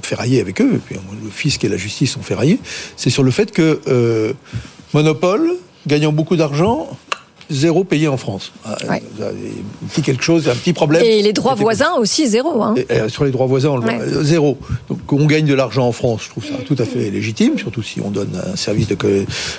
ferraillé 0.00 0.40
avec 0.40 0.62
eux, 0.62 0.72
et 0.74 0.78
puis 0.78 0.96
le 1.22 1.30
fisc 1.30 1.62
et 1.64 1.68
la 1.68 1.81
justice 1.82 2.16
ont 2.16 2.22
ferraillé, 2.22 2.58
c'est 2.96 3.10
sur 3.10 3.22
le 3.22 3.30
fait 3.30 3.52
que 3.52 3.80
euh, 3.88 4.32
Monopole, 4.94 5.50
gagnant 5.86 6.12
beaucoup 6.12 6.36
d'argent, 6.36 6.88
zéro 7.50 7.84
payé 7.84 8.08
en 8.08 8.16
France. 8.16 8.52
Ah, 8.64 8.76
un 8.90 9.88
petit 9.88 10.02
quelque 10.02 10.22
chose, 10.22 10.48
un 10.48 10.54
petit 10.54 10.72
problème. 10.72 11.02
Et 11.04 11.22
les 11.22 11.32
droits 11.32 11.54
voisins 11.54 11.92
aussi 11.98 12.26
zéro. 12.26 12.62
Hein. 12.62 12.74
Euh, 12.90 13.08
sur 13.08 13.24
les 13.24 13.30
droits 13.30 13.46
voisins, 13.46 13.70
on 13.70 13.76
le 13.78 14.22
zéro. 14.22 14.58
Donc 14.88 15.12
on 15.12 15.26
gagne 15.26 15.46
de 15.46 15.54
l'argent 15.54 15.86
en 15.86 15.92
France, 15.92 16.22
je 16.24 16.30
trouve 16.30 16.44
ça 16.44 16.54
tout 16.66 16.76
à 16.78 16.84
fait 16.84 17.10
légitime, 17.10 17.58
surtout 17.58 17.82
si 17.82 18.00
on 18.00 18.10
donne 18.10 18.40
un 18.52 18.56
service 18.56 18.88
de 18.88 18.96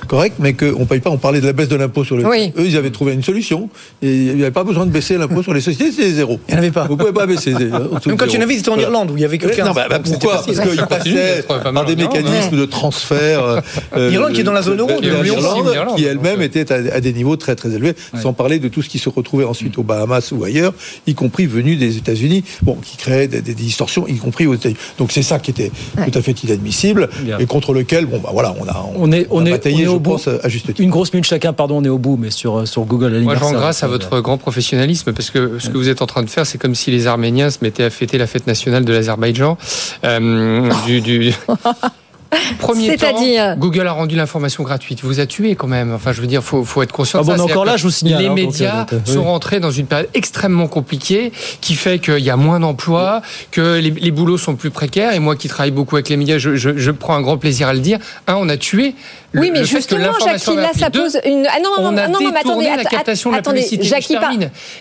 correct, 0.07 0.35
mais 0.39 0.53
qu'on 0.53 0.79
ne 0.79 0.85
paye 0.85 0.99
pas. 0.99 1.09
On 1.09 1.17
parlait 1.17 1.41
de 1.41 1.45
la 1.45 1.53
baisse 1.53 1.69
de 1.69 1.75
l'impôt 1.75 2.03
sur 2.03 2.17
les. 2.17 2.25
Oui. 2.25 2.51
Eux, 2.57 2.65
ils 2.65 2.77
avaient 2.77 2.91
trouvé 2.91 3.13
une 3.13 3.23
solution. 3.23 3.69
Et 4.01 4.11
il 4.11 4.35
n'y 4.35 4.41
avait 4.41 4.51
pas 4.51 4.63
besoin 4.63 4.85
de 4.85 4.91
baisser 4.91 5.17
l'impôt 5.17 5.43
sur 5.43 5.53
les 5.53 5.61
sociétés, 5.61 5.91
c'était 5.91 6.11
zéro. 6.11 6.39
Il 6.47 6.53
n'y 6.53 6.59
en 6.59 6.63
avait 6.63 6.71
pas. 6.71 6.85
Vous 6.85 6.93
ne 6.93 6.99
pouvez 6.99 7.13
pas 7.13 7.25
baisser. 7.25 7.53
Même 7.53 8.17
quand 8.17 8.35
en 8.35 8.41
avait, 8.41 8.57
c'était 8.57 8.69
en 8.69 8.79
Irlande 8.79 9.11
où 9.11 9.17
il 9.17 9.21
y 9.21 9.25
avait 9.25 9.37
que 9.37 9.47
15. 9.47 9.65
Non, 9.65 9.73
bah, 9.73 9.87
bah, 9.89 9.99
pourquoi 9.99 10.43
Parce 10.45 10.59
qu'ils 10.59 10.85
passaient 10.87 11.43
par 11.47 11.85
des 11.85 11.95
mécanismes 11.95 12.57
de 12.57 12.65
transfert. 12.65 13.61
L'Irlande 13.95 14.33
qui 14.33 14.41
est 14.41 14.45
dans 14.45 14.51
la 14.51 14.61
zone 14.61 14.79
euro, 14.79 14.99
l'Irlande 15.01 15.95
qui 15.95 16.05
elle-même 16.05 16.41
était 16.41 16.71
à 16.71 17.01
des 17.01 17.13
niveaux 17.13 17.35
très 17.35 17.55
très 17.55 17.72
élevés, 17.73 17.95
sans 18.21 18.33
parler 18.33 18.59
de 18.59 18.67
tout 18.67 18.81
ce 18.81 18.89
qui 18.89 18.99
se 18.99 19.09
retrouvait 19.09 19.45
ensuite 19.45 19.77
aux 19.77 19.83
Bahamas 19.83 20.31
ou 20.31 20.43
ailleurs, 20.43 20.73
y 21.07 21.15
compris 21.15 21.45
venu 21.45 21.75
des 21.75 21.97
États-Unis, 21.97 22.43
bon, 22.61 22.75
qui 22.75 22.97
créait 22.97 23.27
des, 23.27 23.41
distorsions, 23.53 24.07
y 24.07 24.17
compris 24.17 24.47
aux 24.47 24.55
États-Unis. 24.55 24.79
Donc 24.97 25.11
c'est 25.11 25.23
ça 25.23 25.39
qui 25.39 25.51
était 25.51 25.71
tout 25.95 26.17
à 26.17 26.21
fait 26.21 26.43
inadmissible 26.43 27.09
et 27.39 27.45
contre 27.45 27.73
lequel, 27.73 28.05
bon, 28.05 28.19
bah 28.19 28.29
voilà, 28.33 28.55
on 28.59 28.67
a, 28.67 28.85
on, 28.95 29.11
est, 29.11 29.27
on, 29.29 29.45
est, 29.45 29.51
bataillé, 29.51 29.87
au 29.87 29.99
bout. 29.99 30.19
à 30.43 30.49
juste 30.49 30.67
titre. 30.67 30.81
Une 30.81 30.89
grosse 30.89 31.13
minute 31.13 31.25
chacun, 31.25 31.53
pardon, 31.53 31.77
on 31.77 31.83
est 31.83 31.89
au 31.89 31.97
bout, 31.97 32.17
mais 32.17 32.31
sur, 32.31 32.67
sur 32.67 32.85
Google. 32.85 33.19
Moi, 33.21 33.35
je 33.35 33.39
rends 33.39 33.51
grâce 33.51 33.83
à 33.83 33.87
votre 33.87 34.19
grand 34.21 34.37
professionnalisme 34.37 35.13
parce 35.13 35.29
que 35.29 35.59
ce 35.59 35.69
que 35.69 35.77
vous 35.77 35.89
êtes 35.89 36.01
en 36.01 36.07
train 36.07 36.23
de 36.23 36.29
faire, 36.29 36.45
c'est 36.45 36.57
comme 36.57 36.75
si 36.75 36.91
les 36.91 37.07
Arméniens 37.07 37.49
se 37.49 37.59
mettaient 37.61 37.83
à 37.83 37.89
fêter 37.89 38.17
la 38.17 38.27
fête 38.27 38.47
nationale 38.47 38.85
de 38.85 38.93
l'Azerbaïdjan. 38.93 39.57
Euh, 40.03 40.69
du, 40.85 41.01
du... 41.01 41.33
Premier 42.59 42.95
temps, 42.97 43.15
Google 43.57 43.87
a 43.87 43.91
rendu 43.91 44.15
l'information 44.15 44.63
gratuite. 44.63 45.03
Vous 45.03 45.19
a 45.19 45.25
tué 45.25 45.55
quand 45.55 45.67
même. 45.67 45.93
Enfin, 45.93 46.11
je 46.11 46.21
veux 46.21 46.27
dire, 46.27 46.43
faut, 46.43 46.63
faut 46.63 46.81
être 46.81 46.91
conscient. 46.91 47.19
Ah 47.21 47.23
bon, 47.23 47.39
encore 47.39 47.65
là, 47.65 47.77
je 47.77 47.83
vous 47.83 47.91
signale. 47.91 48.21
Les 48.21 48.27
hein, 48.27 48.33
médias 48.33 48.85
euh, 48.91 48.99
sont 49.05 49.23
rentrés 49.23 49.59
dans 49.59 49.71
une 49.71 49.85
période 49.85 50.09
extrêmement 50.13 50.67
compliquée, 50.67 51.31
qui 51.61 51.75
fait 51.75 51.99
qu'il 51.99 52.19
y 52.19 52.29
a 52.29 52.37
moins 52.37 52.59
d'emplois, 52.59 53.21
que 53.51 53.79
les, 53.79 53.91
les, 53.91 54.11
boulots 54.11 54.37
sont 54.37 54.55
plus 54.55 54.71
précaires. 54.71 55.13
Et 55.13 55.19
moi, 55.19 55.35
qui 55.35 55.47
travaille 55.47 55.71
beaucoup 55.71 55.95
avec 55.95 56.09
les 56.09 56.17
médias, 56.17 56.37
je, 56.37 56.55
je, 56.55 56.77
je, 56.77 56.91
prends 56.91 57.15
un 57.15 57.21
grand 57.21 57.37
plaisir 57.37 57.67
à 57.67 57.73
le 57.73 57.79
dire. 57.79 57.99
Un, 58.27 58.35
on 58.35 58.49
a 58.49 58.57
tué 58.57 58.95
oui, 59.33 59.51
mais 59.51 59.63
justement, 59.65 60.13
Jackie, 60.23 60.55
là, 60.55 60.71
ça 60.77 60.89
pose 60.89 61.19
une. 61.25 61.47
Ah 61.47 61.59
non, 61.61 61.69
non, 61.77 61.91
non, 61.91 62.09
non, 62.09 62.31
mais 62.31 62.39
attendez, 62.39 62.65
la 62.65 62.83
captation 62.83 63.29
de 63.29 63.35
la 63.35 63.39
attendez, 63.39 63.61
publicité. 63.61 63.83
Jackie, 63.83 64.15
par... 64.15 64.31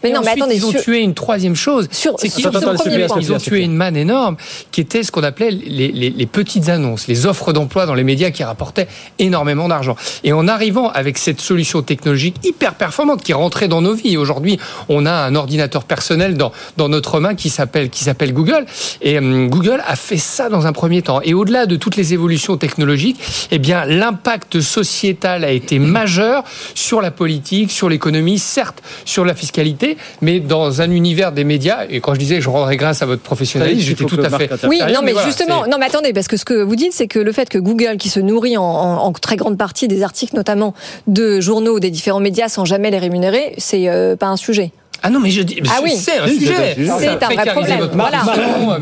Mais 0.03 0.11
non, 0.11 0.21
mais 0.25 0.33
attendez, 0.33 0.57
ils 0.57 0.67
ont 0.67 0.73
tué 0.73 1.01
une 1.01 1.15
troisième 1.15 1.57
chose. 1.57 1.89
C'est 1.91 2.29
qu'ils 2.29 3.33
ont 3.33 3.39
tué 3.39 3.61
une 3.61 3.75
manne 3.75 3.97
énorme, 3.97 4.37
qui 4.71 4.81
était 4.81 5.03
ce 5.03 5.13
qu'on 5.13 5.23
appelait 5.23 5.51
les 5.51 6.27
petites 6.27 6.69
annonces, 6.69 7.07
les 7.07 7.27
offres 7.27 7.53
d'emploi 7.53 7.87
dans 7.87 7.95
les 7.95 8.05
médias 8.05 8.31
qui 8.31 8.45
rapportaient 8.45 8.89
énormément 9.19 9.69
d'argent. 9.69 9.97
Et 10.25 10.33
en 10.33 10.49
arrivant 10.49 10.91
avec 10.91 11.19
cette 11.19 11.41
solution 11.41 11.83
technologique 11.83 12.37
hyper 12.45 12.75
performante 12.75 13.23
qui 13.23 13.33
rentrait 13.33 13.69
dans 13.69 13.83
nos 13.83 13.95
vies. 13.95 14.17
Aujourd'hui, 14.17 14.59
on 14.89 15.07
a 15.07 15.13
un 15.13 15.35
ordinateur 15.35 15.85
personnel 15.85 16.37
dans, 16.37 16.53
dans 16.77 16.89
notre 16.89 17.21
main 17.21 17.35
qui 17.35 17.51
s'appelle 17.51 17.91
qui 17.91 18.05
s'appelle 18.05 18.33
Google. 18.33 18.67
Et 19.01 19.19
hum, 19.19 19.49
Google 19.49 19.83
a 19.87 19.97
fait 19.97 20.19
ça 20.19 20.49
dans 20.49 20.67
un 20.67 20.73
premier 20.73 21.03
temps. 21.03 21.21
Et 21.23 21.35
au-delà 21.35 21.67
de 21.67 21.77
toutes 21.77 21.97
les 21.97 22.15
évolutions 22.15 22.57
technologiques, 22.57 23.21
eh 23.51 23.59
bien, 23.59 23.85
l'impact 23.85 24.42
sociétal 24.61 25.45
a 25.45 25.51
été 25.51 25.79
majeur 25.79 26.45
sur 26.75 27.01
la 27.01 27.11
politique, 27.11 27.71
sur 27.71 27.89
l'économie, 27.89 28.39
certes 28.39 28.83
sur 29.05 29.25
la 29.25 29.35
fiscalité, 29.35 29.97
mais 30.21 30.41
dans 30.41 30.81
un 30.81 30.91
univers 30.91 31.33
des 31.33 31.45
médias. 31.45 31.87
Et 31.89 32.01
quand 32.01 32.15
je 32.15 32.19
disais, 32.19 32.41
je 32.41 32.49
rendrai 32.49 32.77
grâce 32.77 33.03
à 33.03 33.07
votre 33.07 33.23
professionnalisme, 33.23 33.81
j'étais 33.81 34.05
tout 34.05 34.21
à 34.21 34.31
fait. 34.31 34.51
Oui, 34.67 34.81
non, 34.93 35.01
mais, 35.03 35.15
justement, 35.25 35.67
non, 35.67 35.79
mais 35.79 35.87
attendez, 35.87 36.13
parce 36.13 36.29
que 36.29 36.37
ce 36.37 36.45
que 36.45 36.63
vous 36.63 36.77
dites, 36.77 36.93
c'est 36.93 37.09
que 37.09 37.19
le 37.19 37.33
fait 37.33 37.49
que 37.49 37.59
Google, 37.59 37.97
qui 37.97 38.09
se 38.09 38.21
nourrit 38.21 38.57
en, 38.57 38.63
en, 38.63 39.13
très 39.13 39.37
grande 39.37 39.59
partie 39.59 39.89
des 39.89 40.03
articles, 40.03 40.35
notamment 40.35 40.75
de 41.07 41.41
journaux, 41.41 41.79
des 41.81 41.91
différents 41.91 42.21
médias, 42.21 42.49
sans 42.49 42.65
jamais 42.65 42.91
les 42.91 42.99
rémunérer, 42.99 43.55
c'est 43.59 43.89
euh, 43.89 44.17
pas 44.17 44.27
un 44.27 44.37
sujet. 44.37 44.73
Ah 45.03 45.11
non, 45.11 45.19
mais 45.21 45.31
je 45.31 45.43
dis, 45.43 45.61
ah 45.69 45.81
oui. 45.83 45.95
c'est 45.97 46.19
un 46.19 46.29
sujet. 46.29 46.77
C'est 46.77 47.23
un 47.23 47.29
vrai 47.29 47.47
problème. 47.53 47.89
Voilà. 47.93 48.23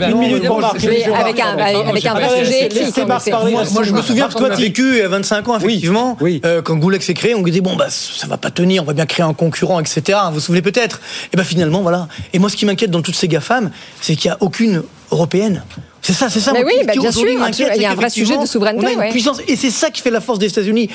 Une 0.09 0.18
minute 0.18 0.47
pour 0.47 0.64
avec 0.64 1.41
un, 1.41 1.57
avec 1.59 2.07
un 2.07 2.14
vrai 2.14 2.45
sujet 2.45 2.66
éthique. 2.66 2.97
Moi, 3.07 3.83
je 3.83 3.93
me 3.93 4.03
souviens 4.03 4.29
que 4.29 4.35
toi, 4.35 4.51
tu 4.51 4.62
vécu 4.62 5.03
à 5.03 5.09
25 5.09 5.49
ans, 5.49 5.57
effectivement. 5.57 6.16
Euh, 6.45 6.62
quand 6.62 6.77
Goulex 6.77 7.05
s'est 7.07 7.14
créé, 7.14 7.35
on 7.35 7.43
disait, 7.43 7.61
bon, 7.61 7.77
bah, 7.77 7.89
ça 7.91 8.27
va 8.27 8.37
pas 8.37 8.51
tenir, 8.51 8.83
on 8.83 8.87
va 8.87 8.93
bien 8.93 9.07
créer 9.07 9.25
un 9.25 9.35
concurrent, 9.35 9.81
etc. 9.81 10.18
Vous 10.29 10.35
vous 10.35 10.41
souvenez 10.41 10.62
peut-être? 10.62 11.01
Et 11.33 11.37
ben 11.37 11.45
finalement, 11.45 11.83
voilà. 11.83 12.09
Et 12.33 12.39
moi, 12.39 12.51
ce 12.51 12.57
qui 12.57 12.66
m'inquiète 12.66 12.91
dans 12.91 13.03
toutes 13.03 13.14
ces 13.14 13.29
GAFAM, 13.29 13.71
c'est 14.01 14.16
qu'il 14.16 14.31
n'y 14.31 14.35
a 14.35 14.39
aucune 14.41 14.83
européenne. 15.11 15.62
C'est 16.02 16.12
ça, 16.14 16.30
c'est 16.30 16.40
ça. 16.40 16.52
Mais 16.52 16.64
oui, 16.64 16.72
bah, 16.86 16.92
bien 16.98 17.12
sûr, 17.12 17.26
il 17.28 17.82
y 17.82 17.84
a 17.84 17.90
un 17.90 17.94
vrai 17.94 18.11
sujet 18.11 18.38
de 18.38 18.46
souveraineté. 18.46 18.86
On 18.96 19.00
a 19.00 19.06
une 19.06 19.12
puissance, 19.12 19.40
et 19.46 19.56
c'est 19.56 19.70
ça 19.70 19.90
qui 19.90 20.00
fait 20.00 20.11
la 20.11 20.20
force 20.20 20.38
des 20.38 20.46
États-Unis, 20.46 20.88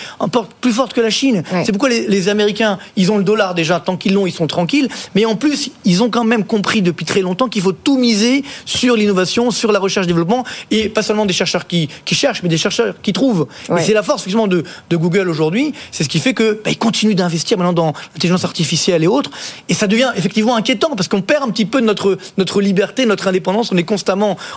plus 0.61 0.71
forte 0.71 0.93
que 0.93 1.01
la 1.01 1.09
Chine. 1.09 1.43
C'est 1.63 1.71
pourquoi 1.71 1.89
les, 1.89 2.07
les, 2.07 2.29
Américains, 2.29 2.79
ils 2.95 3.11
ont 3.11 3.17
le 3.17 3.23
dollar 3.23 3.53
déjà, 3.53 3.79
tant 3.79 3.97
qu'ils 3.97 4.13
l'ont, 4.13 4.25
ils 4.25 4.33
sont 4.33 4.47
tranquilles. 4.47 4.89
Mais 5.13 5.25
en 5.25 5.35
plus, 5.35 5.71
ils 5.85 6.01
ont 6.01 6.09
quand 6.09 6.23
même 6.23 6.43
compris 6.43 6.81
depuis 6.81 7.05
très 7.05 7.21
longtemps 7.21 7.47
qu'il 7.47 7.61
faut 7.61 7.71
tout 7.71 7.97
miser 7.97 8.43
sur 8.65 8.95
l'innovation, 8.95 9.51
sur 9.51 9.71
la 9.71 9.79
recherche-développement, 9.79 10.43
et 10.71 10.89
pas 10.89 11.03
seulement 11.03 11.25
des 11.25 11.33
chercheurs 11.33 11.67
qui, 11.67 11.87
qui 12.03 12.15
cherchent, 12.15 12.41
mais 12.41 12.49
des 12.49 12.57
chercheurs 12.57 12.95
qui 13.01 13.13
trouvent. 13.13 13.47
Et 13.77 13.81
c'est 13.81 13.93
la 13.93 14.03
force 14.03 14.21
effectivement 14.21 14.47
de, 14.47 14.63
de 14.89 14.97
Google 14.97 15.29
aujourd'hui. 15.29 15.73
C'est 15.91 16.03
ce 16.03 16.09
qui 16.09 16.19
fait 16.19 16.33
que 16.33 16.61
bah, 16.63 16.71
ils 16.71 16.77
continuent 16.77 17.15
d'investir 17.15 17.57
maintenant 17.57 17.73
dans 17.73 17.93
l'intelligence 18.13 18.43
artificielle 18.43 19.03
et 19.03 19.07
autres. 19.07 19.29
Et 19.69 19.73
ça 19.73 19.87
devient 19.87 20.11
effectivement 20.15 20.55
inquiétant 20.55 20.95
parce 20.95 21.07
qu'on 21.07 21.21
perd 21.21 21.43
un 21.43 21.49
petit 21.49 21.65
peu 21.65 21.79
notre 21.79 22.17
notre 22.37 22.61
liberté, 22.61 23.05
notre 23.05 23.27
indépendance. 23.27 23.71
On 23.71 23.77
est 23.77 23.83
constamment 23.83 24.04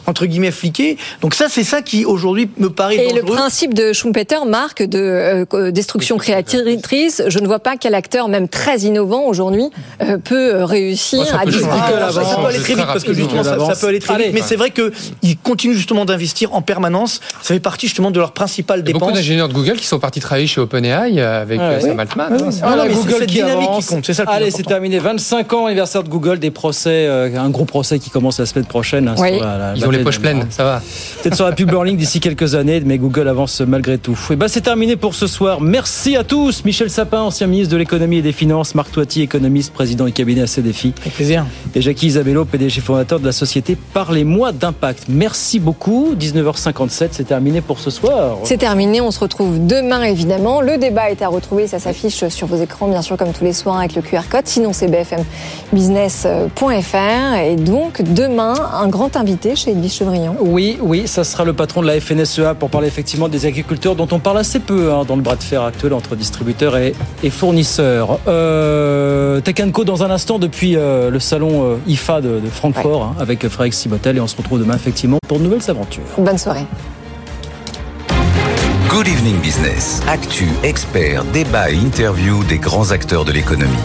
entre 0.06 0.26
guillemets 0.26 0.50
fliqué. 0.50 0.96
Donc 1.20 1.34
ça, 1.34 1.46
c'est 1.48 1.64
ça 1.64 1.82
qui 1.82 2.04
aujourd'hui 2.04 2.50
me 2.58 2.70
paraît 2.70 2.96
Et 2.96 3.12
le 3.12 3.22
principe 3.22 3.74
de 3.74 3.92
Schumpeter 3.92 4.44
marque 4.46 4.82
de 4.82 5.44
euh, 5.54 5.70
destruction 5.70 6.16
créatrice. 6.18 7.22
Je 7.26 7.38
ne 7.38 7.46
vois 7.46 7.58
pas 7.58 7.76
quel 7.76 7.94
acteur, 7.94 8.28
même 8.28 8.48
très 8.48 8.80
innovant 8.80 9.24
aujourd'hui, 9.24 9.70
euh, 10.02 10.18
peut 10.18 10.64
réussir 10.64 11.20
à. 11.34 11.42
Ah, 11.46 12.12
ça, 12.12 12.36
peut 12.36 12.46
aller 12.46 12.58
très 12.58 12.74
vite 12.74 12.86
parce 12.86 13.04
que 13.04 13.12
justement, 13.12 13.42
ça, 13.42 13.56
peut 13.80 13.86
aller 13.88 13.98
très 13.98 14.16
vite. 14.18 14.30
Mais 14.32 14.42
c'est 14.42 14.56
vrai 14.56 14.70
qu'ils 14.70 15.38
continuent 15.38 15.74
justement 15.74 16.04
d'investir 16.04 16.54
en 16.54 16.62
permanence. 16.62 17.20
Ça 17.42 17.54
fait 17.54 17.60
partie 17.60 17.86
justement 17.86 18.10
de 18.10 18.18
leur 18.18 18.32
principale 18.32 18.82
dépense. 18.82 19.00
Beaucoup 19.00 19.12
d'ingénieurs 19.12 19.48
de 19.48 19.54
Google 19.54 19.76
qui 19.76 19.86
sont 19.86 19.98
partis 19.98 20.20
travailler 20.20 20.46
chez 20.46 20.60
OpenAI 20.60 21.20
avec 21.20 21.60
ah, 21.60 21.80
Sam 21.80 21.98
Altman. 21.98 22.50
Ah, 22.62 22.76
ah 22.78 22.88
Google 22.88 23.26
qui 23.26 23.42
avance. 23.42 23.86
Qui 23.86 23.94
compte. 23.94 24.12
Ça 24.12 24.24
Allez, 24.26 24.50
c'est 24.50 24.62
terminé. 24.62 24.98
25 24.98 25.52
ans 25.52 25.66
anniversaire 25.66 26.02
de 26.02 26.08
Google, 26.08 26.38
des 26.38 26.50
procès, 26.50 27.06
un 27.06 27.50
gros 27.50 27.64
procès 27.64 27.98
qui 27.98 28.10
commence 28.10 28.38
la 28.38 28.46
semaine 28.46 28.66
prochaine. 28.66 29.08
Hein, 29.08 29.14
Ils 29.76 29.86
ont 29.86 29.90
les 29.90 29.98
poches 29.98 30.20
pleines 30.20 30.46
ça 30.50 30.64
va. 30.64 30.82
Peut-être 31.22 31.34
sur 31.34 31.44
la 31.44 31.52
pub 31.52 31.70
Burling 31.70 31.96
d'ici 31.96 32.20
quelques 32.20 32.54
années, 32.54 32.80
mais 32.84 32.98
Google 32.98 33.28
avance 33.28 33.60
malgré 33.60 33.98
tout. 33.98 34.18
Et 34.30 34.36
bah 34.36 34.48
c'est 34.48 34.60
terminé 34.60 34.96
pour 34.96 35.14
ce 35.14 35.26
soir. 35.26 35.60
Merci 35.60 36.16
à 36.16 36.24
tous. 36.24 36.64
Michel 36.64 36.90
Sapin, 36.90 37.20
ancien 37.20 37.46
ministre 37.46 37.72
de 37.72 37.76
l'économie 37.76 38.18
et 38.18 38.22
des 38.22 38.32
finances, 38.32 38.74
Marc 38.74 38.92
Toiti, 38.92 39.22
économiste, 39.22 39.72
président 39.72 40.04
du 40.04 40.12
cabinet 40.12 40.42
à 40.42 40.60
défis. 40.60 40.94
Avec 41.00 41.14
plaisir. 41.14 41.46
Et 41.74 41.80
Jackie 41.80 42.06
Isabello, 42.06 42.44
PDG 42.44 42.80
fondateur 42.80 43.20
de 43.20 43.26
la 43.26 43.32
société 43.32 43.76
Parlez-moi 43.92 44.52
d'impact. 44.52 45.04
Merci 45.08 45.60
beaucoup. 45.60 46.14
19h57, 46.18 47.08
c'est 47.12 47.24
terminé 47.24 47.60
pour 47.60 47.80
ce 47.80 47.90
soir. 47.90 48.38
C'est 48.44 48.58
terminé. 48.58 49.00
On 49.00 49.10
se 49.10 49.20
retrouve 49.20 49.66
demain 49.66 50.02
évidemment. 50.02 50.60
Le 50.60 50.78
débat 50.78 51.10
est 51.10 51.22
à 51.22 51.28
retrouver. 51.28 51.66
Ça 51.66 51.78
s'affiche 51.78 52.26
sur 52.28 52.46
vos 52.46 52.56
écrans, 52.56 52.88
bien 52.88 53.02
sûr, 53.02 53.16
comme 53.16 53.32
tous 53.32 53.44
les 53.44 53.52
soirs 53.52 53.78
avec 53.78 53.94
le 53.94 54.02
QR 54.02 54.22
code. 54.30 54.46
Sinon, 54.46 54.72
c'est 54.72 54.88
bfmbusiness.fr. 54.88 57.38
Et 57.44 57.56
donc, 57.56 58.02
demain, 58.02 58.54
un 58.72 58.88
grand 58.88 59.16
invité 59.16 59.27
chez 59.54 59.72
Edwige 59.72 59.92
Chevrillon. 59.92 60.36
Oui, 60.40 60.78
oui, 60.80 61.06
ça 61.06 61.22
sera 61.22 61.44
le 61.44 61.52
patron 61.52 61.82
de 61.82 61.86
la 61.86 62.00
FNSEA 62.00 62.54
pour 62.54 62.70
parler 62.70 62.88
effectivement 62.88 63.28
des 63.28 63.44
agriculteurs 63.46 63.94
dont 63.94 64.08
on 64.10 64.18
parle 64.18 64.38
assez 64.38 64.58
peu 64.58 64.92
hein, 64.92 65.04
dans 65.06 65.16
le 65.16 65.22
bras 65.22 65.36
de 65.36 65.42
fer 65.42 65.62
actuel 65.62 65.92
entre 65.92 66.16
distributeurs 66.16 66.76
et, 66.76 66.94
fournisseurs. 67.30 68.20
Euh, 68.26 69.40
Tech 69.40 69.56
dans 69.84 70.02
un 70.02 70.10
instant 70.10 70.38
depuis 70.38 70.76
euh, 70.76 71.10
le 71.10 71.20
salon 71.20 71.64
euh, 71.64 71.76
IFA 71.86 72.20
de, 72.20 72.40
Francfort 72.50 73.02
hein, 73.02 73.16
avec 73.20 73.46
Frédéric 73.48 73.74
Sibotel 73.74 74.16
et 74.16 74.20
on 74.20 74.26
se 74.26 74.36
retrouve 74.36 74.60
demain 74.60 74.74
effectivement 74.74 75.18
pour 75.26 75.38
de 75.38 75.44
nouvelles 75.44 75.68
aventures. 75.68 76.04
Bonne 76.16 76.38
soirée. 76.38 76.64
Good 78.88 79.08
Evening 79.08 79.38
Business. 79.40 80.02
Actu, 80.08 80.46
experts, 80.62 81.24
débat 81.32 81.70
et 81.70 81.76
interview 81.76 82.42
des 82.44 82.58
grands 82.58 82.90
acteurs 82.92 83.24
de 83.24 83.32
l'économie. 83.32 83.76